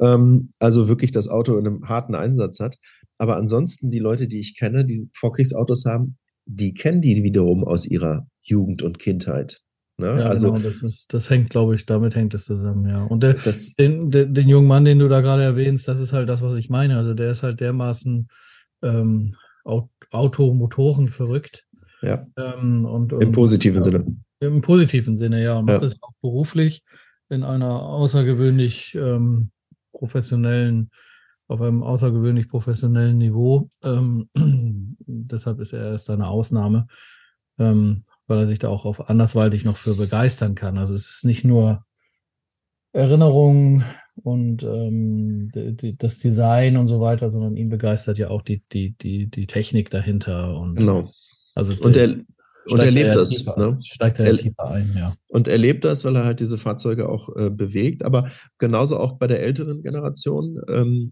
Ähm, 0.00 0.50
also 0.58 0.88
wirklich 0.88 1.12
das 1.12 1.28
Auto 1.28 1.58
in 1.58 1.66
einem 1.66 1.88
harten 1.88 2.14
Einsatz 2.14 2.60
hat. 2.60 2.76
Aber 3.18 3.36
ansonsten 3.36 3.90
die 3.90 4.00
Leute, 4.00 4.26
die 4.26 4.40
ich 4.40 4.56
kenne, 4.58 4.84
die 4.84 5.08
Vorkriegsautos 5.14 5.84
haben, 5.84 6.18
die 6.46 6.74
kennen 6.74 7.00
die 7.00 7.22
wiederum 7.22 7.64
aus 7.64 7.86
ihrer 7.86 8.26
Jugend 8.42 8.82
und 8.82 8.98
Kindheit. 8.98 9.60
Ne? 9.96 10.06
Ja, 10.06 10.26
also, 10.26 10.52
genau, 10.52 10.68
das, 10.68 10.82
ist, 10.82 11.14
das 11.14 11.30
hängt, 11.30 11.50
glaube 11.50 11.74
ich, 11.76 11.86
damit 11.86 12.16
hängt 12.16 12.34
es 12.34 12.46
zusammen, 12.46 12.88
ja. 12.88 13.04
Und 13.04 13.22
der, 13.22 13.34
das, 13.34 13.74
den, 13.74 14.10
den, 14.10 14.34
den, 14.34 14.48
jungen 14.48 14.66
Mann, 14.66 14.84
den 14.84 14.98
du 14.98 15.08
da 15.08 15.20
gerade 15.20 15.44
erwähnst, 15.44 15.86
das 15.86 16.00
ist 16.00 16.12
halt 16.12 16.28
das, 16.28 16.42
was 16.42 16.56
ich 16.56 16.68
meine. 16.68 16.96
Also 16.96 17.14
der 17.14 17.30
ist 17.30 17.44
halt 17.44 17.60
dermaßen 17.60 18.28
ähm, 18.82 19.36
Automotoren 20.10 21.08
verrückt. 21.08 21.64
Ja. 22.02 22.26
Ähm, 22.36 22.84
und, 22.84 23.12
und, 23.12 23.22
Im 23.22 23.32
positiven 23.32 23.78
ja, 23.78 23.82
Sinne. 23.82 24.04
Im 24.40 24.60
positiven 24.60 25.16
Sinne, 25.16 25.42
ja. 25.42 25.58
Und 25.58 25.66
macht 25.66 25.82
ja. 25.82 25.88
das 25.88 25.96
auch 26.02 26.12
beruflich 26.20 26.82
in 27.28 27.44
einer 27.44 27.82
außergewöhnlich 27.82 28.96
ähm, 28.96 29.50
professionellen, 29.92 30.90
auf 31.46 31.60
einem 31.60 31.84
außergewöhnlich 31.84 32.48
professionellen 32.48 33.18
Niveau. 33.18 33.70
Ähm, 33.82 34.28
deshalb 35.06 35.60
ist 35.60 35.72
er 35.72 35.92
erst 35.92 36.10
eine 36.10 36.26
Ausnahme. 36.26 36.88
Ähm, 37.58 38.04
weil 38.26 38.38
er 38.38 38.46
sich 38.46 38.58
da 38.58 38.68
auch 38.68 38.84
auf 38.84 39.08
andersweitig 39.08 39.64
noch 39.64 39.76
für 39.76 39.96
begeistern 39.96 40.54
kann. 40.54 40.78
Also 40.78 40.94
es 40.94 41.10
ist 41.10 41.24
nicht 41.24 41.44
nur 41.44 41.84
Erinnerung 42.92 43.82
und 44.22 44.62
ähm, 44.62 45.50
das 45.98 46.18
Design 46.20 46.76
und 46.76 46.86
so 46.86 47.00
weiter, 47.00 47.28
sondern 47.30 47.56
ihn 47.56 47.68
begeistert 47.68 48.18
ja 48.18 48.30
auch 48.30 48.42
die, 48.42 48.62
die, 48.72 48.96
die, 48.96 49.26
die 49.26 49.46
Technik 49.46 49.90
dahinter. 49.90 50.56
Und, 50.56 50.76
genau. 50.76 51.10
Also 51.54 51.74
und 51.80 51.96
er, 51.96 52.16
und 52.66 52.80
er 52.80 52.90
lebt 52.90 53.16
das. 53.16 53.30
Tiefer, 53.30 53.58
ne? 53.58 53.78
Steigt 53.82 54.20
er, 54.20 54.26
er 54.26 54.36
tiefer 54.36 54.70
ein, 54.70 54.94
ja. 54.96 55.16
Und 55.28 55.48
er 55.48 55.58
lebt 55.58 55.84
das, 55.84 56.04
weil 56.04 56.16
er 56.16 56.24
halt 56.24 56.40
diese 56.40 56.56
Fahrzeuge 56.56 57.08
auch 57.08 57.34
äh, 57.36 57.50
bewegt. 57.50 58.04
Aber 58.04 58.30
genauso 58.58 58.98
auch 58.98 59.18
bei 59.18 59.26
der 59.26 59.42
älteren 59.42 59.82
Generation, 59.82 60.60
ähm, 60.68 61.10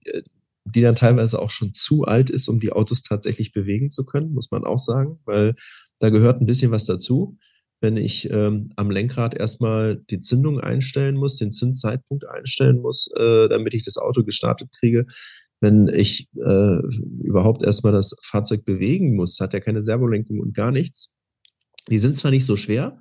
die 0.65 0.83
dann 0.83 0.95
teilweise 0.95 1.41
auch 1.41 1.51
schon 1.51 1.75
zu 1.75 2.05
alt 2.05 2.31
ist, 2.31 2.49
um 2.49 2.61
die 2.61 2.73
Autos 2.73 3.03
tatsächlich 3.03 3.53
bewegen 3.53 3.91
zu 3.91 4.05
können, 4.05 4.33
muss 4.33 4.51
man 4.51 4.65
auch 4.65 4.79
sagen, 4.79 5.19
weil 5.25 5.55
da 6.03 6.11
gehört 6.11 6.41
ein 6.41 6.47
bisschen 6.47 6.73
was 6.73 6.85
dazu. 6.85 7.39
Wenn 7.81 7.97
ich 7.97 8.29
ähm, 8.31 8.73
am 8.75 8.91
Lenkrad 8.91 9.35
erstmal 9.35 10.03
die 10.11 10.19
Zündung 10.19 10.59
einstellen 10.59 11.17
muss, 11.17 11.37
den 11.37 11.53
Zündzeitpunkt 11.53 12.29
einstellen 12.29 12.81
muss, 12.81 13.09
äh, 13.17 13.49
damit 13.49 13.73
ich 13.75 13.85
das 13.85 13.99
Auto 13.99 14.25
gestartet 14.25 14.71
kriege, 14.79 15.07
wenn 15.61 15.87
ich 15.87 16.29
äh, 16.35 16.79
überhaupt 17.23 17.63
erstmal 17.63 17.93
das 17.93 18.17
Fahrzeug 18.25 18.65
bewegen 18.65 19.15
muss, 19.15 19.39
hat 19.39 19.55
er 19.55 19.61
keine 19.61 19.85
Servolenkung 19.85 20.41
und 20.41 20.55
gar 20.55 20.73
nichts. 20.73 21.15
Die 21.89 22.01
sind 22.01 22.17
zwar 22.17 22.33
nicht 22.33 22.47
so 22.47 22.57
schwer, 22.57 22.99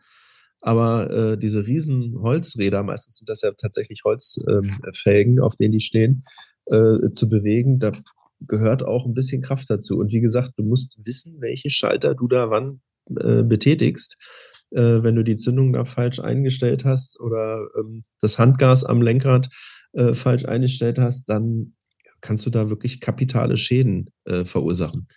aber 0.60 1.10
äh, 1.10 1.38
diese 1.40 1.66
riesen 1.66 2.20
Holzräder, 2.20 2.84
meistens 2.84 3.18
sind 3.18 3.30
das 3.30 3.42
ja 3.42 3.52
tatsächlich 3.54 4.04
Holzfelgen, 4.04 5.38
ähm, 5.38 5.44
auf 5.44 5.56
denen 5.56 5.72
die 5.72 5.80
stehen, 5.80 6.24
äh, 6.68 7.10
zu 7.12 7.30
bewegen, 7.30 7.80
da 7.80 7.92
gehört 8.42 8.84
auch 8.84 9.08
ein 9.08 9.16
bisschen 9.16 9.42
Kraft 9.42 9.72
dazu. 9.72 9.98
Und 9.98 10.12
wie 10.12 10.22
gesagt, 10.22 10.52
du 10.58 10.64
musst 10.64 11.00
wissen, 11.04 11.42
welche 11.42 11.72
Schalter 11.72 12.14
du 12.14 12.28
da 12.28 12.52
wann 12.52 12.82
äh, 13.20 13.44
betätigst. 13.44 14.18
Äh, 14.72 15.04
wenn 15.04 15.16
du 15.16 15.24
die 15.24 15.36
Zündung 15.36 15.74
da 15.74 15.86
falsch 15.86 16.20
eingestellt 16.20 16.86
hast 16.86 17.20
oder 17.20 17.68
ähm, 17.78 18.04
das 18.22 18.40
Handgas 18.40 18.84
am 18.84 19.02
Lenkrad 19.02 19.50
äh, 19.94 20.14
falsch 20.14 20.46
eingestellt 20.46 21.00
hast, 21.00 21.26
dann 21.26 21.74
kannst 22.22 22.46
du 22.46 22.50
da 22.50 22.70
wirklich 22.70 23.02
kapitale 23.02 23.58
Schäden 23.58 24.12
äh, 24.26 24.46
verursachen. 24.46 25.08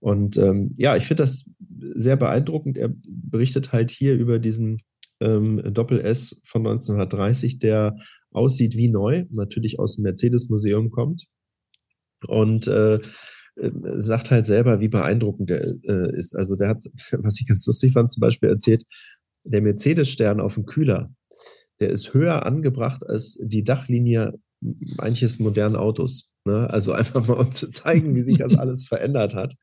Und 0.00 0.36
ähm, 0.36 0.74
ja, 0.76 0.96
ich 0.96 1.04
finde 1.04 1.22
das 1.22 1.50
sehr 1.94 2.16
beeindruckend. 2.16 2.78
Er 2.78 2.90
berichtet 3.06 3.72
halt 3.72 3.90
hier 3.90 4.14
über 4.14 4.38
diesen 4.38 4.82
ähm, 5.20 5.62
Doppel 5.72 6.00
S 6.00 6.42
von 6.46 6.66
1930, 6.66 7.58
der 7.58 7.96
aussieht 8.30 8.76
wie 8.76 8.88
neu, 8.88 9.24
natürlich 9.30 9.78
aus 9.78 9.96
dem 9.96 10.02
Mercedes-Museum 10.02 10.90
kommt. 10.90 11.26
Und 12.26 12.66
äh, 12.66 12.98
sagt 13.56 14.30
halt 14.30 14.46
selber, 14.46 14.80
wie 14.80 14.88
beeindruckend 14.88 15.50
der 15.50 15.64
äh, 15.64 16.16
ist. 16.16 16.34
Also 16.36 16.56
der 16.56 16.68
hat, 16.68 16.84
was 17.12 17.40
ich 17.40 17.48
ganz 17.48 17.66
lustig 17.66 17.92
fand, 17.92 18.10
zum 18.10 18.20
Beispiel 18.20 18.50
erzählt, 18.50 18.84
der 19.44 19.62
Mercedes-Stern 19.62 20.40
auf 20.40 20.54
dem 20.54 20.66
Kühler, 20.66 21.10
der 21.80 21.90
ist 21.90 22.14
höher 22.14 22.44
angebracht 22.44 23.06
als 23.06 23.38
die 23.42 23.64
Dachlinie 23.64 24.34
manches 24.60 25.38
modernen 25.38 25.76
Autos. 25.76 26.30
Ne? 26.44 26.68
Also 26.70 26.92
einfach 26.92 27.26
mal 27.26 27.34
um 27.34 27.52
zu 27.52 27.70
zeigen, 27.70 28.14
wie 28.14 28.22
sich 28.22 28.36
das 28.36 28.54
alles 28.58 28.86
verändert 28.86 29.34
hat. 29.34 29.54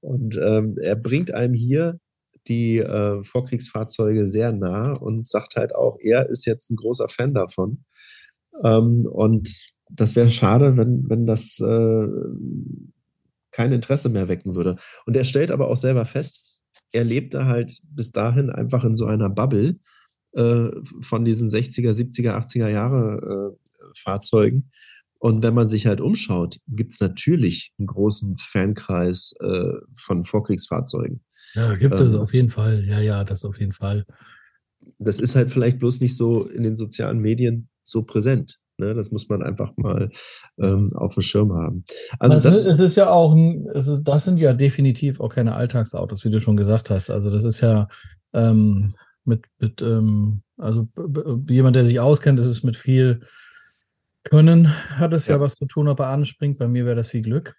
Und 0.00 0.38
ähm, 0.42 0.76
er 0.80 0.96
bringt 0.96 1.32
einem 1.32 1.54
hier 1.54 1.98
die 2.46 2.78
äh, 2.78 3.22
Vorkriegsfahrzeuge 3.24 4.26
sehr 4.26 4.52
nah 4.52 4.92
und 4.92 5.26
sagt 5.26 5.56
halt 5.56 5.74
auch, 5.74 5.96
er 6.00 6.28
ist 6.28 6.44
jetzt 6.44 6.70
ein 6.70 6.76
großer 6.76 7.08
Fan 7.08 7.32
davon. 7.32 7.84
Ähm, 8.62 9.06
und 9.10 9.48
das 9.90 10.14
wäre 10.14 10.28
schade, 10.28 10.76
wenn, 10.76 11.08
wenn 11.08 11.24
das 11.24 11.58
äh, 11.60 12.06
kein 13.54 13.72
Interesse 13.72 14.08
mehr 14.08 14.28
wecken 14.28 14.54
würde. 14.54 14.76
Und 15.06 15.16
er 15.16 15.24
stellt 15.24 15.50
aber 15.50 15.68
auch 15.68 15.76
selber 15.76 16.04
fest, 16.04 16.60
er 16.92 17.04
lebte 17.04 17.46
halt 17.46 17.80
bis 17.88 18.10
dahin 18.12 18.50
einfach 18.50 18.84
in 18.84 18.96
so 18.96 19.06
einer 19.06 19.30
Bubble 19.30 19.78
äh, 20.32 20.70
von 21.00 21.24
diesen 21.24 21.48
60er, 21.48 21.92
70er, 21.92 22.36
80er 22.36 22.68
Jahre 22.68 23.54
äh, 23.54 23.90
Fahrzeugen. 23.96 24.70
Und 25.18 25.42
wenn 25.42 25.54
man 25.54 25.68
sich 25.68 25.86
halt 25.86 26.00
umschaut, 26.00 26.58
gibt 26.66 26.92
es 26.92 27.00
natürlich 27.00 27.72
einen 27.78 27.86
großen 27.86 28.36
Fankreis 28.38 29.34
äh, 29.40 29.72
von 29.96 30.24
Vorkriegsfahrzeugen. 30.24 31.22
Ja, 31.54 31.74
gibt 31.74 31.98
ähm, 31.98 32.08
es 32.08 32.14
auf 32.14 32.34
jeden 32.34 32.50
Fall. 32.50 32.84
Ja, 32.86 33.00
ja, 33.00 33.24
das 33.24 33.44
auf 33.44 33.58
jeden 33.58 33.72
Fall. 33.72 34.04
Das 34.98 35.18
ist 35.18 35.34
halt 35.34 35.50
vielleicht 35.50 35.78
bloß 35.78 36.00
nicht 36.00 36.16
so 36.16 36.46
in 36.46 36.62
den 36.62 36.76
sozialen 36.76 37.20
Medien 37.20 37.68
so 37.84 38.02
präsent. 38.02 38.60
Ne? 38.78 38.94
Das 38.94 39.10
muss 39.12 39.28
man 39.28 39.42
einfach 39.42 39.72
mal 39.76 40.10
ähm, 40.58 40.92
auf 40.94 41.14
dem 41.14 41.22
Schirm 41.22 41.52
haben. 41.52 41.84
Also 42.18 42.40
das, 42.40 42.66
es 42.66 42.78
ist 42.78 42.96
ja 42.96 43.10
auch, 43.10 43.36
es 43.74 43.88
ist, 43.88 44.04
das 44.04 44.24
sind 44.24 44.40
ja 44.40 44.52
definitiv 44.52 45.20
auch 45.20 45.34
keine 45.34 45.54
Alltagsautos, 45.54 46.24
wie 46.24 46.30
du 46.30 46.40
schon 46.40 46.56
gesagt 46.56 46.90
hast. 46.90 47.10
Also 47.10 47.30
das 47.30 47.44
ist 47.44 47.60
ja 47.60 47.88
ähm, 48.32 48.94
mit, 49.24 49.44
mit 49.58 49.82
ähm, 49.82 50.42
also 50.58 50.88
jemand, 51.48 51.76
der 51.76 51.84
sich 51.84 52.00
auskennt, 52.00 52.38
das 52.38 52.46
ist 52.46 52.62
mit 52.62 52.76
viel 52.76 53.20
Können, 54.22 54.68
hat 54.98 55.12
es 55.12 55.26
ja, 55.26 55.36
ja 55.36 55.40
was 55.40 55.56
zu 55.56 55.66
tun, 55.66 55.88
ob 55.88 56.00
er 56.00 56.08
anspringt. 56.08 56.58
Bei 56.58 56.68
mir 56.68 56.86
wäre 56.86 56.96
das 56.96 57.08
viel 57.08 57.22
Glück. 57.22 57.56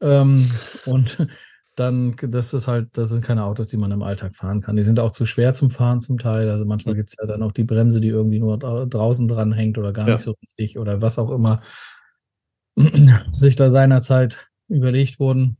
Ähm, 0.00 0.50
und 0.86 1.26
dann, 1.74 2.16
das 2.20 2.54
ist 2.54 2.68
halt, 2.68 2.88
das 2.92 3.08
sind 3.08 3.24
keine 3.24 3.44
Autos, 3.44 3.68
die 3.68 3.76
man 3.76 3.90
im 3.90 4.02
Alltag 4.02 4.36
fahren 4.36 4.60
kann. 4.60 4.76
Die 4.76 4.84
sind 4.84 5.00
auch 5.00 5.10
zu 5.10 5.26
schwer 5.26 5.54
zum 5.54 5.70
Fahren 5.70 6.00
zum 6.00 6.18
Teil. 6.18 6.48
Also 6.48 6.64
manchmal 6.64 6.94
mhm. 6.94 6.98
gibt 6.98 7.10
es 7.10 7.16
ja 7.20 7.26
dann 7.26 7.42
auch 7.42 7.52
die 7.52 7.64
Bremse, 7.64 8.00
die 8.00 8.08
irgendwie 8.08 8.38
nur 8.38 8.58
draußen 8.58 9.28
dran 9.28 9.52
hängt 9.52 9.78
oder 9.78 9.92
gar 9.92 10.06
ja. 10.06 10.14
nicht 10.14 10.24
so 10.24 10.34
richtig 10.42 10.78
oder 10.78 11.02
was 11.02 11.18
auch 11.18 11.30
immer 11.30 11.62
sich 13.32 13.56
da 13.56 13.70
seinerzeit 13.70 14.50
überlegt 14.68 15.18
worden 15.18 15.56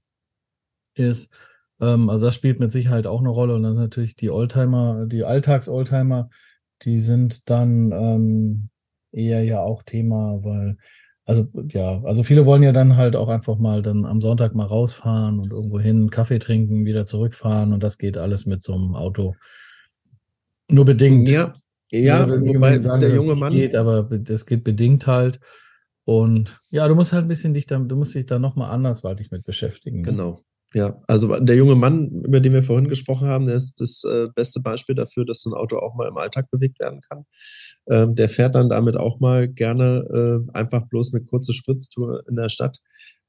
ist. 0.94 1.32
Ähm, 1.80 2.08
also 2.08 2.26
das 2.26 2.34
spielt 2.34 2.60
mit 2.60 2.70
Sicherheit 2.70 3.06
auch 3.06 3.20
eine 3.20 3.30
Rolle. 3.30 3.54
Und 3.54 3.64
dann 3.64 3.74
sind 3.74 3.82
natürlich 3.82 4.16
die 4.16 4.30
Oldtimer, 4.30 5.06
die 5.06 5.24
Alltags-Oldtimer, 5.24 6.30
die 6.82 7.00
sind 7.00 7.50
dann 7.50 7.92
ähm, 7.92 8.68
eher 9.12 9.42
ja 9.44 9.60
auch 9.60 9.82
Thema, 9.82 10.42
weil 10.42 10.76
also 11.24 11.48
ja, 11.68 12.02
also 12.04 12.22
viele 12.22 12.44
wollen 12.46 12.62
ja 12.62 12.72
dann 12.72 12.96
halt 12.96 13.16
auch 13.16 13.28
einfach 13.28 13.58
mal 13.58 13.82
dann 13.82 14.04
am 14.04 14.20
Sonntag 14.20 14.54
mal 14.54 14.66
rausfahren 14.66 15.38
und 15.38 15.52
irgendwo 15.52 15.80
hin 15.80 16.10
Kaffee 16.10 16.38
trinken, 16.38 16.84
wieder 16.84 17.06
zurückfahren 17.06 17.72
und 17.72 17.82
das 17.82 17.98
geht 17.98 18.18
alles 18.18 18.46
mit 18.46 18.62
so 18.62 18.74
einem 18.74 18.94
Auto 18.94 19.34
nur 20.68 20.84
bedingt. 20.84 21.28
Ja, 21.28 21.54
ja, 21.90 22.28
wobei 22.28 22.80
sagen, 22.80 23.00
der 23.00 23.14
junge 23.14 23.36
Mann 23.36 23.52
geht, 23.52 23.74
aber 23.74 24.02
das 24.02 24.46
geht 24.46 24.64
bedingt 24.64 25.06
halt. 25.06 25.40
Und 26.04 26.60
ja, 26.70 26.86
du 26.88 26.94
musst 26.94 27.12
halt 27.12 27.24
ein 27.24 27.28
bisschen 27.28 27.54
dich 27.54 27.66
da, 27.66 27.78
du 27.78 27.96
musst 27.96 28.14
dich 28.14 28.26
da 28.26 28.38
nochmal 28.38 28.70
andersweitig 28.70 29.30
mit 29.30 29.44
beschäftigen. 29.44 29.98
Ne? 29.98 30.10
Genau. 30.10 30.40
Ja, 30.74 31.00
also 31.06 31.38
der 31.38 31.54
junge 31.54 31.76
Mann, 31.76 32.22
über 32.24 32.40
den 32.40 32.52
wir 32.52 32.64
vorhin 32.64 32.88
gesprochen 32.88 33.28
haben, 33.28 33.46
der 33.46 33.54
ist 33.54 33.80
das 33.80 34.02
äh, 34.02 34.26
beste 34.34 34.60
Beispiel 34.60 34.96
dafür, 34.96 35.24
dass 35.24 35.42
so 35.42 35.50
ein 35.50 35.54
Auto 35.54 35.78
auch 35.78 35.94
mal 35.94 36.08
im 36.08 36.16
Alltag 36.16 36.50
bewegt 36.50 36.80
werden 36.80 36.98
kann. 37.08 37.24
Ähm, 37.88 38.16
der 38.16 38.28
fährt 38.28 38.56
dann 38.56 38.68
damit 38.68 38.96
auch 38.96 39.20
mal 39.20 39.46
gerne 39.46 40.04
äh, 40.12 40.52
einfach 40.52 40.88
bloß 40.88 41.14
eine 41.14 41.24
kurze 41.24 41.52
Spritztour 41.52 42.24
in 42.28 42.34
der 42.34 42.48
Stadt 42.48 42.78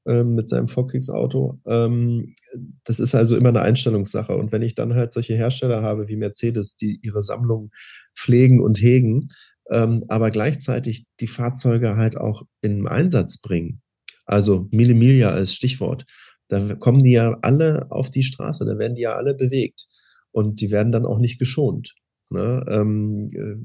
äh, 0.06 0.24
mit 0.24 0.48
seinem 0.48 0.66
Vorkriegsauto. 0.66 1.60
Ähm, 1.66 2.34
das 2.82 2.98
ist 2.98 3.14
also 3.14 3.36
immer 3.36 3.50
eine 3.50 3.62
Einstellungssache. 3.62 4.36
Und 4.36 4.50
wenn 4.50 4.62
ich 4.62 4.74
dann 4.74 4.94
halt 4.94 5.12
solche 5.12 5.36
Hersteller 5.36 5.82
habe 5.82 6.08
wie 6.08 6.16
Mercedes, 6.16 6.76
die 6.76 6.98
ihre 7.00 7.22
Sammlung 7.22 7.70
pflegen 8.16 8.60
und 8.60 8.80
hegen, 8.80 9.28
ähm, 9.70 10.02
aber 10.08 10.32
gleichzeitig 10.32 11.06
die 11.20 11.28
Fahrzeuge 11.28 11.96
halt 11.96 12.16
auch 12.16 12.42
in 12.60 12.88
Einsatz 12.88 13.40
bringen, 13.40 13.82
also 14.24 14.68
Mille 14.72 14.94
Miglia 14.94 15.30
als 15.30 15.54
Stichwort, 15.54 16.06
da 16.48 16.74
kommen 16.76 17.02
die 17.02 17.12
ja 17.12 17.38
alle 17.42 17.86
auf 17.90 18.10
die 18.10 18.22
Straße, 18.22 18.64
da 18.64 18.78
werden 18.78 18.94
die 18.94 19.02
ja 19.02 19.14
alle 19.14 19.34
bewegt 19.34 19.86
und 20.30 20.60
die 20.60 20.70
werden 20.70 20.92
dann 20.92 21.06
auch 21.06 21.18
nicht 21.18 21.38
geschont. 21.38 21.94
Ne? 22.30 22.64
Ähm, 22.68 23.28
äh, 23.32 23.56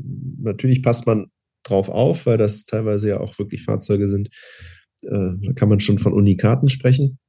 natürlich 0.42 0.82
passt 0.82 1.08
man 1.08 1.32
drauf 1.64 1.90
auf, 1.90 2.26
weil 2.26 2.38
das 2.38 2.66
teilweise 2.66 3.10
ja 3.10 3.20
auch 3.20 3.38
wirklich 3.38 3.64
Fahrzeuge 3.64 4.10
sind. 4.10 4.30
Äh, 5.04 5.34
da 5.42 5.54
kann 5.54 5.70
man 5.70 5.80
schon 5.80 6.00
von 6.00 6.14
Unikaten 6.14 6.70
sprechen. 6.70 7.20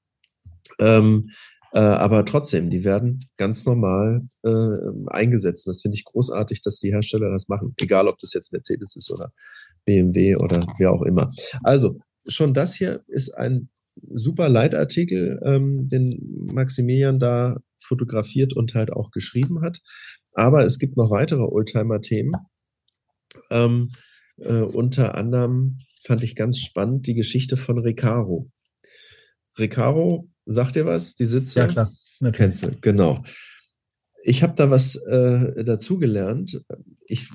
Ähm, 0.79 1.31
äh, 1.73 1.79
aber 1.79 2.25
trotzdem, 2.25 2.69
die 2.69 2.85
werden 2.85 3.25
ganz 3.37 3.65
normal 3.65 4.23
äh, 4.45 4.69
eingesetzt. 5.07 5.67
Das 5.67 5.81
finde 5.81 5.97
ich 5.97 6.05
großartig, 6.05 6.61
dass 6.61 6.79
die 6.79 6.93
Hersteller 6.93 7.31
das 7.31 7.49
machen, 7.49 7.75
egal 7.81 8.09
ob 8.09 8.19
das 8.19 8.35
jetzt 8.35 8.53
Mercedes 8.53 8.95
ist 8.97 9.11
oder 9.11 9.33
BMW 9.85 10.37
oder 10.37 10.67
wer 10.79 10.93
auch 10.93 11.03
immer. 11.03 11.31
Also, 11.63 11.99
schon 12.27 12.55
das 12.55 12.75
hier 12.75 13.03
ist 13.09 13.31
ein 13.31 13.71
super 14.15 14.49
Leitartikel, 14.49 15.41
ähm, 15.45 15.89
den 15.89 16.47
Maximilian 16.53 17.19
da 17.19 17.59
fotografiert 17.79 18.55
und 18.55 18.75
halt 18.75 18.93
auch 18.93 19.11
geschrieben 19.11 19.63
hat. 19.63 19.81
Aber 20.35 20.65
es 20.65 20.79
gibt 20.79 20.97
noch 20.97 21.11
weitere 21.11 21.43
Oldtimer-Themen. 21.43 22.33
Ähm, 23.51 23.91
äh, 24.39 24.61
unter 24.61 25.15
anderem 25.15 25.79
fand 26.03 26.23
ich 26.23 26.35
ganz 26.35 26.59
spannend 26.59 27.07
die 27.07 27.15
Geschichte 27.15 27.57
von 27.57 27.79
Recaro. 27.79 28.51
Recaro, 29.59 30.31
sagt 30.47 30.77
dir 30.77 30.87
was? 30.87 31.15
Die 31.15 31.27
Sitze? 31.27 31.61
Ja, 31.61 31.69
klar. 31.69 31.93
Natürlich. 32.21 32.39
Kennst 32.39 32.63
du, 32.63 32.81
genau. 32.81 33.23
Ich 34.25 34.43
habe 34.43 34.55
da 34.55 34.71
was 34.71 34.97
äh, 35.07 35.65
dazugelernt. 35.65 36.63
Ich 37.07 37.29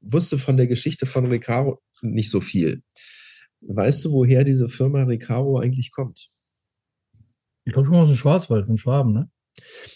wusste 0.00 0.38
von 0.38 0.56
der 0.56 0.66
Geschichte 0.66 1.06
von 1.06 1.26
Recaro 1.26 1.80
nicht 2.02 2.30
so 2.30 2.40
viel. 2.40 2.82
Weißt 3.66 4.04
du, 4.04 4.12
woher 4.12 4.44
diese 4.44 4.68
Firma 4.68 5.04
Recaro 5.04 5.58
eigentlich 5.58 5.90
kommt? 5.90 6.28
Ich 7.64 7.72
glaube, 7.72 7.86
schon 7.88 7.96
aus 7.96 8.08
dem 8.08 8.16
Schwarzwald, 8.16 8.66
sind 8.66 8.80
Schwaben, 8.80 9.12
ne? 9.12 9.30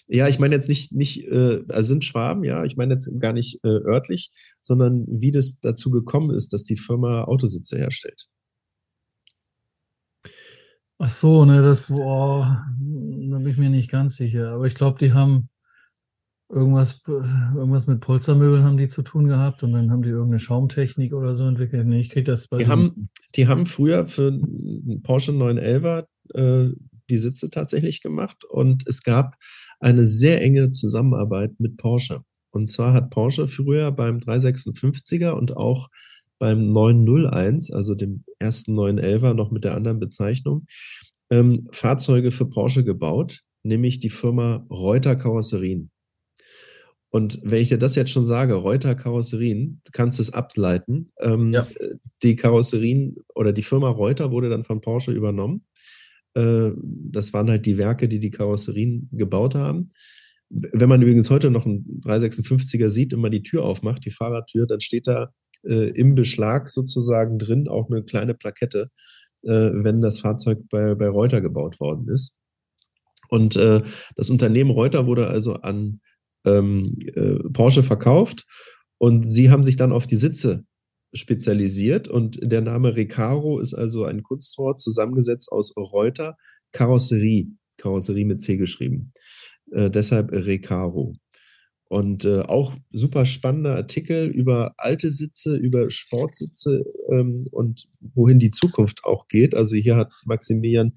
Ja, 0.07 0.29
ich 0.29 0.39
meine 0.39 0.55
jetzt 0.55 0.69
nicht, 0.69 0.93
nicht 0.93 1.25
äh, 1.25 1.65
also 1.69 1.89
sind 1.89 2.05
Schwaben, 2.05 2.45
ja, 2.45 2.65
ich 2.65 2.77
meine 2.77 2.95
jetzt 2.95 3.11
gar 3.19 3.33
nicht 3.33 3.63
äh, 3.65 3.69
örtlich, 3.69 4.31
sondern 4.61 5.05
wie 5.09 5.33
das 5.33 5.59
dazu 5.61 5.91
gekommen 5.91 6.31
ist, 6.31 6.53
dass 6.53 6.63
die 6.63 6.77
Firma 6.77 7.25
Autositze 7.25 7.77
herstellt. 7.77 8.29
Ach 10.99 11.09
so, 11.09 11.45
ne, 11.45 11.63
das, 11.63 11.87
boah, 11.89 12.65
da 12.81 13.39
bin 13.39 13.47
ich 13.47 13.57
mir 13.57 13.71
nicht 13.71 13.91
ganz 13.91 14.17
sicher. 14.17 14.51
Aber 14.53 14.67
ich 14.67 14.75
glaube, 14.75 14.99
die 14.99 15.13
haben 15.13 15.49
irgendwas, 16.49 17.03
irgendwas 17.07 17.87
mit 17.87 18.01
Polstermöbeln 18.01 18.65
haben 18.65 18.77
die 18.77 18.89
zu 18.89 19.03
tun 19.03 19.27
gehabt 19.27 19.63
und 19.63 19.73
dann 19.73 19.91
haben 19.91 20.03
die 20.03 20.09
irgendeine 20.09 20.39
Schaumtechnik 20.39 21.13
oder 21.13 21.35
so 21.35 21.45
entwickelt. 21.45 21.87
Nee, 21.87 22.01
ich 22.01 22.11
krieg 22.11 22.25
das. 22.25 22.49
Die 22.49 22.67
haben, 22.67 23.11
die 23.35 23.49
haben 23.49 23.67
früher 23.67 24.07
für 24.07 24.39
Porsche 25.03 25.33
911 25.33 26.07
äh, 26.35 26.69
die 27.11 27.19
Sitze 27.19 27.51
tatsächlich 27.51 28.03
gemacht 28.03 28.45
und 28.45 28.87
es 28.87 29.03
gab 29.03 29.37
eine 29.81 30.05
sehr 30.05 30.43
enge 30.43 30.71
Zusammenarbeit 30.71 31.59
mit 31.59 31.77
Porsche. 31.77 32.23
Und 32.51 32.69
zwar 32.69 32.93
hat 32.95 33.11
Porsche 33.11 33.47
früher 33.47 33.93
beim 33.93 34.19
356er 34.19 35.31
und 35.31 35.57
auch 35.57 35.89
beim 36.39 36.73
901, 36.73 37.71
also 37.73 37.95
dem 37.95 38.25
ersten 38.39 38.79
911er 38.79 39.35
noch 39.35 39.51
mit 39.51 39.65
der 39.65 39.75
anderen 39.75 39.99
Bezeichnung, 39.99 40.67
ähm, 41.31 41.67
Fahrzeuge 41.73 42.31
für 42.31 42.49
Porsche 42.49 42.85
gebaut, 42.85 43.43
nämlich 43.63 43.99
die 43.99 44.11
Firma 44.11 44.67
Reuter 44.71 45.17
Karosserien. 45.17 45.91
Und 47.11 47.41
wenn 47.43 47.63
ich 47.63 47.69
dir 47.69 47.79
das 47.79 47.95
jetzt 47.95 48.11
schon 48.11 48.27
sage, 48.27 48.55
Reuter 48.55 48.95
Karosserien, 48.95 49.81
du 49.85 49.93
kannst 49.93 50.21
es 50.21 50.33
ableiten. 50.33 51.11
Ähm, 51.21 51.53
ja. 51.53 51.67
Die 52.23 52.37
Karosserien 52.37 53.17
oder 53.35 53.53
die 53.53 53.63
Firma 53.63 53.89
Reuter 53.89 54.31
wurde 54.31 54.51
dann 54.51 54.63
von 54.63 54.81
Porsche 54.81 55.13
übernommen. 55.13 55.65
Äh, 56.35 56.71
das 56.77 57.33
waren 57.33 57.49
halt 57.49 57.65
die 57.65 57.79
Werke, 57.79 58.09
die 58.09 58.21
die 58.21 58.31
Karosserien 58.31 59.09
gebaut 59.13 59.55
haben. 59.55 59.93
Wenn 60.51 60.89
man 60.89 61.03
übrigens 61.03 61.31
heute 61.31 61.51
noch 61.51 61.67
einen 61.67 62.01
356er 62.05 62.91
sieht 62.91 63.15
und 63.15 63.21
man 63.21 63.33
die 63.33 63.43
Tür 63.43 63.65
aufmacht, 63.65 64.05
die 64.05 64.11
Fahrradtür, 64.11 64.67
dann 64.67 64.81
steht 64.81 65.07
da 65.07 65.33
äh, 65.65 65.91
im 65.91 66.15
Beschlag 66.15 66.71
sozusagen 66.71 67.39
drin 67.39 67.69
auch 67.69 67.91
eine 67.91 68.03
kleine 68.03 68.35
Plakette, 68.35 68.91
äh, 69.45 69.71
wenn 69.73 70.01
das 70.01 70.21
Fahrzeug 70.21 70.59
bei, 70.71 70.95
bei 70.95 71.09
Reuter 71.09 71.41
gebaut 71.41 71.81
worden 71.81 72.09
ist. 72.09 72.37
Und 73.29 73.57
äh, 73.57 73.83
das 74.17 74.31
Unternehmen 74.31 74.71
Reuter 74.71 75.07
wurde 75.07 75.29
also 75.29 75.55
an 75.55 76.01
ähm, 76.45 76.97
äh, 77.15 77.39
Porsche 77.53 77.83
verkauft 77.83 78.47
und 78.99 79.25
sie 79.25 79.51
haben 79.51 79.63
sich 79.63 79.77
dann 79.77 79.93
auf 79.93 80.07
die 80.07 80.17
Sitze 80.17 80.65
spezialisiert 81.13 82.09
und 82.09 82.39
der 82.43 82.61
Name 82.61 82.97
Recaro 82.97 83.61
ist 83.61 83.75
also 83.75 84.05
ein 84.05 84.23
Kunstwort 84.23 84.81
zusammengesetzt 84.81 85.51
aus 85.51 85.75
Reuter 85.77 86.37
Karosserie, 86.73 87.49
Karosserie 87.79 88.27
mit 88.27 88.41
C 88.41 88.57
geschrieben. 88.57 89.13
Äh, 89.71 89.91
deshalb 89.91 90.31
Recaro. 90.33 91.15
Und 91.91 92.27
äh, 92.27 92.41
auch 92.41 92.77
super 92.91 93.25
spannender 93.25 93.75
Artikel 93.75 94.27
über 94.27 94.75
alte 94.77 95.11
Sitze, 95.11 95.57
über 95.57 95.91
Sportsitze 95.91 96.85
ähm, 97.11 97.47
und 97.51 97.89
wohin 98.01 98.39
die 98.39 98.51
Zukunft 98.51 99.05
auch 99.05 99.27
geht. 99.29 99.55
Also 99.55 99.75
hier 99.75 99.97
hat 99.97 100.13
Maximilian 100.27 100.93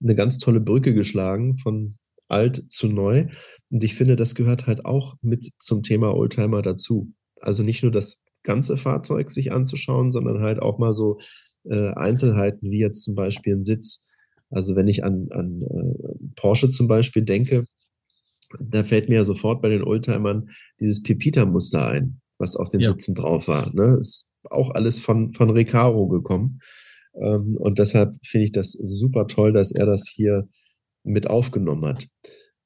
eine 0.00 0.14
ganz 0.14 0.38
tolle 0.38 0.60
Brücke 0.60 0.94
geschlagen 0.94 1.58
von 1.58 1.98
alt 2.28 2.64
zu 2.68 2.88
neu. 2.88 3.26
Und 3.70 3.82
ich 3.82 3.94
finde, 3.94 4.16
das 4.16 4.34
gehört 4.34 4.66
halt 4.66 4.84
auch 4.84 5.16
mit 5.22 5.50
zum 5.58 5.82
Thema 5.82 6.14
Oldtimer 6.14 6.62
dazu. 6.62 7.12
Also 7.40 7.62
nicht 7.62 7.82
nur 7.82 7.92
das 7.92 8.22
ganze 8.42 8.76
Fahrzeug 8.76 9.30
sich 9.30 9.52
anzuschauen, 9.52 10.10
sondern 10.10 10.40
halt 10.40 10.60
auch 10.60 10.78
mal 10.78 10.92
so 10.92 11.18
äh, 11.64 11.90
Einzelheiten 11.90 12.70
wie 12.70 12.80
jetzt 12.80 13.02
zum 13.04 13.14
Beispiel 13.14 13.56
ein 13.56 13.62
Sitz. 13.62 14.06
Also 14.50 14.76
wenn 14.76 14.88
ich 14.88 15.04
an, 15.04 15.28
an 15.30 15.62
äh, 15.62 16.28
Porsche 16.36 16.70
zum 16.70 16.88
Beispiel 16.88 17.22
denke, 17.24 17.64
da 18.58 18.82
fällt 18.82 19.08
mir 19.08 19.16
ja 19.16 19.24
sofort 19.24 19.60
bei 19.60 19.68
den 19.68 19.84
Oldtimern 19.84 20.48
dieses 20.80 21.02
Pepita-Muster 21.02 21.86
ein, 21.86 22.20
was 22.38 22.56
auf 22.56 22.70
den 22.70 22.80
ja. 22.80 22.88
Sitzen 22.90 23.14
drauf 23.14 23.48
war. 23.48 23.72
Ne? 23.74 23.98
Ist 24.00 24.30
auch 24.44 24.70
alles 24.70 24.98
von, 24.98 25.32
von 25.34 25.50
Recaro 25.50 26.08
gekommen. 26.08 26.60
Ähm, 27.14 27.56
und 27.58 27.78
deshalb 27.78 28.14
finde 28.24 28.46
ich 28.46 28.52
das 28.52 28.72
super 28.72 29.26
toll, 29.26 29.52
dass 29.52 29.72
er 29.72 29.84
das 29.84 30.08
hier 30.08 30.48
mit 31.08 31.28
aufgenommen 31.28 31.84
hat. 31.84 32.08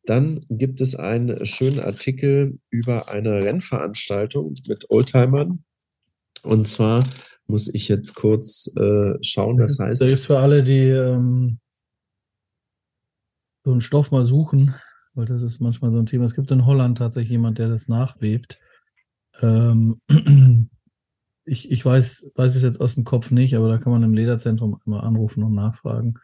Dann 0.05 0.41
gibt 0.49 0.81
es 0.81 0.97
einen 0.97 1.47
schönen 1.47 1.81
Artikel 1.81 2.59
über 2.71 3.09
eine 3.09 3.45
Rennveranstaltung 3.45 4.55
mit 4.67 4.91
Oldtimern. 4.91 5.65
Und 6.43 6.67
zwar 6.67 7.05
muss 7.47 7.73
ich 7.73 7.89
jetzt 7.89 8.15
kurz 8.15 8.73
äh, 8.77 9.15
schauen, 9.23 9.59
das 9.59 9.79
heißt. 9.79 10.03
Für 10.21 10.39
alle, 10.39 10.65
die 10.65 10.89
ähm, 10.89 11.59
so 13.65 13.71
einen 13.71 13.81
Stoff 13.81 14.11
mal 14.11 14.27
suchen, 14.27 14.75
weil 15.15 15.27
das 15.27 15.43
ist 15.43 15.61
manchmal 15.61 15.93
so 15.93 15.99
ein 15.99 16.07
Thema. 16.07 16.25
Es 16.25 16.35
gibt 16.35 16.51
in 16.51 16.67
Holland 16.67 16.99
tatsächlich 16.99 17.31
jemand, 17.31 17.59
der 17.59 17.69
das 17.69 17.87
nachwebt. 17.87 18.59
Ähm, 19.41 20.01
ich, 21.45 21.71
ich 21.71 21.85
weiß, 21.85 22.33
weiß 22.35 22.57
es 22.57 22.63
jetzt 22.63 22.81
aus 22.81 22.97
dem 22.97 23.05
Kopf 23.05 23.31
nicht, 23.31 23.55
aber 23.55 23.69
da 23.69 23.79
kann 23.79 23.93
man 23.93 24.03
im 24.03 24.15
Lederzentrum 24.15 24.81
immer 24.85 25.05
anrufen 25.05 25.45
und 25.45 25.55
nachfragen. 25.55 26.15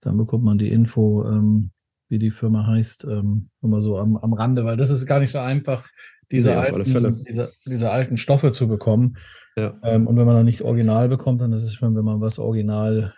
Dann 0.00 0.16
bekommt 0.16 0.44
man 0.44 0.58
die 0.58 0.70
Info, 0.70 1.24
ähm, 1.26 1.70
wie 2.08 2.18
die 2.18 2.30
Firma 2.30 2.66
heißt, 2.66 3.04
ähm, 3.04 3.50
immer 3.62 3.82
so 3.82 3.98
am, 3.98 4.16
am 4.16 4.32
Rande, 4.32 4.64
weil 4.64 4.76
das 4.76 4.90
ist 4.90 5.06
gar 5.06 5.20
nicht 5.20 5.30
so 5.30 5.38
einfach, 5.38 5.84
diese, 6.30 6.50
nee, 6.50 6.56
alten, 6.56 7.24
diese, 7.24 7.52
diese 7.66 7.90
alten 7.90 8.16
Stoffe 8.16 8.52
zu 8.52 8.68
bekommen. 8.68 9.16
Ja. 9.56 9.78
Ähm, 9.82 10.06
und 10.06 10.16
wenn 10.16 10.26
man 10.26 10.36
dann 10.36 10.44
nicht 10.44 10.62
original 10.62 11.08
bekommt, 11.08 11.40
dann 11.40 11.52
ist 11.52 11.62
es 11.62 11.74
schon, 11.74 11.96
wenn 11.96 12.04
man 12.04 12.20
was 12.20 12.38
original 12.38 13.12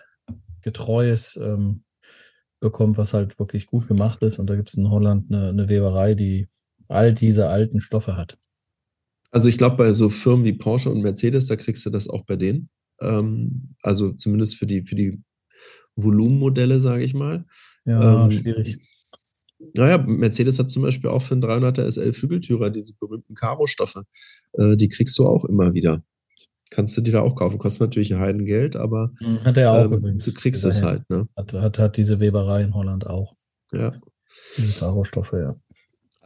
getreues 0.63 1.37
ähm, 1.37 1.83
bekommt, 2.61 2.99
was 2.99 3.15
halt 3.15 3.39
wirklich 3.39 3.67
gut 3.67 3.89
gemacht 3.89 4.23
ist. 4.23 4.39
Und 4.39 4.49
da 4.49 4.57
gibt 4.57 4.69
es 4.69 4.75
in 4.75 4.91
Holland 4.91 5.33
eine, 5.33 5.49
eine 5.49 5.69
Weberei, 5.69 6.15
die 6.15 6.49
all 6.89 7.13
diese 7.13 7.49
alten 7.49 7.81
Stoffe 7.81 8.17
hat. 8.17 8.39
Also 9.31 9.49
ich 9.49 9.59
glaube, 9.59 9.77
bei 9.77 9.93
so 9.93 10.09
Firmen 10.09 10.45
wie 10.45 10.53
Porsche 10.53 10.91
und 10.91 11.03
Mercedes, 11.03 11.47
da 11.47 11.57
kriegst 11.57 11.87
du 11.87 11.91
das 11.91 12.09
auch 12.09 12.25
bei 12.25 12.37
denen. 12.37 12.69
Ähm, 13.01 13.75
also 13.83 14.13
zumindest 14.13 14.57
für 14.57 14.67
die, 14.67 14.83
für 14.83 14.97
die 14.97 15.23
Volumenmodelle, 15.97 16.81
sage 16.81 17.05
ich 17.05 17.15
mal. 17.15 17.45
Ja, 17.85 18.25
ähm, 18.25 18.31
schwierig. 18.31 18.79
Naja, 19.75 19.99
Mercedes 19.99 20.59
hat 20.59 20.71
zum 20.71 20.83
Beispiel 20.83 21.11
auch 21.11 21.23
für 21.23 21.35
einen 21.35 21.43
300er 21.43 21.87
SL 21.91 22.13
Flügeltürer 22.13 22.71
diese 22.71 22.97
berühmten 22.99 23.35
Karo-Stoffe. 23.35 24.05
Äh, 24.55 24.77
die 24.77 24.89
kriegst 24.89 25.19
du 25.19 25.27
auch 25.27 25.45
immer 25.45 25.75
wieder. 25.75 26.03
Kannst 26.71 26.97
du 26.97 27.01
dir 27.01 27.13
da 27.13 27.21
auch 27.21 27.35
kaufen. 27.35 27.59
Kostet 27.59 27.89
natürlich 27.89 28.15
ein 28.15 28.21
Heidengeld, 28.21 28.77
aber 28.77 29.13
hm, 29.19 29.45
hat 29.45 29.57
er 29.57 29.73
auch 29.73 29.85
ähm, 29.85 29.93
übrigens. 29.93 30.25
du 30.25 30.33
kriegst 30.33 30.65
es 30.65 30.83
halt. 30.83 31.09
Ne? 31.11 31.29
Hat, 31.37 31.53
hat, 31.53 31.79
hat 31.79 31.97
diese 31.97 32.21
Weberei 32.21 32.63
in 32.63 32.75
Holland 32.75 33.07
auch. 33.07 33.35
Ja. 33.73 33.93
Diese 34.57 34.79
Karo-Stoffe, 34.79 35.39
ja. 35.41 35.57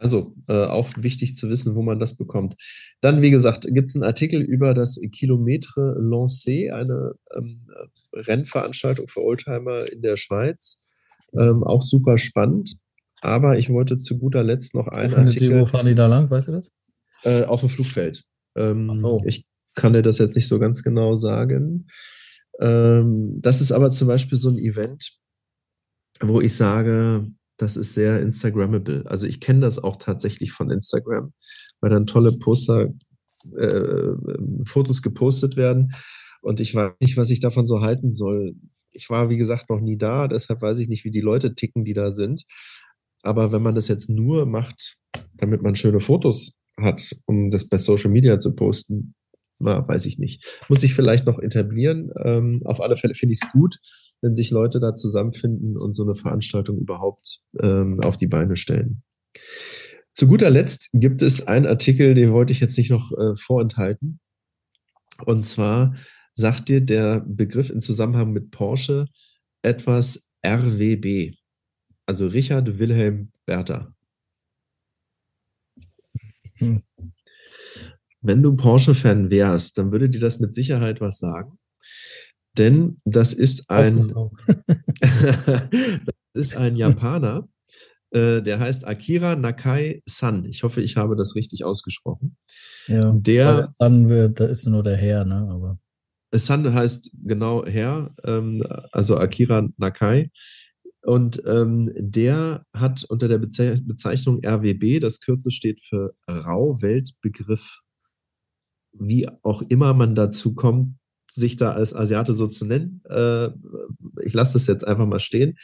Also 0.05 0.35
äh, 0.49 0.67
auch 0.67 0.91
wichtig 0.99 1.35
zu 1.35 1.49
wissen, 1.49 1.75
wo 1.77 1.83
man 1.83 1.99
das 1.99 2.19
bekommt. 2.19 2.57
Dann, 3.01 3.23
wie 3.23 3.31
gesagt, 3.31 3.67
gibt 3.71 3.89
es 3.89 3.95
einen 3.95 4.05
Artikel 4.05 4.43
über 4.43 4.75
das 4.75 5.01
Kilometre 5.13 5.97
Lancé, 5.99 6.71
eine 6.71 7.15
ähm, 7.35 7.67
Rennveranstaltung 8.13 9.09
für 9.09 9.23
Oldtimer 9.23 9.91
in 9.91 10.03
der 10.03 10.19
Schweiz. 10.19 10.83
Ähm, 11.33 11.65
auch 11.65 11.81
super 11.81 12.19
spannend. 12.19 12.77
Aber 13.23 13.57
ich 13.57 13.71
wollte 13.71 13.97
zu 13.97 14.19
guter 14.19 14.45
Letzt 14.45 14.75
noch 14.75 14.89
einen 14.89 15.15
Artikel. 15.15 15.49
Sie, 15.49 15.59
wo 15.59 15.65
fahren 15.65 15.87
die 15.87 15.95
da 15.95 16.07
lang, 16.07 16.29
weißt 16.29 16.49
du 16.49 16.53
das? 16.53 16.71
Äh, 17.23 17.47
auf 17.47 17.61
dem 17.61 17.71
Flugfeld. 17.71 18.25
Ähm, 18.57 18.99
so. 18.99 19.19
Ich 19.25 19.47
kann 19.75 19.95
dir 19.95 20.03
das 20.03 20.19
jetzt 20.19 20.37
nicht 20.37 20.49
so 20.49 20.59
ganz 20.59 20.83
genau 20.83 21.15
sagen. 21.15 21.87
Ähm, 22.61 23.39
das 23.41 23.63
ist 23.63 23.73
aber 23.73 23.91
zum 23.91 24.09
Beispiel 24.09 24.37
so 24.37 24.51
ein 24.51 24.59
Event, 24.59 25.19
wo 26.21 26.43
ich 26.43 26.55
sage, 26.55 27.27
das 27.57 27.77
ist 27.77 27.95
sehr 27.95 28.21
Instagrammable. 28.21 29.05
Also 29.07 29.27
ich 29.27 29.41
kenne 29.41 29.61
das 29.61 29.83
auch 29.83 29.97
tatsächlich 29.97 30.53
von 30.53 30.71
Instagram, 30.71 31.33
weil 31.81 31.91
dann 31.91 32.07
tolle 32.07 32.33
Poster, 32.33 32.89
äh, 33.57 34.13
Fotos 34.65 35.03
gepostet 35.03 35.57
werden. 35.57 35.93
Und 36.43 36.61
ich 36.61 36.75
weiß 36.75 36.93
nicht, 37.01 37.17
was 37.17 37.31
ich 37.31 37.41
davon 37.41 37.67
so 37.67 37.81
halten 37.81 38.11
soll. 38.11 38.55
Ich 38.93 39.11
war, 39.11 39.31
wie 39.31 39.37
gesagt, 39.37 39.71
noch 39.71 39.81
nie 39.81 39.97
da, 39.97 40.29
deshalb 40.29 40.63
weiß 40.63 40.79
ich 40.79 40.89
nicht, 40.89 41.05
wie 41.05 41.11
die 41.11 41.21
Leute 41.21 41.55
ticken, 41.55 41.85
die 41.85 41.95
da 41.95 42.11
sind. 42.11 42.45
Aber 43.23 43.53
wenn 43.53 43.63
man 43.63 43.75
das 43.75 43.89
jetzt 43.89 44.11
nur 44.11 44.47
macht, 44.47 44.99
damit 45.35 45.63
man 45.63 45.75
schöne 45.75 46.01
Fotos 46.01 46.59
hat, 46.79 47.17
um 47.27 47.51
das 47.51 47.69
bei 47.69 47.79
Social 47.79 48.11
Media 48.11 48.39
zu 48.39 48.55
posten, 48.55 49.15
na, 49.59 49.87
weiß 49.87 50.07
ich 50.07 50.19
nicht. 50.19 50.45
Muss 50.69 50.83
ich 50.83 50.95
vielleicht 50.95 51.27
noch 51.27 51.39
etablieren. 51.39 52.11
Ähm, 52.25 52.61
auf 52.65 52.81
alle 52.81 52.97
Fälle 52.97 53.15
finde 53.15 53.33
ich 53.33 53.41
es 53.43 53.53
gut, 53.53 53.79
wenn 54.25 54.35
sich 54.35 54.51
Leute 54.51 54.81
da 54.81 54.95
zusammenfinden 54.95 55.77
und 55.77 55.93
so 55.93 56.03
eine 56.03 56.14
Veranstaltung 56.14 56.79
überhaupt 56.79 57.43
ähm, 57.61 58.01
auf 58.01 58.16
die 58.16 58.27
Beine 58.27 58.57
stellen. 58.57 59.03
Zu 60.14 60.27
guter 60.27 60.49
Letzt 60.49 60.89
gibt 60.95 61.20
es 61.20 61.47
einen 61.47 61.66
Artikel, 61.66 62.14
den 62.14 62.33
wollte 62.33 62.53
ich 62.53 62.61
jetzt 62.61 62.79
nicht 62.79 62.91
noch 62.91 63.12
äh, 63.12 63.37
vorenthalten. 63.37 64.20
Und 65.27 65.45
zwar 65.45 65.95
sagt 66.33 66.70
dir 66.70 66.81
der 66.81 67.20
Begriff 67.20 67.68
in 67.68 67.83
Zusammenhang 67.83 68.33
mit 68.33 68.51
Porsche 68.51 69.09
etwas 69.61 70.31
RWB, 70.45 71.35
also 72.07 72.27
Richard 72.27 72.79
Wilhelm 72.79 73.31
Bertha. 73.45 73.95
Hm. 76.55 76.83
Wenn 78.22 78.43
du 78.43 78.57
Porsche-Fan 78.57 79.31
wärst, 79.31 79.77
dann 79.77 79.93
würde 79.93 80.09
dir 80.09 80.20
das 80.20 80.41
mit 80.41 80.55
Sicherheit 80.55 81.03
was 81.03 81.18
sagen. 81.18 81.59
Denn 82.57 83.01
das 83.05 83.35
ist 83.35 83.71
ein, 83.71 84.13
das 85.01 85.69
ist 86.35 86.57
ein 86.57 86.77
Japaner, 86.77 87.49
äh, 88.11 88.43
der 88.43 88.61
heißt 88.61 88.87
Akira 88.87 89.35
Nakai 89.35 90.03
San. 90.07 90.45
Ich 90.45 90.63
hoffe, 90.63 90.81
ich 90.81 90.97
habe 90.97 91.17
das 91.17 91.35
richtig 91.35 91.65
ausgesprochen. 91.65 92.37
Ja, 92.87 93.13
der 93.13 93.73
San 93.79 94.09
wird, 94.09 94.39
da 94.39 94.47
ist 94.47 94.67
nur 94.67 94.85
der 94.85 94.97
Herr, 94.97 95.25
ne? 95.25 95.49
Aber. 95.51 95.79
San 96.33 96.73
heißt 96.73 97.11
genau 97.25 97.67
Herr, 97.67 98.15
ähm, 98.25 98.63
also 98.93 99.17
Akira 99.17 99.69
Nakai. 99.77 100.31
Und 101.03 101.43
ähm, 101.47 101.93
der 101.97 102.65
hat 102.73 103.05
unter 103.05 103.29
der 103.29 103.39
Bezeichnung 103.39 104.41
RWB, 104.43 105.01
das 105.01 105.21
Kürzel 105.21 105.51
steht 105.51 105.81
für 105.81 106.15
Rauweltbegriff, 106.29 107.81
wie 108.93 109.29
auch 109.43 109.63
immer 109.69 109.93
man 109.93 110.15
dazu 110.15 110.55
kommt, 110.55 110.97
sich 111.35 111.57
da 111.57 111.72
als 111.72 111.95
Asiate 111.95 112.35
so 112.35 112.47
zu 112.47 112.64
nennen. 112.64 113.03
Äh, 113.09 113.49
ich 114.22 114.35
lasse 114.35 114.55
das 114.55 114.66
jetzt 114.66 114.87
einfach 114.87 115.07
mal 115.07 115.20
stehen. 115.20 115.57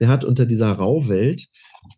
Der 0.00 0.08
hat 0.08 0.24
unter 0.24 0.46
dieser 0.46 0.72
Rauwelt 0.72 1.46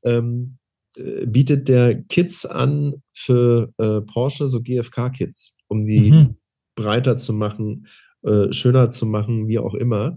ähm, 0.04 0.56
äh, 0.96 1.26
bietet 1.26 1.68
der 1.68 2.02
Kits 2.02 2.46
an 2.46 3.02
für 3.12 3.72
äh, 3.78 4.00
Porsche, 4.00 4.48
so 4.48 4.60
GFK-Kits, 4.60 5.56
um 5.68 5.86
die 5.86 6.12
mhm. 6.12 6.36
breiter 6.74 7.16
zu 7.16 7.32
machen, 7.32 7.86
äh, 8.22 8.52
schöner 8.52 8.90
zu 8.90 9.06
machen, 9.06 9.48
wie 9.48 9.58
auch 9.58 9.74
immer, 9.74 10.16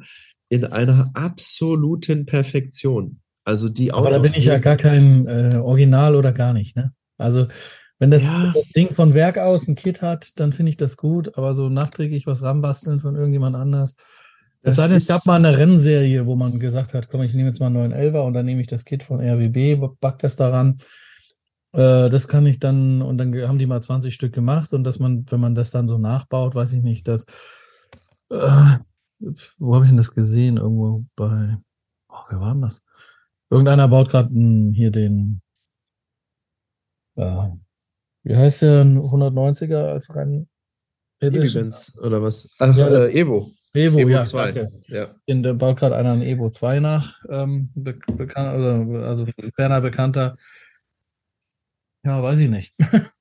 in 0.49 0.65
einer 0.65 1.11
absoluten 1.13 2.25
Perfektion. 2.25 3.19
Also 3.45 3.69
die 3.69 3.91
Autos. 3.91 4.07
Aber 4.07 4.15
da 4.15 4.21
bin 4.21 4.31
ich 4.35 4.45
ja 4.45 4.57
gar 4.57 4.77
kein 4.77 5.27
äh, 5.27 5.57
Original 5.57 6.15
oder 6.15 6.31
gar 6.31 6.53
nicht, 6.53 6.75
ne? 6.75 6.93
Also 7.17 7.47
wenn 8.03 8.11
das, 8.11 8.25
ja. 8.25 8.51
das 8.53 8.67
Ding 8.67 8.93
von 8.93 9.13
Werk 9.13 9.37
aus 9.37 9.65
ein 9.69 9.75
Kit 9.75 10.01
hat, 10.01 10.37
dann 10.37 10.51
finde 10.51 10.71
ich 10.71 10.75
das 10.75 10.97
gut, 10.97 11.37
aber 11.37 11.55
so 11.55 11.69
nachträglich 11.69 12.27
was 12.27 12.43
ranbasteln 12.43 12.99
von 12.99 13.15
irgendjemand 13.15 13.55
anders. 13.55 13.95
Es 14.61 14.75
sei 14.75 14.89
denn, 14.89 14.97
es 14.97 15.07
gab 15.07 15.25
mal 15.25 15.35
eine 15.35 15.55
Rennserie, 15.57 16.25
wo 16.25 16.35
man 16.35 16.59
gesagt 16.59 16.93
hat, 16.93 17.09
komm, 17.09 17.21
ich 17.21 17.33
nehme 17.33 17.47
jetzt 17.47 17.61
mal 17.61 17.67
einen 17.67 17.93
911er 17.93 18.19
und 18.19 18.33
dann 18.33 18.45
nehme 18.45 18.59
ich 18.59 18.67
das 18.67 18.83
Kit 18.83 19.03
von 19.03 19.21
RWB, 19.21 19.79
back 20.01 20.19
das 20.19 20.35
daran. 20.35 20.79
Äh, 21.71 22.09
das 22.09 22.27
kann 22.27 22.45
ich 22.45 22.59
dann, 22.59 23.01
und 23.01 23.17
dann 23.17 23.33
haben 23.47 23.57
die 23.57 23.67
mal 23.67 23.81
20 23.81 24.13
Stück 24.13 24.33
gemacht 24.33 24.73
und 24.73 24.83
dass 24.83 24.99
man, 24.99 25.25
wenn 25.29 25.39
man 25.39 25.55
das 25.55 25.71
dann 25.71 25.87
so 25.87 25.97
nachbaut, 25.97 26.55
weiß 26.55 26.73
ich 26.73 26.83
nicht, 26.83 27.07
dass, 27.07 27.23
äh, 28.31 28.79
wo 29.59 29.75
habe 29.75 29.85
ich 29.85 29.91
denn 29.91 29.97
das 29.97 30.13
gesehen? 30.13 30.57
Irgendwo 30.57 31.05
bei, 31.15 31.55
oh, 32.09 32.25
wer 32.29 32.41
war 32.41 32.51
denn 32.51 32.63
das? 32.63 32.83
Irgendeiner 33.49 33.87
baut 33.87 34.09
gerade 34.09 34.29
hier 34.73 34.91
den, 34.91 35.41
äh, 37.15 37.47
wie 38.23 38.35
heißt 38.35 38.61
der 38.61 38.83
190er 38.83 39.91
als 39.91 40.15
Rennen? 40.15 40.49
Events 41.19 41.97
oder 41.99 42.21
was? 42.21 42.53
Ach, 42.59 42.75
ja, 42.75 42.87
äh, 42.87 43.19
Evo. 43.19 43.51
Evo, 43.73 43.99
Evo 43.99 44.09
ja, 44.09 44.23
2. 44.23 44.69
Ja. 44.87 45.07
In, 45.25 45.41
der 45.41 45.53
baut 45.53 45.77
gerade 45.77 45.95
einer 45.95 46.11
ein 46.11 46.21
Evo 46.21 46.49
2 46.49 46.79
nach, 46.79 47.23
ähm, 47.29 47.71
be 47.73 47.97
bekannt, 48.15 48.49
also, 48.49 49.05
also 49.05 49.25
ferner 49.55 49.81
bekannter. 49.81 50.35
Ja, 52.03 52.21
weiß 52.21 52.39
ich 52.39 52.49
nicht. 52.49 52.75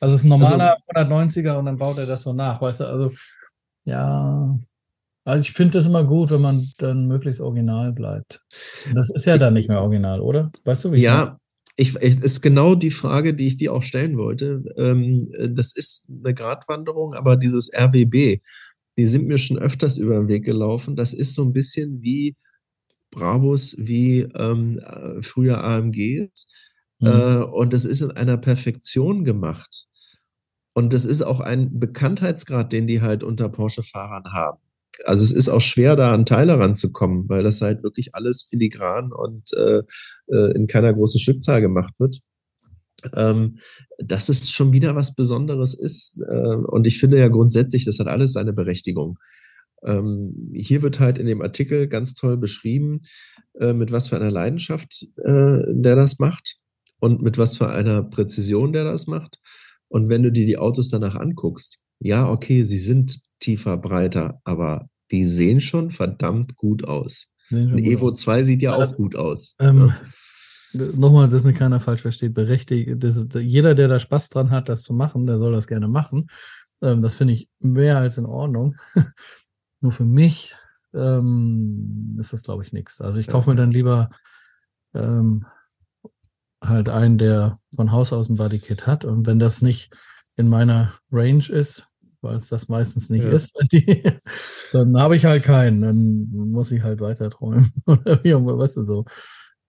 also 0.00 0.14
es 0.14 0.22
ist 0.22 0.24
ein 0.24 0.28
normaler 0.28 0.76
also, 0.94 1.14
190er 1.14 1.56
und 1.56 1.66
dann 1.66 1.78
baut 1.78 1.98
er 1.98 2.06
das 2.06 2.22
so 2.22 2.32
nach, 2.32 2.60
weißt 2.60 2.80
du, 2.80 2.84
also 2.84 3.14
ja. 3.84 4.58
Also 5.24 5.40
ich 5.40 5.52
finde 5.52 5.74
das 5.74 5.86
immer 5.86 6.04
gut, 6.04 6.30
wenn 6.30 6.40
man 6.40 6.68
dann 6.78 7.06
möglichst 7.06 7.40
original 7.40 7.92
bleibt. 7.92 8.44
Das 8.94 9.10
ist 9.10 9.24
ja 9.24 9.38
dann 9.38 9.54
nicht 9.54 9.68
mehr 9.68 9.80
original, 9.80 10.20
oder? 10.20 10.52
Weißt 10.64 10.84
du, 10.84 10.92
wie 10.92 11.00
Ja, 11.00 11.38
ich, 11.76 11.94
ich, 11.96 12.20
ist 12.20 12.40
genau 12.40 12.74
die 12.74 12.90
Frage, 12.90 13.34
die 13.34 13.46
ich 13.46 13.58
dir 13.58 13.72
auch 13.72 13.82
stellen 13.82 14.16
wollte. 14.16 14.64
Ähm, 14.76 15.30
das 15.50 15.76
ist 15.76 16.08
eine 16.08 16.34
Gratwanderung, 16.34 17.14
aber 17.14 17.36
dieses 17.36 17.70
RWB, 17.72 18.40
die 18.96 19.06
sind 19.06 19.26
mir 19.26 19.38
schon 19.38 19.58
öfters 19.58 19.98
über 19.98 20.16
den 20.16 20.28
Weg 20.28 20.44
gelaufen. 20.44 20.96
Das 20.96 21.12
ist 21.12 21.34
so 21.34 21.42
ein 21.42 21.52
bisschen 21.52 22.02
wie 22.02 22.34
Brabus, 23.10 23.76
wie 23.78 24.20
ähm, 24.20 24.78
äh, 24.78 25.22
früher 25.22 25.62
AMGs. 25.62 26.46
Mhm. 27.00 27.06
Äh, 27.06 27.36
und 27.44 27.74
das 27.74 27.84
ist 27.84 28.00
in 28.00 28.10
einer 28.12 28.38
Perfektion 28.38 29.24
gemacht. 29.24 29.86
Und 30.72 30.92
das 30.92 31.04
ist 31.04 31.22
auch 31.22 31.40
ein 31.40 31.78
Bekanntheitsgrad, 31.78 32.72
den 32.72 32.86
die 32.86 33.02
halt 33.02 33.22
unter 33.22 33.48
Porsche-Fahrern 33.48 34.32
haben 34.32 34.65
also 35.04 35.22
es 35.22 35.32
ist 35.32 35.48
auch 35.48 35.60
schwer, 35.60 35.96
da 35.96 36.12
an 36.12 36.26
Teile 36.26 36.58
ranzukommen, 36.58 37.28
weil 37.28 37.42
das 37.42 37.60
halt 37.60 37.82
wirklich 37.82 38.14
alles 38.14 38.42
filigran 38.42 39.12
und 39.12 39.52
äh, 39.54 39.82
äh, 40.28 40.52
in 40.54 40.66
keiner 40.66 40.92
großen 40.92 41.20
Stückzahl 41.20 41.60
gemacht 41.60 41.94
wird. 41.98 42.20
Ähm, 43.14 43.58
dass 43.98 44.30
es 44.30 44.50
schon 44.50 44.72
wieder 44.72 44.96
was 44.96 45.14
Besonderes 45.14 45.74
ist. 45.74 46.18
Äh, 46.28 46.56
und 46.56 46.86
ich 46.86 46.98
finde 46.98 47.18
ja 47.18 47.28
grundsätzlich, 47.28 47.84
das 47.84 47.98
hat 47.98 48.08
alles 48.08 48.32
seine 48.32 48.54
Berechtigung. 48.54 49.18
Ähm, 49.84 50.50
hier 50.54 50.82
wird 50.82 50.98
halt 50.98 51.18
in 51.18 51.26
dem 51.26 51.42
Artikel 51.42 51.88
ganz 51.88 52.14
toll 52.14 52.36
beschrieben, 52.38 53.02
äh, 53.60 53.74
mit 53.74 53.92
was 53.92 54.08
für 54.08 54.16
einer 54.16 54.30
Leidenschaft 54.30 55.06
äh, 55.24 55.58
der 55.68 55.94
das 55.94 56.18
macht 56.18 56.56
und 56.98 57.22
mit 57.22 57.38
was 57.38 57.58
für 57.58 57.68
einer 57.68 58.02
Präzision 58.02 58.72
der 58.72 58.84
das 58.84 59.06
macht. 59.06 59.38
Und 59.88 60.08
wenn 60.08 60.22
du 60.22 60.32
dir 60.32 60.46
die 60.46 60.58
Autos 60.58 60.90
danach 60.90 61.14
anguckst, 61.14 61.80
ja, 62.00 62.28
okay, 62.28 62.62
sie 62.64 62.78
sind 62.78 63.20
tiefer, 63.40 63.76
breiter, 63.76 64.40
aber 64.44 64.88
die 65.10 65.24
sehen 65.24 65.60
schon 65.60 65.90
verdammt 65.90 66.56
gut 66.56 66.84
aus. 66.86 67.28
Ein 67.50 67.78
Evo 67.78 68.10
2 68.10 68.42
sieht 68.42 68.62
ja 68.62 68.74
auch 68.74 68.94
gut 68.96 69.14
aus. 69.14 69.54
Ähm, 69.60 69.92
ja. 70.72 70.86
Nochmal, 70.96 71.28
dass 71.28 71.44
mir 71.44 71.52
keiner 71.52 71.80
falsch 71.80 72.02
versteht, 72.02 72.34
berechtigt. 72.34 73.02
Ist, 73.02 73.34
jeder, 73.34 73.74
der 73.74 73.88
da 73.88 73.98
Spaß 74.00 74.30
dran 74.30 74.50
hat, 74.50 74.68
das 74.68 74.82
zu 74.82 74.92
machen, 74.94 75.26
der 75.26 75.38
soll 75.38 75.52
das 75.52 75.68
gerne 75.68 75.88
machen. 75.88 76.26
Ähm, 76.82 77.02
das 77.02 77.14
finde 77.14 77.34
ich 77.34 77.48
mehr 77.60 77.98
als 77.98 78.18
in 78.18 78.26
Ordnung. 78.26 78.76
Nur 79.80 79.92
für 79.92 80.04
mich 80.04 80.56
ähm, 80.92 82.16
ist 82.18 82.32
das, 82.32 82.42
glaube 82.42 82.64
ich, 82.64 82.72
nichts. 82.72 83.00
Also 83.00 83.20
ich 83.20 83.28
kaufe 83.28 83.50
mir 83.50 83.56
dann 83.56 83.70
lieber 83.70 84.10
ähm, 84.94 85.46
halt 86.62 86.88
einen, 86.88 87.18
der 87.18 87.60
von 87.74 87.92
Haus 87.92 88.12
aus 88.12 88.28
ein 88.28 88.36
Bodykit 88.36 88.86
hat. 88.86 89.04
Und 89.04 89.26
wenn 89.26 89.38
das 89.38 89.62
nicht 89.62 89.94
in 90.36 90.48
meiner 90.48 90.94
Range 91.12 91.44
ist, 91.48 91.88
weil 92.26 92.36
es 92.36 92.48
das 92.48 92.68
meistens 92.68 93.08
nicht 93.10 93.24
ja. 93.24 93.30
ist. 93.30 93.56
Die, 93.72 94.02
dann 94.72 94.98
habe 94.98 95.16
ich 95.16 95.24
halt 95.24 95.42
keinen, 95.42 95.80
dann 95.80 96.28
muss 96.30 96.72
ich 96.72 96.82
halt 96.82 97.00
weiter 97.00 97.30
träumen. 97.30 97.72
Oder 97.86 98.22
wie, 98.22 98.34
weißt 98.34 98.78
du, 98.78 98.84
so. 98.84 99.04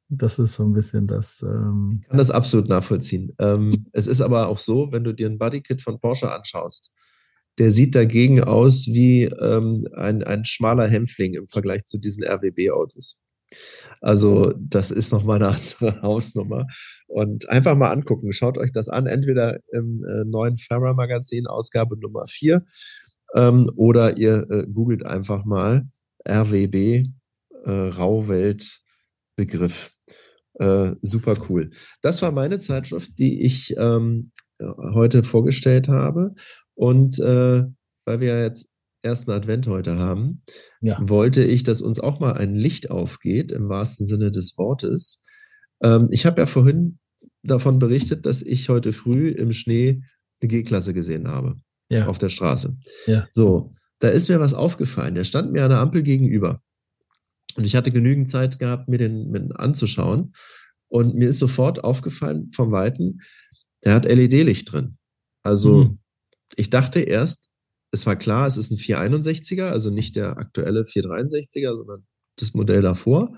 Das 0.09 0.39
ist 0.39 0.53
so 0.53 0.63
ein 0.63 0.71
bisschen 0.71 1.05
das. 1.05 1.41
Ähm 1.41 1.99
ich 2.01 2.07
kann 2.07 2.17
das 2.17 2.31
absolut 2.31 2.69
nachvollziehen. 2.69 3.33
Ähm, 3.39 3.87
es 3.91 4.07
ist 4.07 4.21
aber 4.21 4.47
auch 4.47 4.59
so, 4.59 4.91
wenn 4.91 5.03
du 5.03 5.13
dir 5.13 5.27
ein 5.29 5.37
Bodykit 5.37 5.81
von 5.81 5.99
Porsche 5.99 6.31
anschaust, 6.31 6.93
der 7.57 7.71
sieht 7.71 7.95
dagegen 7.95 8.43
aus 8.43 8.87
wie 8.87 9.23
ähm, 9.23 9.87
ein, 9.95 10.23
ein 10.23 10.45
schmaler 10.45 10.87
Hämpfling 10.87 11.33
im 11.33 11.47
Vergleich 11.47 11.85
zu 11.85 11.97
diesen 11.97 12.23
RWB-Autos. 12.23 13.19
Also 14.01 14.53
das 14.59 14.91
ist 14.91 15.11
nochmal 15.11 15.41
eine 15.41 15.47
andere 15.55 16.01
Hausnummer. 16.01 16.67
Und 17.07 17.49
einfach 17.49 17.75
mal 17.75 17.91
angucken. 17.91 18.31
Schaut 18.33 18.57
euch 18.57 18.71
das 18.71 18.89
an, 18.89 19.07
entweder 19.07 19.57
im 19.71 20.03
äh, 20.03 20.25
neuen 20.25 20.57
Farah 20.57 20.93
Magazin, 20.93 21.47
Ausgabe 21.47 21.97
Nummer 21.97 22.25
4, 22.27 22.65
ähm, 23.35 23.69
oder 23.75 24.17
ihr 24.17 24.45
äh, 24.49 24.67
googelt 24.67 25.05
einfach 25.05 25.45
mal 25.45 25.87
RWB, 26.27 27.05
äh, 27.65 27.71
Rauwelt 27.71 28.81
Begriff. 29.35 29.91
Äh, 30.55 30.93
super 31.01 31.35
cool. 31.49 31.69
Das 32.01 32.21
war 32.21 32.31
meine 32.31 32.59
Zeitschrift, 32.59 33.19
die 33.19 33.43
ich 33.45 33.75
ähm, 33.77 34.31
heute 34.59 35.23
vorgestellt 35.23 35.87
habe. 35.87 36.33
Und 36.73 37.19
äh, 37.19 37.63
weil 38.05 38.19
wir 38.21 38.41
jetzt 38.41 38.71
ersten 39.07 39.31
Advent 39.31 39.67
heute 39.67 39.97
haben, 39.97 40.43
ja. 40.81 40.97
wollte 41.01 41.43
ich, 41.43 41.63
dass 41.63 41.81
uns 41.81 41.99
auch 41.99 42.19
mal 42.19 42.33
ein 42.33 42.55
Licht 42.55 42.91
aufgeht, 42.91 43.51
im 43.51 43.69
wahrsten 43.69 44.05
Sinne 44.05 44.29
des 44.29 44.57
Wortes. 44.57 45.23
Ähm, 45.81 46.09
ich 46.11 46.25
habe 46.25 46.41
ja 46.41 46.45
vorhin 46.45 46.99
davon 47.43 47.79
berichtet, 47.79 48.25
dass 48.25 48.41
ich 48.41 48.69
heute 48.69 48.93
früh 48.93 49.29
im 49.29 49.51
Schnee 49.53 50.03
eine 50.41 50.49
G-Klasse 50.49 50.93
gesehen 50.93 51.27
habe. 51.27 51.55
Ja. 51.89 52.07
Auf 52.07 52.17
der 52.17 52.29
Straße. 52.29 52.77
Ja. 53.05 53.27
So, 53.31 53.71
da 53.99 54.09
ist 54.09 54.29
mir 54.29 54.41
was 54.41 54.53
aufgefallen. 54.53 55.15
Der 55.15 55.23
stand 55.23 55.53
mir 55.53 55.63
an 55.63 55.69
der 55.69 55.79
Ampel 55.79 56.03
gegenüber. 56.03 56.61
Und 57.55 57.63
ich 57.63 57.75
hatte 57.75 57.91
genügend 57.91 58.29
Zeit 58.29 58.59
gehabt, 58.59 58.89
mir 58.89 58.97
den, 58.97 59.31
mir 59.31 59.39
den 59.39 59.53
anzuschauen. 59.53 60.33
Und 60.89 61.15
mir 61.15 61.29
ist 61.29 61.39
sofort 61.39 61.83
aufgefallen 61.83 62.51
vom 62.51 62.71
Weiten, 62.71 63.21
der 63.83 63.93
hat 63.93 64.05
LED-Licht 64.05 64.71
drin. 64.71 64.97
Also 65.43 65.85
mhm. 65.85 65.99
ich 66.55 66.69
dachte 66.69 66.99
erst, 66.99 67.51
es 67.91 68.05
war 68.05 68.15
klar, 68.15 68.47
es 68.47 68.57
ist 68.57 68.71
ein 68.71 68.77
461er, 68.77 69.69
also 69.69 69.89
nicht 69.89 70.15
der 70.15 70.37
aktuelle 70.37 70.83
463er, 70.83 71.73
sondern 71.75 72.05
das 72.37 72.53
Modell 72.53 72.81
davor. 72.81 73.35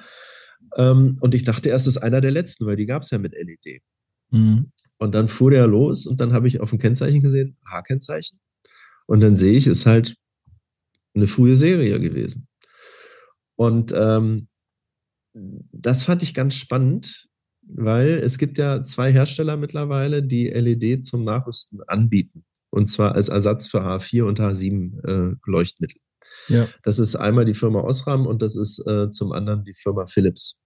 Ähm, 0.76 1.18
und 1.22 1.36
ich 1.36 1.44
dachte 1.44 1.70
erst, 1.70 1.88
es 1.88 1.96
ist 1.96 2.02
einer 2.02 2.22
der 2.22 2.32
letzten, 2.32 2.66
weil 2.66 2.76
die 2.76 2.86
gab 2.86 3.04
es 3.04 3.12
ja 3.12 3.18
mit 3.18 3.34
LED. 3.34 3.82
Mhm. 4.32 4.72
Und 4.98 5.16
dann 5.16 5.28
fuhr 5.28 5.52
der 5.52 5.68
los 5.68 6.06
und 6.06 6.20
dann 6.20 6.34
habe 6.34 6.48
ich 6.48 6.60
auf 6.60 6.72
dem 6.72 6.80
Kennzeichen 6.80 7.22
gesehen, 7.22 7.58
H-Kennzeichen. 7.70 8.40
Und 9.08 9.22
dann 9.22 9.36
sehe 9.36 9.54
ich, 9.54 9.66
es 9.66 9.80
ist 9.80 9.86
halt 9.86 10.18
eine 11.14 11.28
frühe 11.28 11.56
Serie 11.56 12.00
gewesen. 12.00 12.48
Und 13.56 13.94
ähm, 13.96 14.48
das 15.34 16.04
fand 16.04 16.24
ich 16.24 16.34
ganz 16.34 16.56
spannend, 16.56 17.28
weil 17.62 18.10
es 18.10 18.38
gibt 18.38 18.58
ja 18.58 18.84
zwei 18.84 19.12
Hersteller 19.12 19.58
mittlerweile, 19.58 20.24
die 20.24 20.48
LED 20.48 21.06
zum 21.06 21.24
Nachrüsten 21.24 21.82
anbieten. 21.88 22.46
Und 22.70 22.88
zwar 22.88 23.16
als 23.16 23.30
Ersatz 23.30 23.68
für 23.68 23.82
H4 23.82 24.24
und 24.24 24.40
H7 24.40 25.04
äh, 25.08 25.36
Leuchtmittel. 25.46 26.00
Ja. 26.48 26.68
Das 26.84 27.00
ist 27.00 27.16
einmal 27.16 27.46
die 27.46 27.54
Firma 27.54 27.82
Osram 27.82 28.28
und 28.28 28.42
das 28.42 28.56
ist 28.56 28.86
äh, 28.88 29.10
zum 29.10 29.32
anderen 29.32 29.64
die 29.64 29.74
Firma 29.74 30.06
Philips. 30.06 30.62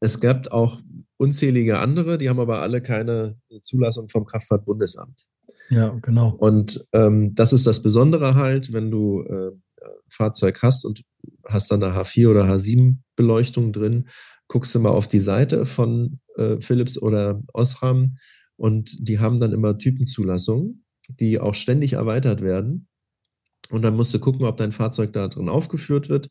Es 0.00 0.20
gab 0.20 0.50
auch 0.52 0.80
unzählige 1.16 1.78
andere, 1.78 2.18
die 2.18 2.28
haben 2.28 2.40
aber 2.40 2.60
alle 2.62 2.80
keine 2.80 3.36
Zulassung 3.62 4.08
vom 4.08 4.24
Kraftfahrtbundesamt. 4.24 5.24
Ja, 5.70 5.90
genau. 6.02 6.30
Und 6.30 6.86
ähm, 6.92 7.34
das 7.34 7.52
ist 7.52 7.66
das 7.66 7.82
Besondere 7.82 8.34
halt, 8.34 8.72
wenn 8.72 8.90
du 8.90 9.22
äh, 9.22 9.50
Fahrzeug 10.08 10.62
hast 10.62 10.84
und 10.84 11.02
hast 11.46 11.70
dann 11.70 11.82
eine 11.82 11.94
H4 11.94 12.30
oder 12.30 12.44
H7 12.44 12.98
Beleuchtung 13.16 13.72
drin, 13.72 14.08
guckst 14.46 14.74
du 14.74 14.80
mal 14.80 14.90
auf 14.90 15.08
die 15.08 15.20
Seite 15.20 15.66
von 15.66 16.20
äh, 16.36 16.60
Philips 16.60 17.00
oder 17.00 17.40
Osram 17.52 18.16
und 18.58 19.08
die 19.08 19.18
haben 19.20 19.40
dann 19.40 19.52
immer 19.52 19.78
Typenzulassungen, 19.78 20.84
die 21.08 21.40
auch 21.40 21.54
ständig 21.54 21.94
erweitert 21.94 22.42
werden. 22.42 22.88
Und 23.70 23.82
dann 23.82 23.96
musst 23.96 24.12
du 24.12 24.18
gucken, 24.18 24.44
ob 24.46 24.56
dein 24.56 24.72
Fahrzeug 24.72 25.12
da 25.12 25.28
drin 25.28 25.48
aufgeführt 25.48 26.08
wird. 26.08 26.28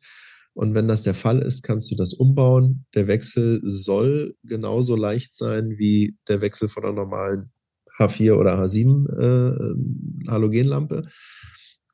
Und 0.53 0.73
wenn 0.73 0.87
das 0.87 1.03
der 1.03 1.13
Fall 1.13 1.39
ist, 1.41 1.63
kannst 1.63 1.89
du 1.91 1.95
das 1.95 2.13
umbauen. 2.13 2.85
Der 2.95 3.07
Wechsel 3.07 3.61
soll 3.63 4.35
genauso 4.43 4.95
leicht 4.95 5.35
sein 5.35 5.77
wie 5.77 6.17
der 6.27 6.41
Wechsel 6.41 6.67
von 6.67 6.83
einer 6.83 6.93
normalen 6.93 7.51
H4 7.97 8.33
oder 8.33 8.61
H7 8.61 9.07
äh, 9.19 10.29
Halogenlampe 10.29 11.07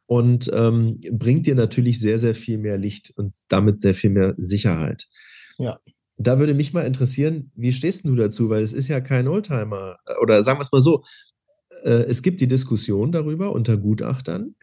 und 0.06 0.52
ähm, 0.54 0.98
bringt 1.12 1.46
dir 1.46 1.56
natürlich 1.56 2.00
sehr, 2.00 2.20
sehr 2.20 2.36
viel 2.36 2.58
mehr 2.58 2.78
Licht 2.78 3.14
und 3.16 3.36
damit 3.48 3.82
sehr 3.82 3.94
viel 3.94 4.10
mehr 4.10 4.34
Sicherheit. 4.38 5.08
Ja. 5.58 5.80
Da 6.18 6.40
würde 6.40 6.54
mich 6.54 6.74
mal 6.74 6.86
interessieren, 6.86 7.52
wie 7.56 7.72
stehst 7.72 8.06
du 8.06 8.16
dazu? 8.16 8.50
Weil 8.50 8.64
es 8.64 8.74
ist 8.74 8.88
ja 8.88 9.02
kein 9.02 9.28
Oldtimer. 9.28 9.98
Äh, 10.06 10.14
oder 10.22 10.44
sagen 10.44 10.60
wir 10.60 10.64
es 10.64 10.72
mal 10.72 10.82
so, 10.82 11.04
äh, 11.84 12.06
es 12.08 12.22
gibt 12.22 12.42
die 12.42 12.48
Diskussion 12.48 13.12
darüber 13.12 13.52
unter 13.52 13.78
Gutachtern, 13.78 14.56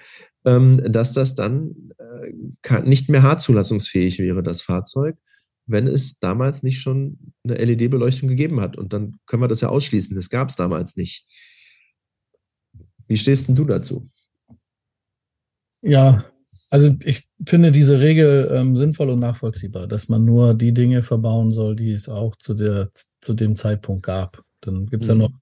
ähm, 0.45 0.77
dass 0.93 1.13
das 1.13 1.35
dann 1.35 1.93
äh, 1.99 2.81
nicht 2.83 3.09
mehr 3.09 3.23
H-zulassungsfähig 3.23 4.19
wäre, 4.19 4.43
das 4.43 4.63
Fahrzeug, 4.63 5.17
wenn 5.67 5.87
es 5.87 6.19
damals 6.19 6.63
nicht 6.63 6.81
schon 6.81 7.35
eine 7.45 7.57
LED-Beleuchtung 7.57 8.29
gegeben 8.29 8.61
hat. 8.61 8.77
Und 8.77 8.93
dann 8.93 9.19
können 9.27 9.43
wir 9.43 9.49
das 9.49 9.61
ja 9.61 9.69
ausschließen. 9.69 10.17
Das 10.17 10.31
gab 10.31 10.49
es 10.49 10.57
damals 10.57 10.97
nicht. 10.97 11.27
Wie 13.07 13.17
stehst 13.17 13.49
du 13.49 13.65
dazu? 13.65 14.09
Ja, 15.83 16.30
also 16.71 16.95
ich 17.01 17.29
finde 17.47 17.73
diese 17.73 18.01
Regel 18.01 18.49
ähm, 18.53 18.77
sinnvoll 18.77 19.11
und 19.11 19.19
nachvollziehbar, 19.19 19.89
dass 19.89 20.09
man 20.09 20.25
nur 20.25 20.55
die 20.55 20.73
Dinge 20.73 21.03
verbauen 21.03 21.51
soll, 21.51 21.75
die 21.75 21.91
es 21.91 22.09
auch 22.09 22.37
zu, 22.37 22.55
der, 22.55 22.91
zu 23.21 23.35
dem 23.35 23.57
Zeitpunkt 23.57 24.05
gab. 24.05 24.43
Dann 24.61 24.87
gibt's 24.87 25.09
mhm. 25.09 25.21
ja 25.21 25.29
noch 25.29 25.35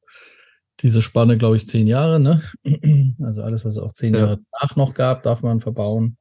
diese 0.80 1.02
Spanne, 1.02 1.36
glaube 1.36 1.56
ich, 1.56 1.68
zehn 1.68 1.86
Jahre, 1.86 2.18
ne? 2.18 2.42
Also 3.20 3.42
alles, 3.42 3.64
was 3.64 3.76
es 3.76 3.82
auch 3.82 3.92
zehn 3.92 4.14
ja. 4.14 4.20
Jahre 4.20 4.40
nach 4.60 4.76
noch 4.76 4.94
gab, 4.94 5.22
darf 5.22 5.42
man 5.42 5.60
verbauen. 5.60 6.16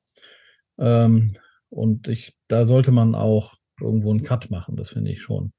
Ähm, 0.77 1.33
und 1.69 2.07
ich, 2.07 2.35
da 2.47 2.67
sollte 2.67 2.91
man 2.91 3.15
auch 3.15 3.55
irgendwo 3.79 4.09
einen 4.09 4.23
Cut 4.23 4.49
machen, 4.49 4.75
das 4.75 4.89
finde 4.89 5.11
ich 5.11 5.21
schon. 5.21 5.53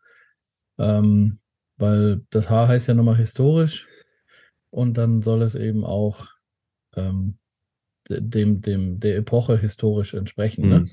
Ähm, 0.79 1.39
weil 1.77 2.23
das 2.31 2.51
Haar 2.51 2.69
heißt 2.69 2.89
ja 2.89 2.95
nochmal 2.95 3.17
historisch 3.17 3.87
und 4.71 4.99
dann 4.99 5.23
soll 5.23 5.43
es 5.43 5.55
eben 5.55 5.85
auch 5.85 6.27
ähm, 6.97 7.39
dem, 8.09 8.61
dem, 8.61 9.01
der 9.01 9.17
Epoche 9.17 9.59
historisch 9.59 10.15
entsprechen. 10.15 10.69
Ne? 10.69 10.81
Mhm. 10.81 10.91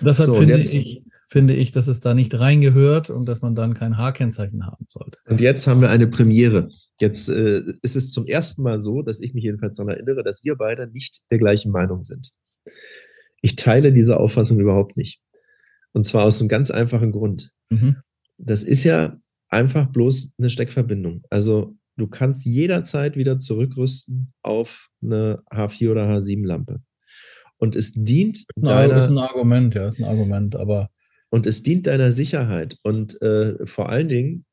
Deshalb 0.00 0.26
so, 0.26 0.34
finde, 0.34 0.58
ich, 0.58 1.02
finde 1.28 1.54
ich, 1.54 1.72
dass 1.72 1.88
es 1.88 2.00
da 2.00 2.14
nicht 2.14 2.38
reingehört 2.38 3.10
und 3.10 3.26
dass 3.26 3.42
man 3.42 3.54
dann 3.54 3.74
kein 3.74 3.96
H-Kennzeichen 3.96 4.66
haben 4.66 4.86
sollte. 4.88 5.18
Und 5.26 5.40
jetzt 5.40 5.66
haben 5.66 5.80
wir 5.80 5.90
eine 5.90 6.06
Premiere. 6.06 6.68
Jetzt 7.00 7.28
äh, 7.28 7.62
ist 7.82 7.96
es 7.96 8.12
zum 8.12 8.26
ersten 8.26 8.62
Mal 8.62 8.78
so, 8.78 9.02
dass 9.02 9.20
ich 9.20 9.34
mich 9.34 9.44
jedenfalls 9.44 9.76
daran 9.76 9.94
erinnere, 9.94 10.22
dass 10.22 10.44
wir 10.44 10.56
beide 10.56 10.86
nicht 10.88 11.22
der 11.30 11.38
gleichen 11.38 11.70
Meinung 11.70 12.02
sind. 12.02 12.30
Ich 13.42 13.56
teile 13.56 13.92
diese 13.92 14.18
Auffassung 14.18 14.58
überhaupt 14.58 14.96
nicht. 14.96 15.20
Und 15.92 16.04
zwar 16.04 16.24
aus 16.24 16.40
einem 16.40 16.48
ganz 16.48 16.70
einfachen 16.70 17.12
Grund. 17.12 17.52
Mhm. 17.70 17.96
Das 18.38 18.62
ist 18.62 18.84
ja 18.84 19.18
einfach 19.48 19.86
bloß 19.86 20.34
eine 20.38 20.50
Steckverbindung. 20.50 21.18
Also 21.30 21.76
du 21.96 22.06
kannst 22.06 22.44
jederzeit 22.44 23.16
wieder 23.16 23.38
zurückrüsten 23.38 24.32
auf 24.42 24.88
eine 25.02 25.42
H4 25.50 25.90
oder 25.90 26.04
H7-Lampe. 26.06 26.80
Und 27.58 27.74
es 27.74 27.92
dient 27.92 28.44
Na, 28.56 28.70
deiner. 28.70 28.94
Das 28.94 29.04
ist 29.04 29.10
ein 29.10 29.18
Argument, 29.18 29.74
ja, 29.74 29.88
ist 29.88 29.98
ein 29.98 30.04
Argument, 30.04 30.56
aber. 30.56 30.90
Und 31.30 31.46
es 31.46 31.62
dient 31.62 31.86
deiner 31.86 32.12
Sicherheit. 32.12 32.76
Und 32.82 33.20
äh, 33.20 33.66
vor 33.66 33.88
allen 33.88 34.08
Dingen, 34.08 34.44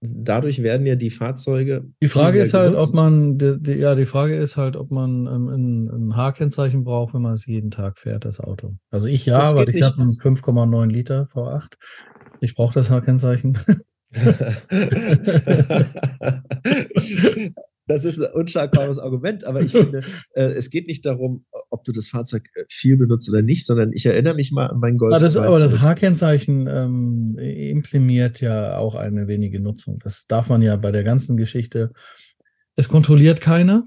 dadurch 0.00 0.62
werden 0.62 0.86
ja 0.86 0.96
die 0.96 1.10
Fahrzeuge. 1.10 1.86
Die 2.02 2.08
Frage 2.08 2.40
ist 2.40 2.54
halt, 2.54 2.72
genutzt. 2.72 2.88
ob 2.90 2.94
man, 2.94 3.38
die, 3.38 3.56
die, 3.60 3.72
ja, 3.74 3.94
die 3.94 4.06
Frage 4.06 4.34
ist 4.34 4.56
halt, 4.56 4.76
ob 4.76 4.90
man 4.90 5.26
ähm, 5.26 5.48
ein, 5.48 5.88
ein 5.88 6.16
H-Kennzeichen 6.16 6.84
braucht, 6.84 7.14
wenn 7.14 7.22
man 7.22 7.34
es 7.34 7.46
jeden 7.46 7.70
Tag 7.70 7.98
fährt, 7.98 8.24
das 8.24 8.40
Auto. 8.40 8.76
Also 8.90 9.08
ich 9.08 9.26
ja, 9.26 9.54
weil 9.54 9.68
ich 9.74 9.82
habe 9.82 10.00
einen 10.00 10.12
5,9 10.12 10.86
Liter 10.86 11.28
V8. 11.32 11.74
Ich 12.40 12.54
brauche 12.54 12.74
das 12.74 12.90
H-Kennzeichen. 12.90 13.58
das 17.86 18.04
ist 18.04 18.20
ein 18.20 18.32
unschlagbares 18.32 18.98
Argument, 18.98 19.44
aber 19.44 19.62
ich 19.62 19.70
finde, 19.72 20.02
äh, 20.34 20.50
es 20.52 20.70
geht 20.70 20.88
nicht 20.88 21.04
darum, 21.06 21.44
ob 21.70 21.84
du 21.84 21.92
das 21.92 22.08
Fahrzeug 22.08 22.42
äh, 22.54 22.64
viel 22.68 22.96
benutzt 22.96 23.28
oder 23.28 23.42
nicht, 23.42 23.64
sondern 23.66 23.92
ich 23.92 24.06
erinnere 24.06 24.34
mich 24.34 24.50
mal 24.52 24.68
an 24.68 24.80
meinen 24.80 24.98
Golf. 24.98 25.12
Ja, 25.12 25.18
das, 25.18 25.36
aber 25.36 25.58
das 25.58 25.80
H-Kennzeichen 25.80 26.66
ähm, 26.66 27.38
implementiert 27.38 28.40
ja 28.40 28.78
auch 28.78 28.96
eine 28.96 29.28
wenige 29.28 29.60
Nutzung. 29.60 29.98
Das 30.02 30.26
darf 30.26 30.48
man 30.48 30.62
ja 30.62 30.76
bei 30.76 30.90
der 30.90 31.04
ganzen 31.04 31.36
Geschichte. 31.36 31.92
Es 32.74 32.88
kontrolliert 32.88 33.40
keiner. 33.40 33.84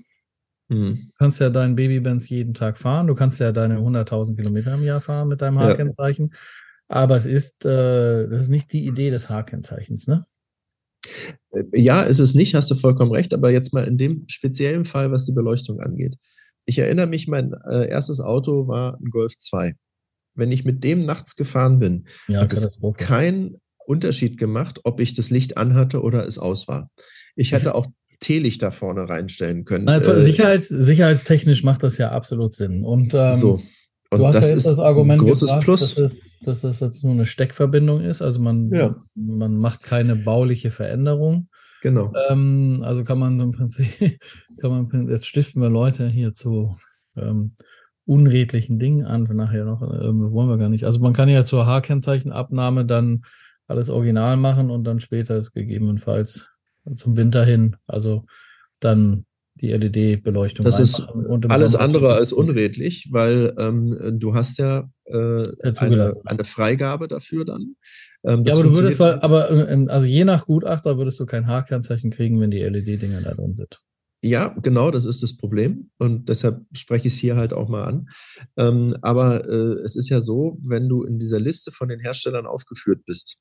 Hm. 0.70 1.07
Du 1.07 1.11
kannst 1.17 1.39
ja 1.39 1.49
deinen 1.49 1.76
Babybenz 1.76 2.30
jeden 2.30 2.53
Tag 2.53 2.78
fahren. 2.78 3.07
Du 3.07 3.15
kannst 3.15 3.39
ja 3.39 3.51
deine 3.51 3.80
100.000 3.80 4.36
Kilometer 4.36 4.76
im 4.76 4.84
Jahr 4.84 5.01
fahren 5.01 5.28
mit 5.28 5.41
deinem 5.41 5.59
H-Kennzeichen. 5.59 6.30
Ja. 6.32 6.38
Aber 6.89 7.15
es 7.15 7.27
ist, 7.27 7.65
äh, 7.65 8.27
das 8.27 8.41
ist 8.41 8.49
nicht 8.49 8.73
die 8.73 8.85
Idee 8.85 9.11
des 9.11 9.29
H-Kennzeichens, 9.29 10.07
ne? 10.07 10.25
Äh, 11.51 11.63
ja, 11.73 12.01
ist 12.01 12.19
es 12.19 12.33
nicht, 12.33 12.55
hast 12.55 12.69
du 12.71 12.75
vollkommen 12.75 13.11
recht, 13.11 13.33
aber 13.33 13.51
jetzt 13.51 13.73
mal 13.73 13.87
in 13.87 13.97
dem 13.97 14.25
speziellen 14.27 14.85
Fall, 14.85 15.11
was 15.11 15.25
die 15.25 15.33
Beleuchtung 15.33 15.79
angeht. 15.79 16.17
Ich 16.65 16.79
erinnere 16.79 17.07
mich, 17.07 17.27
mein 17.27 17.53
äh, 17.69 17.87
erstes 17.87 18.19
Auto 18.19 18.67
war 18.67 18.97
ein 18.99 19.09
Golf 19.11 19.37
2. 19.37 19.75
Wenn 20.35 20.51
ich 20.51 20.65
mit 20.65 20.83
dem 20.83 21.05
nachts 21.05 21.35
gefahren 21.35 21.79
bin, 21.79 22.05
ja, 22.27 22.41
hat 22.41 22.53
es 22.53 22.79
keinen 22.97 23.61
Unterschied 23.85 24.37
gemacht, 24.37 24.81
ob 24.83 24.99
ich 24.99 25.13
das 25.13 25.29
Licht 25.29 25.57
anhatte 25.57 26.01
oder 26.01 26.25
es 26.25 26.37
aus 26.37 26.67
war. 26.67 26.89
Ich 27.35 27.51
hätte 27.51 27.75
auch 27.75 27.87
Teelichter 28.19 28.71
vorne 28.71 29.09
reinstellen 29.09 29.65
können. 29.65 29.85
Nein, 29.85 30.01
äh, 30.01 30.21
Sicherheits, 30.21 30.67
sicherheitstechnisch 30.67 31.63
macht 31.63 31.83
das 31.83 31.97
ja 31.97 32.11
absolut 32.11 32.55
Sinn. 32.55 32.83
Und, 32.83 33.13
ähm, 33.13 33.31
so. 33.31 33.61
Und 34.11 34.19
du 34.19 34.27
hast 34.27 34.35
das 34.35 34.49
ja 34.49 34.55
jetzt 34.55 34.65
das 34.65 34.79
Argument 34.79 35.21
ein 35.21 35.27
großes 35.27 35.49
gebracht, 35.49 35.63
Plus. 35.63 35.95
Dass, 35.95 36.11
es, 36.11 36.19
dass 36.45 36.61
das 36.61 36.79
jetzt 36.79 37.03
nur 37.03 37.13
eine 37.13 37.25
Steckverbindung 37.25 38.01
ist. 38.01 38.21
Also 38.21 38.41
man, 38.41 38.71
ja. 38.73 38.95
man 39.15 39.57
macht 39.57 39.83
keine 39.83 40.15
bauliche 40.15 40.71
Veränderung. 40.71 41.49
Genau. 41.81 42.13
Ähm, 42.29 42.81
also 42.83 43.03
kann 43.03 43.19
man 43.19 43.39
im 43.39 43.51
Prinzip, 43.51 43.87
kann 44.59 44.89
man, 44.89 45.09
jetzt 45.09 45.27
stiften 45.27 45.61
wir 45.61 45.69
Leute 45.69 46.07
hier 46.07 46.33
zu 46.33 46.77
ähm, 47.15 47.53
unredlichen 48.05 48.79
Dingen 48.79 49.05
an, 49.05 49.23
nachher 49.23 49.65
noch, 49.65 49.81
äh, 49.81 50.09
wollen 50.11 50.49
wir 50.49 50.57
gar 50.57 50.69
nicht. 50.69 50.85
Also 50.85 50.99
man 50.99 51.13
kann 51.13 51.29
ja 51.29 51.45
zur 51.45 51.65
H-Kennzeichenabnahme 51.65 52.85
dann 52.85 53.21
alles 53.67 53.89
original 53.89 54.35
machen 54.35 54.71
und 54.71 54.83
dann 54.83 54.99
später 54.99 55.37
es 55.37 55.53
gegebenenfalls 55.53 56.49
zum 56.95 57.17
Winter 57.17 57.45
hin, 57.45 57.75
also 57.85 58.25
dann 58.79 59.25
die 59.61 59.71
LED-Beleuchtung. 59.71 60.65
Das 60.65 60.79
ist 60.79 61.07
alles 61.49 61.75
andere 61.75 62.13
als 62.13 62.31
unredlich, 62.33 63.09
weil 63.11 63.53
ähm, 63.57 64.17
du 64.19 64.33
hast 64.33 64.57
ja 64.57 64.89
eine, 65.12 66.14
eine, 66.26 66.43
Freigabe 66.43 67.07
dafür 67.07 67.45
dann. 67.45 67.76
Ähm, 68.24 68.43
ja, 68.45 68.53
aber 68.53 68.64
du 68.64 68.76
würdest, 68.76 69.01
aber 69.01 69.49
äh, 69.49 69.86
also 69.88 70.05
je 70.05 70.26
nach 70.26 70.45
Gutachter 70.45 70.97
würdest 70.97 71.20
du 71.20 71.26
kein 71.26 71.47
H-Kennzeichen 71.47 72.12
kriegen, 72.12 72.39
wenn 72.39 72.51
die 72.51 72.60
LED-Dinger 72.60 73.22
da 73.22 73.34
drin 73.34 73.55
sind. 73.55 73.82
Ja, 74.22 74.53
genau, 74.62 74.91
das 74.91 75.05
ist 75.05 75.24
das 75.24 75.38
Problem 75.38 75.91
und 75.97 76.28
deshalb 76.28 76.66
spreche 76.74 77.07
ich 77.07 77.14
es 77.14 77.20
hier 77.20 77.38
halt 77.38 77.53
auch 77.53 77.70
mal 77.70 77.86
an. 77.86 78.10
Ähm, 78.57 78.97
aber 79.01 79.47
äh, 79.47 79.82
es 79.84 79.95
ist 79.95 80.10
ja 80.10 80.20
so, 80.20 80.57
wenn 80.62 80.89
du 80.89 81.03
in 81.03 81.20
dieser 81.20 81.39
Liste 81.39 81.72
von 81.72 81.88
den 81.88 82.01
Herstellern 82.01 82.45
aufgeführt 82.45 83.05
bist, 83.05 83.39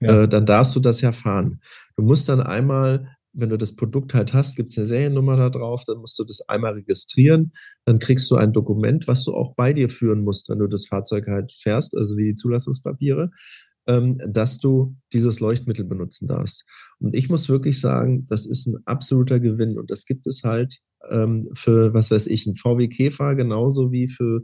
ja. 0.00 0.22
äh, 0.22 0.28
dann 0.28 0.44
darfst 0.44 0.74
du 0.74 0.80
das 0.80 1.00
ja 1.00 1.12
fahren. 1.12 1.60
Du 1.96 2.02
musst 2.02 2.28
dann 2.28 2.40
einmal, 2.40 3.15
wenn 3.36 3.50
du 3.50 3.58
das 3.58 3.76
Produkt 3.76 4.14
halt 4.14 4.32
hast, 4.32 4.56
gibt 4.56 4.70
es 4.70 4.78
eine 4.78 4.86
Seriennummer 4.86 5.36
da 5.36 5.50
drauf, 5.50 5.84
dann 5.86 5.98
musst 5.98 6.18
du 6.18 6.24
das 6.24 6.40
einmal 6.48 6.74
registrieren, 6.74 7.52
dann 7.84 7.98
kriegst 7.98 8.30
du 8.30 8.36
ein 8.36 8.52
Dokument, 8.52 9.06
was 9.08 9.24
du 9.24 9.34
auch 9.34 9.54
bei 9.54 9.72
dir 9.72 9.88
führen 9.88 10.22
musst, 10.22 10.48
wenn 10.48 10.58
du 10.58 10.66
das 10.66 10.86
Fahrzeug 10.86 11.26
halt 11.28 11.52
fährst, 11.52 11.96
also 11.96 12.16
wie 12.16 12.28
die 12.28 12.34
Zulassungspapiere 12.34 13.30
ähm, 13.86 14.18
dass 14.26 14.58
du 14.58 14.96
dieses 15.12 15.40
Leuchtmittel 15.40 15.84
benutzen 15.84 16.26
darfst. 16.26 16.64
Und 16.98 17.14
ich 17.14 17.28
muss 17.28 17.48
wirklich 17.48 17.80
sagen, 17.80 18.26
das 18.26 18.46
ist 18.46 18.66
ein 18.66 18.82
absoluter 18.84 19.40
Gewinn. 19.40 19.78
Und 19.78 19.90
das 19.90 20.04
gibt 20.04 20.26
es 20.26 20.42
halt 20.42 20.78
ähm, 21.10 21.48
für, 21.54 21.94
was 21.94 22.10
weiß 22.10 22.26
ich, 22.26 22.46
ein 22.46 22.54
VW 22.54 22.88
Käfer 22.88 23.34
genauso 23.34 23.92
wie 23.92 24.08
für 24.08 24.42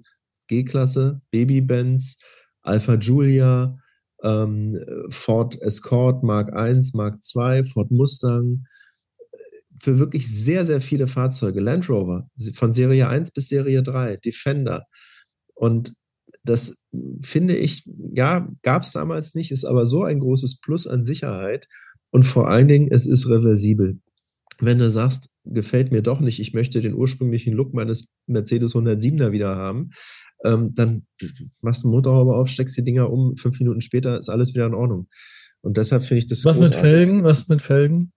G-Klasse, 0.49 1.21
Baby-Benz, 1.31 2.19
Alpha 2.63 2.97
Giulia, 2.97 3.77
ähm, 4.23 4.79
Ford 5.09 5.61
Escort 5.61 6.23
Mark 6.23 6.51
I, 6.51 6.79
Mark 6.95 7.19
II, 7.35 7.65
Ford 7.65 7.91
Mustang, 7.91 8.65
für 9.81 9.99
wirklich 9.99 10.29
sehr, 10.33 10.67
sehr 10.67 10.81
viele 10.81 11.09
Fahrzeuge, 11.09 11.61
Land 11.61 11.89
Rover, 11.89 12.29
von 12.55 12.73
Serie 12.73 13.09
1 13.09 13.33
bis 13.33 13.49
Serie 13.49 13.83
3, 13.83 14.19
Defender. 14.19 14.87
Und 15.55 15.95
das 16.45 16.85
finde 17.21 17.57
ich, 17.57 17.85
ja, 18.15 18.49
gab 18.63 18.83
es 18.83 18.93
damals 18.93 19.35
nicht, 19.35 19.53
ist 19.53 19.65
aber 19.65 19.87
so 19.87 20.03
ein 20.05 20.21
großes 20.21 20.61
Plus 20.61 20.87
an 20.87 21.05
Sicherheit. 21.05 21.69
Und 22.11 22.25
vor 22.25 22.49
allen 22.49 22.69
Dingen, 22.69 22.89
es 22.91 23.07
ist 23.07 23.29
reversibel. 23.29 24.01
Wenn 24.61 24.79
du 24.79 24.91
sagst, 24.91 25.31
gefällt 25.45 25.93
mir 25.93 26.03
doch 26.03 26.21
nicht, 26.21 26.41
ich 26.41 26.53
möchte 26.53 26.81
den 26.81 26.95
ursprünglichen 26.95 27.55
Look 27.55 27.75
meines 27.75 28.13
Mercedes 28.27 28.75
107er 28.75 29.33
wieder 29.33 29.57
haben, 29.57 29.91
ähm, 30.45 30.73
dann 30.75 31.07
machst 31.63 31.85
du 31.85 31.89
eine 31.89 31.97
Motorhaube 31.97 32.35
auf, 32.35 32.49
steckst 32.49 32.77
die 32.77 32.85
Dinger 32.85 33.11
um, 33.11 33.37
fünf 33.37 33.59
Minuten 33.59 33.81
später 33.81 34.19
ist 34.19 34.29
alles 34.29 34.55
wieder 34.55 34.67
in 34.67 34.75
Ordnung. 34.75 35.09
Und 35.63 35.77
deshalb 35.77 36.03
finde 36.03 36.19
ich 36.19 36.27
das. 36.27 36.45
Was 36.45 36.59
großartig. 36.59 36.83
mit 36.83 36.91
Felgen? 36.91 37.25
Was 37.25 37.49
mit 37.49 37.63
Felgen? 37.63 38.13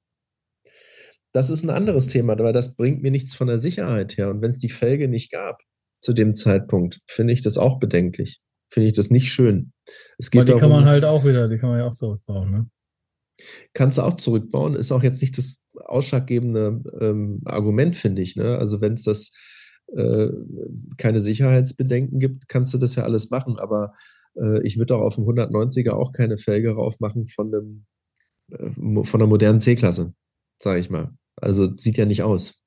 Das 1.36 1.50
ist 1.50 1.64
ein 1.66 1.70
anderes 1.70 2.08
Thema, 2.08 2.40
weil 2.40 2.54
das 2.54 2.78
bringt 2.78 3.02
mir 3.04 3.12
nichts 3.12 3.36
von 3.36 3.48
der 3.48 3.60
Sicherheit 3.60 4.18
her. 4.18 4.30
Und 4.30 4.42
wenn 4.42 4.52
es 4.52 4.60
die 4.60 4.70
Felge 4.70 5.10
nicht 5.10 5.34
gab, 5.34 5.62
zu 6.00 6.14
dem 6.14 6.34
Zeitpunkt, 6.34 7.02
finde 7.08 7.34
ich 7.34 7.42
das 7.42 7.58
auch 7.58 7.78
bedenklich. 7.78 8.40
Finde 8.72 8.88
ich 8.88 8.94
das 8.94 9.10
nicht 9.10 9.30
schön. 9.34 9.74
Es 10.18 10.32
geht 10.32 10.40
Aber 10.40 10.46
die 10.46 10.52
darum, 10.52 10.62
kann 10.62 10.70
man 10.70 10.86
halt 10.86 11.04
auch 11.04 11.26
wieder, 11.26 11.50
die 11.50 11.58
kann 11.58 11.72
man 11.72 11.80
ja 11.80 11.88
auch 11.88 11.94
zurückbauen, 11.94 12.52
ne? 12.52 12.70
Kannst 13.74 13.98
du 13.98 14.04
auch 14.04 14.14
zurückbauen, 14.14 14.76
ist 14.76 14.94
auch 14.94 15.04
jetzt 15.04 15.20
nicht 15.22 15.38
das 15.38 15.68
ausschlaggebende 15.74 16.82
ähm, 17.02 17.42
Argument, 17.44 17.98
finde 17.98 18.22
ich. 18.22 18.38
Ne? 18.38 18.58
Also 18.58 18.80
wenn 18.80 18.94
es 18.94 19.04
das 19.04 19.34
äh, 19.94 20.30
keine 20.96 21.20
Sicherheitsbedenken 21.20 22.20
gibt, 22.20 22.48
kannst 22.48 22.74
du 22.74 22.78
das 22.78 22.96
ja 22.96 23.04
alles 23.04 23.30
machen. 23.30 23.60
Aber 23.60 23.94
äh, 24.38 24.66
ich 24.66 24.78
würde 24.78 24.96
auch 24.96 25.02
auf 25.02 25.16
dem 25.16 25.26
190er 25.26 25.92
auch 25.92 26.14
keine 26.14 26.38
Felge 26.38 26.72
rauf 26.72 27.02
machen 27.02 27.28
von 27.28 27.54
einem 27.54 27.86
äh, 28.52 29.04
von 29.04 29.20
einer 29.20 29.28
modernen 29.28 29.60
C-Klasse, 29.60 30.14
sage 30.64 30.80
ich 30.80 30.90
mal. 30.90 31.12
Also 31.38 31.74
sieht 31.74 31.98
ja 31.98 32.06
nicht 32.06 32.24
aus. 32.24 32.64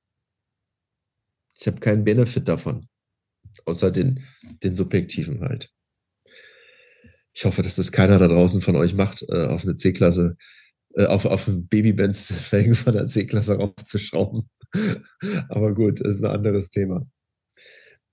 Ich 1.59 1.67
habe 1.67 1.81
keinen 1.81 2.05
Benefit 2.05 2.49
davon 2.49 2.89
außer 3.67 3.91
den, 3.91 4.25
den 4.63 4.75
subjektiven 4.75 5.41
halt. 5.41 5.71
Ich 7.35 7.45
hoffe, 7.45 7.63
dass 7.63 7.77
das 7.77 7.93
keiner 7.93 8.19
da 8.19 8.29
draußen 8.29 8.61
von 8.61 8.77
euch 8.77 8.95
macht, 8.95 9.25
äh, 9.29 9.47
auf 9.47 9.63
eine 9.63 9.75
C-Klasse, 9.75 10.37
äh, 10.95 11.07
auf, 11.07 11.25
auf 11.25 11.49
einen 11.49 11.69
Babybenz-Felgen 11.69 12.75
von 12.75 12.95
der 12.95 13.07
C-Klasse 13.07 13.57
raufzuschrauben. 13.57 14.51
Aber 15.49 15.75
gut, 15.75 16.01
das 16.01 16.17
ist 16.17 16.25
ein 16.25 16.35
anderes 16.35 16.71
Thema. 16.71 17.07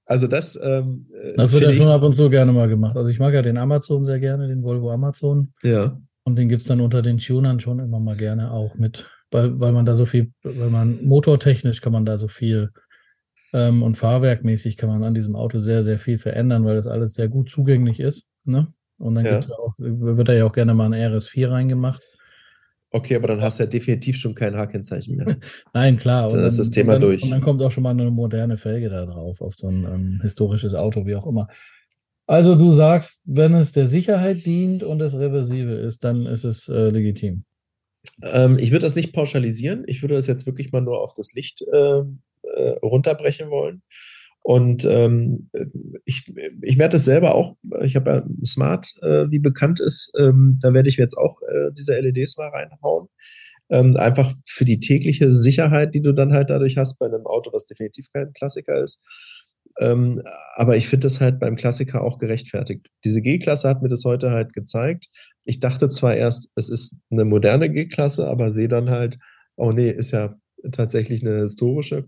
Also 0.05 0.27
das. 0.27 0.59
Ähm, 0.61 1.09
äh, 1.11 1.35
das 1.35 1.51
wird 1.51 1.63
ja 1.63 1.73
schon 1.73 1.87
ab 1.87 2.03
und 2.03 2.15
zu 2.15 2.29
gerne 2.29 2.51
mal 2.51 2.67
gemacht. 2.67 2.95
Also 2.95 3.09
ich 3.09 3.17
mag 3.17 3.33
ja 3.33 3.41
den 3.41 3.57
Amazon 3.57 4.05
sehr 4.05 4.19
gerne, 4.19 4.47
den 4.47 4.61
Volvo 4.61 4.91
Amazon. 4.91 5.53
Ja. 5.63 5.99
Und 6.23 6.35
den 6.37 6.47
gibt 6.47 6.61
es 6.61 6.67
dann 6.67 6.81
unter 6.81 7.01
den 7.01 7.17
Tunern 7.17 7.59
schon 7.59 7.79
immer 7.79 7.99
mal 7.99 8.15
gerne 8.15 8.51
auch 8.51 8.75
mit, 8.75 9.05
weil, 9.31 9.59
weil 9.59 9.73
man 9.73 9.85
da 9.85 9.95
so 9.95 10.05
viel, 10.05 10.31
weil 10.43 10.69
man 10.69 11.03
motortechnisch 11.03 11.81
kann 11.81 11.93
man 11.93 12.05
da 12.05 12.17
so 12.17 12.27
viel 12.27 12.71
ähm, 13.53 13.83
und 13.83 13.95
fahrwerkmäßig 13.95 14.77
kann 14.77 14.89
man 14.89 15.03
an 15.03 15.13
diesem 15.13 15.35
Auto 15.35 15.59
sehr, 15.59 15.83
sehr 15.83 15.99
viel 15.99 16.17
verändern, 16.17 16.65
weil 16.65 16.75
das 16.75 16.87
alles 16.87 17.13
sehr 17.13 17.27
gut 17.27 17.49
zugänglich 17.49 17.99
ist. 17.99 18.27
Ne? 18.43 18.67
Und 18.97 19.15
dann 19.15 19.25
ja. 19.25 19.39
auch, 19.39 19.73
wird 19.77 20.29
da 20.29 20.33
ja 20.33 20.45
auch 20.45 20.53
gerne 20.53 20.73
mal 20.73 20.91
ein 20.91 21.13
RS4 21.13 21.49
reingemacht. 21.49 22.03
Okay, 22.91 23.15
aber 23.15 23.27
dann 23.27 23.41
hast 23.41 23.59
du 23.59 23.63
ja 23.63 23.69
definitiv 23.69 24.17
schon 24.17 24.35
kein 24.35 24.55
H-Kennzeichen 24.55 25.17
mehr. 25.17 25.35
Nein, 25.73 25.97
klar. 25.97 26.29
dann, 26.29 26.43
ist 26.43 26.59
das 26.59 26.71
Thema 26.71 26.93
dann, 26.93 27.01
durch. 27.01 27.23
Und 27.23 27.31
dann 27.31 27.41
kommt 27.41 27.61
auch 27.61 27.71
schon 27.71 27.83
mal 27.83 27.89
eine 27.89 28.09
moderne 28.09 28.55
Felge 28.55 28.89
da 28.89 29.05
drauf, 29.05 29.41
auf 29.41 29.55
so 29.55 29.67
ein 29.67 29.85
ähm, 29.85 30.19
historisches 30.21 30.73
Auto, 30.75 31.05
wie 31.05 31.15
auch 31.15 31.27
immer. 31.27 31.47
Also 32.27 32.55
du 32.55 32.71
sagst, 32.71 33.21
wenn 33.25 33.53
es 33.53 33.71
der 33.71 33.87
Sicherheit 33.87 34.45
dient 34.45 34.81
und 34.81 35.01
es 35.01 35.13
reversibel 35.13 35.77
ist, 35.77 36.03
dann 36.03 36.25
ist 36.25 36.43
es 36.43 36.67
äh, 36.69 36.89
legitim. 36.89 37.43
Ähm, 38.21 38.57
ich 38.59 38.71
würde 38.71 38.85
das 38.85 38.95
nicht 38.95 39.13
pauschalisieren. 39.13 39.83
Ich 39.87 40.01
würde 40.01 40.15
das 40.15 40.27
jetzt 40.27 40.45
wirklich 40.45 40.71
mal 40.71 40.81
nur 40.81 41.01
auf 41.01 41.13
das 41.13 41.33
Licht 41.33 41.61
äh, 41.71 41.99
äh, 42.43 42.69
runterbrechen 42.81 43.49
wollen. 43.49 43.81
Und 44.41 44.85
ähm, 44.85 45.49
ich, 46.05 46.31
ich 46.61 46.77
werde 46.77 46.97
es 46.97 47.05
selber 47.05 47.33
auch, 47.33 47.55
ich 47.81 47.95
habe 47.95 48.11
ja 48.11 48.45
Smart, 48.45 48.93
äh, 49.01 49.25
wie 49.31 49.39
bekannt 49.39 49.79
ist, 49.79 50.13
ähm, 50.19 50.59
da 50.61 50.71
werde 50.71 50.87
ich 50.87 50.97
jetzt 50.97 51.17
auch 51.17 51.41
äh, 51.41 51.71
diese 51.75 51.99
LEDs 51.99 52.37
mal 52.37 52.49
reinhauen. 52.49 53.07
Ähm, 53.71 53.97
einfach 53.97 54.31
für 54.45 54.63
die 54.63 54.79
tägliche 54.79 55.33
Sicherheit, 55.33 55.95
die 55.95 56.03
du 56.03 56.11
dann 56.11 56.31
halt 56.33 56.51
dadurch 56.51 56.77
hast 56.77 56.99
bei 56.99 57.07
einem 57.07 57.25
Auto, 57.25 57.51
was 57.53 57.65
definitiv 57.65 58.11
kein 58.13 58.33
Klassiker 58.33 58.83
ist. 58.83 59.01
Ähm, 59.79 60.21
aber 60.55 60.77
ich 60.77 60.87
finde 60.87 61.05
das 61.05 61.19
halt 61.19 61.39
beim 61.39 61.55
Klassiker 61.55 62.01
auch 62.01 62.17
gerechtfertigt. 62.17 62.87
Diese 63.03 63.21
G-Klasse 63.21 63.67
hat 63.67 63.81
mir 63.81 63.89
das 63.89 64.05
heute 64.05 64.31
halt 64.31 64.53
gezeigt. 64.53 65.07
Ich 65.43 65.59
dachte 65.59 65.89
zwar 65.89 66.15
erst, 66.15 66.51
es 66.55 66.69
ist 66.69 67.01
eine 67.09 67.25
moderne 67.25 67.69
G-Klasse, 67.69 68.27
aber 68.27 68.53
sehe 68.53 68.69
dann 68.69 68.89
halt, 68.89 69.17
oh 69.57 69.71
nee, 69.71 69.89
ist 69.89 70.11
ja 70.11 70.35
tatsächlich 70.71 71.21
eine 71.25 71.41
historische. 71.41 72.05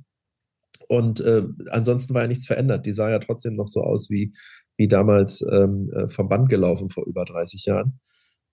Und 0.88 1.20
äh, 1.20 1.44
ansonsten 1.70 2.14
war 2.14 2.22
ja 2.22 2.28
nichts 2.28 2.48
verändert. 2.48 2.86
Die 2.86 2.94
sah 2.94 3.10
ja 3.10 3.20
trotzdem 3.20 3.56
noch 3.56 3.68
so 3.68 3.82
aus 3.82 4.10
wie, 4.10 4.32
wie 4.78 4.88
damals 4.88 5.46
ähm, 5.52 5.92
äh, 5.94 6.08
vom 6.08 6.30
Band 6.30 6.50
gelaufen 6.50 6.90
vor 6.90 7.06
über 7.06 7.26
30 7.26 7.66
Jahren. 7.66 8.00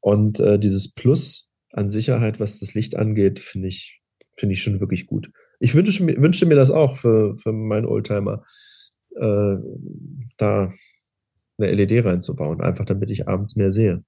Und 0.01 0.41
äh, 0.41 0.59
dieses 0.59 0.93
Plus 0.93 1.53
an 1.71 1.89
Sicherheit, 1.89 2.41
was 2.41 2.61
das 2.61 2.75
Licht 2.75 2.97
angeht, 2.97 3.41
finde 3.41 3.69
ich, 3.69 4.01
finde 4.37 4.55
ich 4.55 4.63
schon 4.63 4.81
wirklich 4.81 5.07
gut. 5.07 5.31
Ich 5.61 5.75
wünsche, 5.75 6.05
wünschte 6.05 6.47
mir 6.47 6.57
das 6.57 6.71
auch 6.71 6.97
für, 6.97 7.37
für 7.37 7.53
meinen 7.53 7.87
Oldtimer, 7.87 8.45
äh, 9.17 9.57
da 10.37 10.73
eine 11.59 11.73
LED 11.73 12.05
reinzubauen, 12.05 12.61
einfach 12.61 12.85
damit 12.85 13.11
ich 13.11 13.29
abends 13.29 13.57
mehr 13.57 13.71
sehe. 13.71 14.05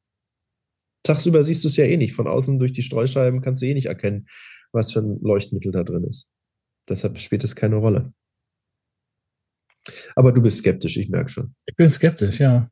Tagsüber 1.05 1.45
siehst 1.45 1.63
du 1.63 1.69
es 1.69 1.77
ja 1.77 1.85
eh 1.85 1.97
nicht. 1.97 2.15
Von 2.15 2.27
außen 2.27 2.59
durch 2.59 2.73
die 2.73 2.83
Streuscheiben 2.83 3.41
kannst 3.41 3.63
du 3.63 3.67
eh 3.67 3.75
nicht 3.75 3.87
erkennen, 3.87 4.27
was 4.73 4.93
für 4.93 5.01
ein 5.01 5.21
Leuchtmittel 5.23 5.71
da 5.71 5.85
drin 5.85 6.05
ist. 6.05 6.31
Deshalb 6.89 7.21
spielt 7.21 7.45
es 7.45 7.55
keine 7.55 7.77
Rolle. 7.77 8.13
Aber 10.17 10.33
du 10.33 10.43
bist 10.43 10.59
skeptisch, 10.59 10.97
ich 10.97 11.09
merke 11.09 11.31
schon. 11.31 11.55
Ich 11.67 11.77
bin 11.77 11.91
skeptisch, 11.91 12.41
ja. 12.41 12.69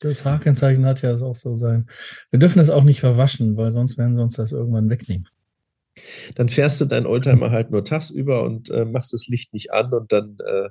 Das 0.00 0.24
Hakenzeichen 0.24 0.84
hat 0.86 1.02
ja 1.02 1.14
auch 1.16 1.36
so 1.36 1.56
sein. 1.56 1.88
Wir 2.30 2.38
dürfen 2.38 2.58
es 2.58 2.70
auch 2.70 2.84
nicht 2.84 3.00
verwaschen, 3.00 3.56
weil 3.56 3.72
sonst 3.72 3.96
werden 3.96 4.16
sie 4.16 4.22
uns 4.22 4.36
das 4.36 4.52
irgendwann 4.52 4.90
wegnehmen. 4.90 5.28
Dann 6.34 6.48
fährst 6.48 6.80
du 6.80 6.86
dein 6.86 7.06
Oldtimer 7.06 7.50
halt 7.50 7.70
nur 7.70 7.84
tagsüber 7.84 8.42
und 8.44 8.70
äh, 8.70 8.84
machst 8.84 9.12
das 9.12 9.28
Licht 9.28 9.54
nicht 9.54 9.72
an 9.72 9.92
und 9.92 10.12
dann 10.12 10.36
äh, 10.44 10.68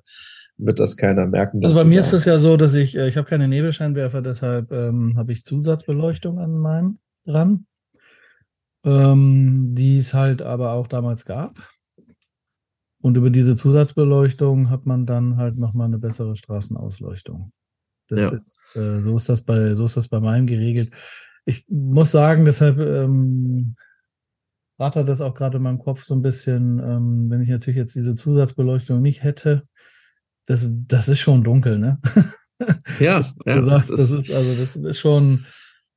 wird 0.58 0.80
das 0.80 0.98
keiner 0.98 1.28
merken. 1.28 1.64
Also 1.66 1.80
bei 1.80 1.86
mir 1.86 2.02
ist 2.02 2.14
es 2.14 2.26
ja 2.26 2.38
so, 2.38 2.58
dass 2.58 2.74
ich, 2.74 2.96
äh, 2.96 3.08
ich 3.08 3.18
habe 3.18 3.28
keine 3.28 3.48
Nebelscheinwerfer, 3.48 4.22
deshalb 4.22 4.72
ähm, 4.72 5.16
habe 5.18 5.32
ich 5.32 5.44
Zusatzbeleuchtung 5.44 6.40
an 6.40 6.58
meinem 6.58 7.00
dran, 7.26 7.66
ähm, 8.84 9.74
die 9.74 9.98
es 9.98 10.14
halt 10.14 10.42
aber 10.42 10.74
auch 10.74 10.88
damals 10.88 11.26
gab. 11.26 11.58
Und 13.02 13.18
über 13.18 13.30
diese 13.30 13.56
Zusatzbeleuchtung 13.56 14.70
hat 14.70 14.86
man 14.86 15.06
dann 15.06 15.36
halt 15.36 15.58
nochmal 15.58 15.88
eine 15.88 15.98
bessere 15.98 16.36
Straßenausleuchtung. 16.36 17.52
Das 18.08 18.22
ja. 18.22 18.36
ist, 18.36 18.76
äh, 18.76 19.02
so 19.02 19.16
ist 19.16 19.28
das 19.28 19.42
bei, 19.42 19.76
so 19.76 19.86
ist 19.86 19.98
das 19.98 20.08
bei 20.08 20.20
meinem 20.20 20.48
geregelt. 20.48 20.94
Ich 21.46 21.66
muss 21.68 22.12
sagen, 22.12 22.46
deshalb 22.46 22.80
ähm, 22.80 23.76
rattert 24.80 25.08
das 25.08 25.22
auch 25.22 25.34
gerade 25.34 25.58
in 25.58 25.64
meinem 25.64 25.80
Kopf 25.80 26.04
so 26.04 26.16
ein 26.16 26.22
bisschen, 26.22 26.80
ähm, 26.80 27.30
wenn 27.30 27.42
ich 27.42 27.50
natürlich 27.50 27.78
jetzt 27.78 27.96
diese 27.96 28.16
Zusatzbeleuchtung 28.16 29.02
nicht 29.02 29.24
hätte, 29.24 29.68
das, 30.46 30.68
das 30.88 31.10
ist 31.10 31.20
schon 31.20 31.44
dunkel, 31.44 31.80
ne? 31.80 32.00
Ja, 33.00 33.22
du 33.22 33.50
ja, 33.50 33.62
sagst, 33.62 33.90
das, 33.90 34.00
das, 34.00 34.12
ist, 34.12 34.32
also 34.32 34.54
das 34.54 34.76
ist 34.78 35.00
schon, 35.00 35.46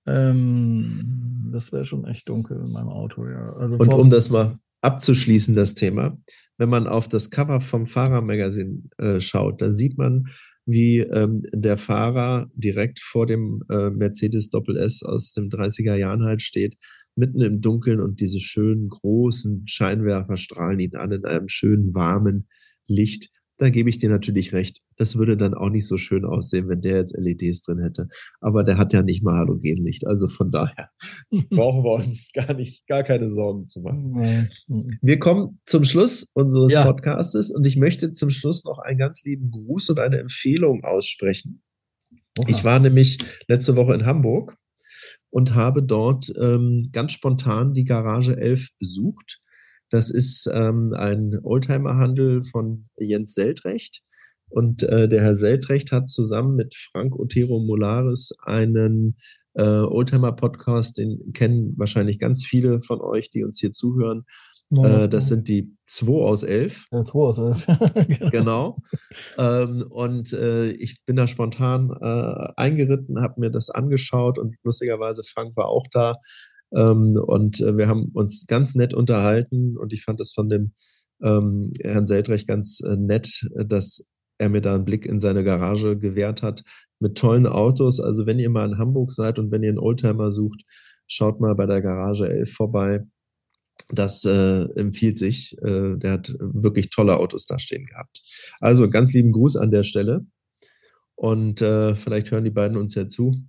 ähm, 0.06 1.48
das 1.52 1.70
wäre 1.70 1.84
schon 1.84 2.04
echt 2.06 2.28
dunkel 2.28 2.58
in 2.58 2.72
meinem 2.72 2.88
Auto, 2.88 3.26
ja. 3.28 3.52
Also 3.52 3.76
und 3.76 3.92
um 3.92 4.10
das 4.10 4.30
mal 4.30 4.58
abzuschließen, 4.80 5.54
das 5.54 5.74
Thema, 5.74 6.16
wenn 6.58 6.68
man 6.68 6.88
auf 6.88 7.08
das 7.08 7.30
Cover 7.30 7.60
vom 7.60 7.86
Fahrermagazin 7.86 8.90
äh, 8.98 9.20
schaut, 9.20 9.62
dann 9.62 9.72
sieht 9.72 9.96
man, 9.96 10.24
wie 10.64 10.98
ähm, 10.98 11.42
der 11.52 11.76
Fahrer 11.76 12.50
direkt 12.54 12.98
vor 13.00 13.26
dem 13.26 13.62
äh, 13.70 13.90
Mercedes 13.90 14.50
Doppel 14.50 14.76
S 14.76 15.02
aus 15.02 15.32
den 15.32 15.50
30er 15.50 15.94
Jahren 15.94 16.24
halt 16.24 16.42
steht, 16.42 16.76
mitten 17.16 17.40
im 17.40 17.60
Dunkeln 17.60 18.00
und 18.00 18.20
diese 18.20 18.40
schönen 18.40 18.88
großen 18.88 19.64
Scheinwerfer 19.66 20.36
strahlen 20.36 20.80
ihn 20.80 20.96
an 20.96 21.12
in 21.12 21.24
einem 21.24 21.48
schönen 21.48 21.94
warmen 21.94 22.48
Licht 22.86 23.30
da 23.58 23.70
gebe 23.70 23.88
ich 23.88 23.98
dir 23.98 24.10
natürlich 24.10 24.52
recht. 24.52 24.82
Das 24.96 25.16
würde 25.16 25.36
dann 25.36 25.54
auch 25.54 25.70
nicht 25.70 25.86
so 25.86 25.96
schön 25.96 26.24
aussehen, 26.24 26.68
wenn 26.68 26.80
der 26.80 26.96
jetzt 26.96 27.16
LEDs 27.16 27.62
drin 27.62 27.78
hätte. 27.78 28.08
Aber 28.40 28.64
der 28.64 28.78
hat 28.78 28.92
ja 28.92 29.02
nicht 29.02 29.22
mal 29.22 29.36
Halogenlicht. 29.36 30.06
Also 30.06 30.28
von 30.28 30.50
daher 30.50 30.90
brauchen 31.50 31.84
wir 31.84 32.04
uns 32.04 32.30
gar 32.32 32.54
nicht, 32.54 32.86
gar 32.86 33.02
keine 33.02 33.28
Sorgen 33.28 33.66
zu 33.66 33.80
machen. 33.80 34.48
Wir 35.00 35.18
kommen 35.18 35.60
zum 35.64 35.84
Schluss 35.84 36.30
unseres 36.34 36.72
ja. 36.72 36.84
Podcastes 36.84 37.50
und 37.50 37.66
ich 37.66 37.76
möchte 37.76 38.12
zum 38.12 38.30
Schluss 38.30 38.64
noch 38.64 38.78
einen 38.78 38.98
ganz 38.98 39.24
lieben 39.24 39.50
Gruß 39.50 39.90
und 39.90 39.98
eine 39.98 40.18
Empfehlung 40.18 40.84
aussprechen. 40.84 41.62
Oha. 42.38 42.48
Ich 42.48 42.64
war 42.64 42.78
nämlich 42.78 43.18
letzte 43.48 43.76
Woche 43.76 43.94
in 43.94 44.04
Hamburg 44.04 44.58
und 45.36 45.54
habe 45.54 45.82
dort 45.82 46.32
ähm, 46.40 46.88
ganz 46.92 47.12
spontan 47.12 47.74
die 47.74 47.84
Garage 47.84 48.36
11 48.36 48.70
besucht 48.78 49.40
das 49.90 50.10
ist 50.10 50.50
ähm, 50.52 50.94
ein 50.94 51.38
Oldtimer-Handel 51.42 52.42
von 52.42 52.88
Jens 52.98 53.34
Seltrecht. 53.34 54.02
Und 54.48 54.82
äh, 54.82 55.08
der 55.08 55.22
Herr 55.22 55.36
Seltrecht 55.36 55.92
hat 55.92 56.08
zusammen 56.08 56.56
mit 56.56 56.74
Frank 56.74 57.16
Otero 57.16 57.60
Molaris 57.60 58.32
einen 58.42 59.16
äh, 59.54 59.62
Oldtimer-Podcast, 59.62 60.98
den 60.98 61.32
kennen 61.32 61.74
wahrscheinlich 61.76 62.18
ganz 62.18 62.44
viele 62.44 62.80
von 62.80 63.00
euch, 63.00 63.30
die 63.30 63.44
uns 63.44 63.58
hier 63.58 63.72
zuhören. 63.72 64.24
Äh, 64.72 65.08
das 65.08 65.28
sind 65.28 65.48
die 65.48 65.76
2 65.86 66.12
aus 66.12 66.42
11. 66.42 66.86
Ja, 66.90 67.04
2 67.04 67.18
aus 67.18 67.38
11. 67.38 67.66
genau. 68.30 68.30
genau. 68.30 68.76
Ähm, 69.38 69.84
und 69.88 70.32
äh, 70.32 70.70
ich 70.70 71.04
bin 71.06 71.16
da 71.16 71.26
spontan 71.26 71.90
äh, 72.00 72.52
eingeritten, 72.56 73.22
habe 73.22 73.40
mir 73.40 73.50
das 73.50 73.70
angeschaut 73.70 74.38
und 74.38 74.56
lustigerweise 74.64 75.22
Frank 75.22 75.56
war 75.56 75.68
auch 75.68 75.86
da. 75.90 76.16
Ähm, 76.74 77.16
und 77.24 77.60
äh, 77.60 77.76
wir 77.76 77.88
haben 77.88 78.10
uns 78.12 78.46
ganz 78.46 78.74
nett 78.74 78.92
unterhalten 78.92 79.76
und 79.76 79.92
ich 79.92 80.02
fand 80.02 80.20
es 80.20 80.32
von 80.32 80.48
dem 80.48 80.72
ähm, 81.22 81.72
Herrn 81.82 82.06
Seldrecht 82.06 82.48
ganz 82.48 82.80
äh, 82.80 82.96
nett, 82.96 83.48
dass 83.66 84.10
er 84.38 84.48
mir 84.48 84.60
da 84.60 84.74
einen 84.74 84.84
Blick 84.84 85.06
in 85.06 85.20
seine 85.20 85.44
Garage 85.44 85.96
gewährt 85.96 86.42
hat 86.42 86.62
mit 86.98 87.16
tollen 87.16 87.46
Autos. 87.46 88.00
Also 88.00 88.26
wenn 88.26 88.38
ihr 88.38 88.50
mal 88.50 88.68
in 88.68 88.78
Hamburg 88.78 89.12
seid 89.12 89.38
und 89.38 89.50
wenn 89.52 89.62
ihr 89.62 89.70
einen 89.70 89.78
Oldtimer 89.78 90.30
sucht, 90.30 90.62
schaut 91.06 91.40
mal 91.40 91.54
bei 91.54 91.66
der 91.66 91.82
Garage 91.82 92.28
11 92.28 92.52
vorbei. 92.52 93.00
Das 93.90 94.24
äh, 94.24 94.62
empfiehlt 94.74 95.18
sich. 95.18 95.56
Äh, 95.62 95.96
der 95.96 96.12
hat 96.12 96.34
wirklich 96.38 96.90
tolle 96.90 97.18
Autos 97.18 97.46
da 97.46 97.58
stehen 97.58 97.86
gehabt. 97.86 98.22
Also 98.60 98.90
ganz 98.90 99.12
lieben 99.12 99.32
Gruß 99.32 99.56
an 99.56 99.70
der 99.70 99.84
Stelle. 99.84 100.26
Und 101.14 101.62
äh, 101.62 101.94
vielleicht 101.94 102.30
hören 102.30 102.44
die 102.44 102.50
beiden 102.50 102.76
uns 102.76 102.94
ja 102.94 103.06
zu. 103.06 103.42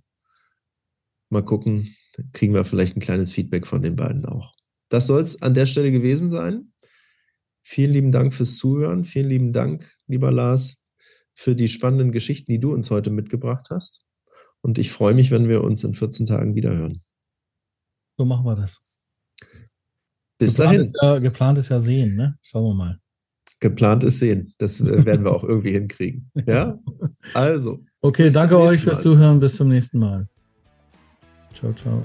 Mal 1.30 1.44
gucken, 1.44 1.94
kriegen 2.32 2.54
wir 2.54 2.64
vielleicht 2.64 2.96
ein 2.96 3.00
kleines 3.00 3.32
Feedback 3.32 3.66
von 3.66 3.82
den 3.82 3.96
beiden 3.96 4.24
auch. 4.24 4.54
Das 4.88 5.06
soll 5.06 5.22
es 5.22 5.42
an 5.42 5.54
der 5.54 5.66
Stelle 5.66 5.92
gewesen 5.92 6.30
sein. 6.30 6.72
Vielen 7.62 7.92
lieben 7.92 8.12
Dank 8.12 8.32
fürs 8.32 8.56
Zuhören. 8.56 9.04
Vielen 9.04 9.28
lieben 9.28 9.52
Dank, 9.52 9.90
lieber 10.06 10.32
Lars, 10.32 10.88
für 11.34 11.54
die 11.54 11.68
spannenden 11.68 12.12
Geschichten, 12.12 12.50
die 12.50 12.60
du 12.60 12.72
uns 12.72 12.90
heute 12.90 13.10
mitgebracht 13.10 13.68
hast. 13.70 14.06
Und 14.62 14.78
ich 14.78 14.90
freue 14.90 15.14
mich, 15.14 15.30
wenn 15.30 15.48
wir 15.48 15.62
uns 15.62 15.84
in 15.84 15.92
14 15.92 16.26
Tagen 16.26 16.54
wiederhören. 16.54 17.02
So 18.16 18.24
machen 18.24 18.46
wir 18.46 18.56
das. 18.56 18.87
Bis 20.38 20.54
geplant 20.54 20.70
dahin. 20.70 20.82
Ist 20.82 20.96
ja, 21.02 21.18
geplant 21.18 21.58
ist 21.58 21.68
ja 21.68 21.80
sehen, 21.80 22.16
ne? 22.16 22.38
Schauen 22.42 22.64
wir 22.64 22.74
mal. 22.74 22.98
Geplant 23.60 24.04
ist 24.04 24.20
sehen. 24.20 24.54
Das 24.58 24.84
werden 24.84 25.24
wir 25.24 25.32
auch 25.32 25.44
irgendwie 25.44 25.72
hinkriegen. 25.72 26.30
Ja? 26.46 26.78
Also. 27.34 27.80
Okay, 28.00 28.30
danke 28.30 28.58
euch 28.58 28.80
fürs 28.80 29.02
Zuhören. 29.02 29.40
Bis 29.40 29.56
zum 29.56 29.68
nächsten 29.68 29.98
Mal. 29.98 30.28
Ciao, 31.52 31.72
ciao. 31.72 32.04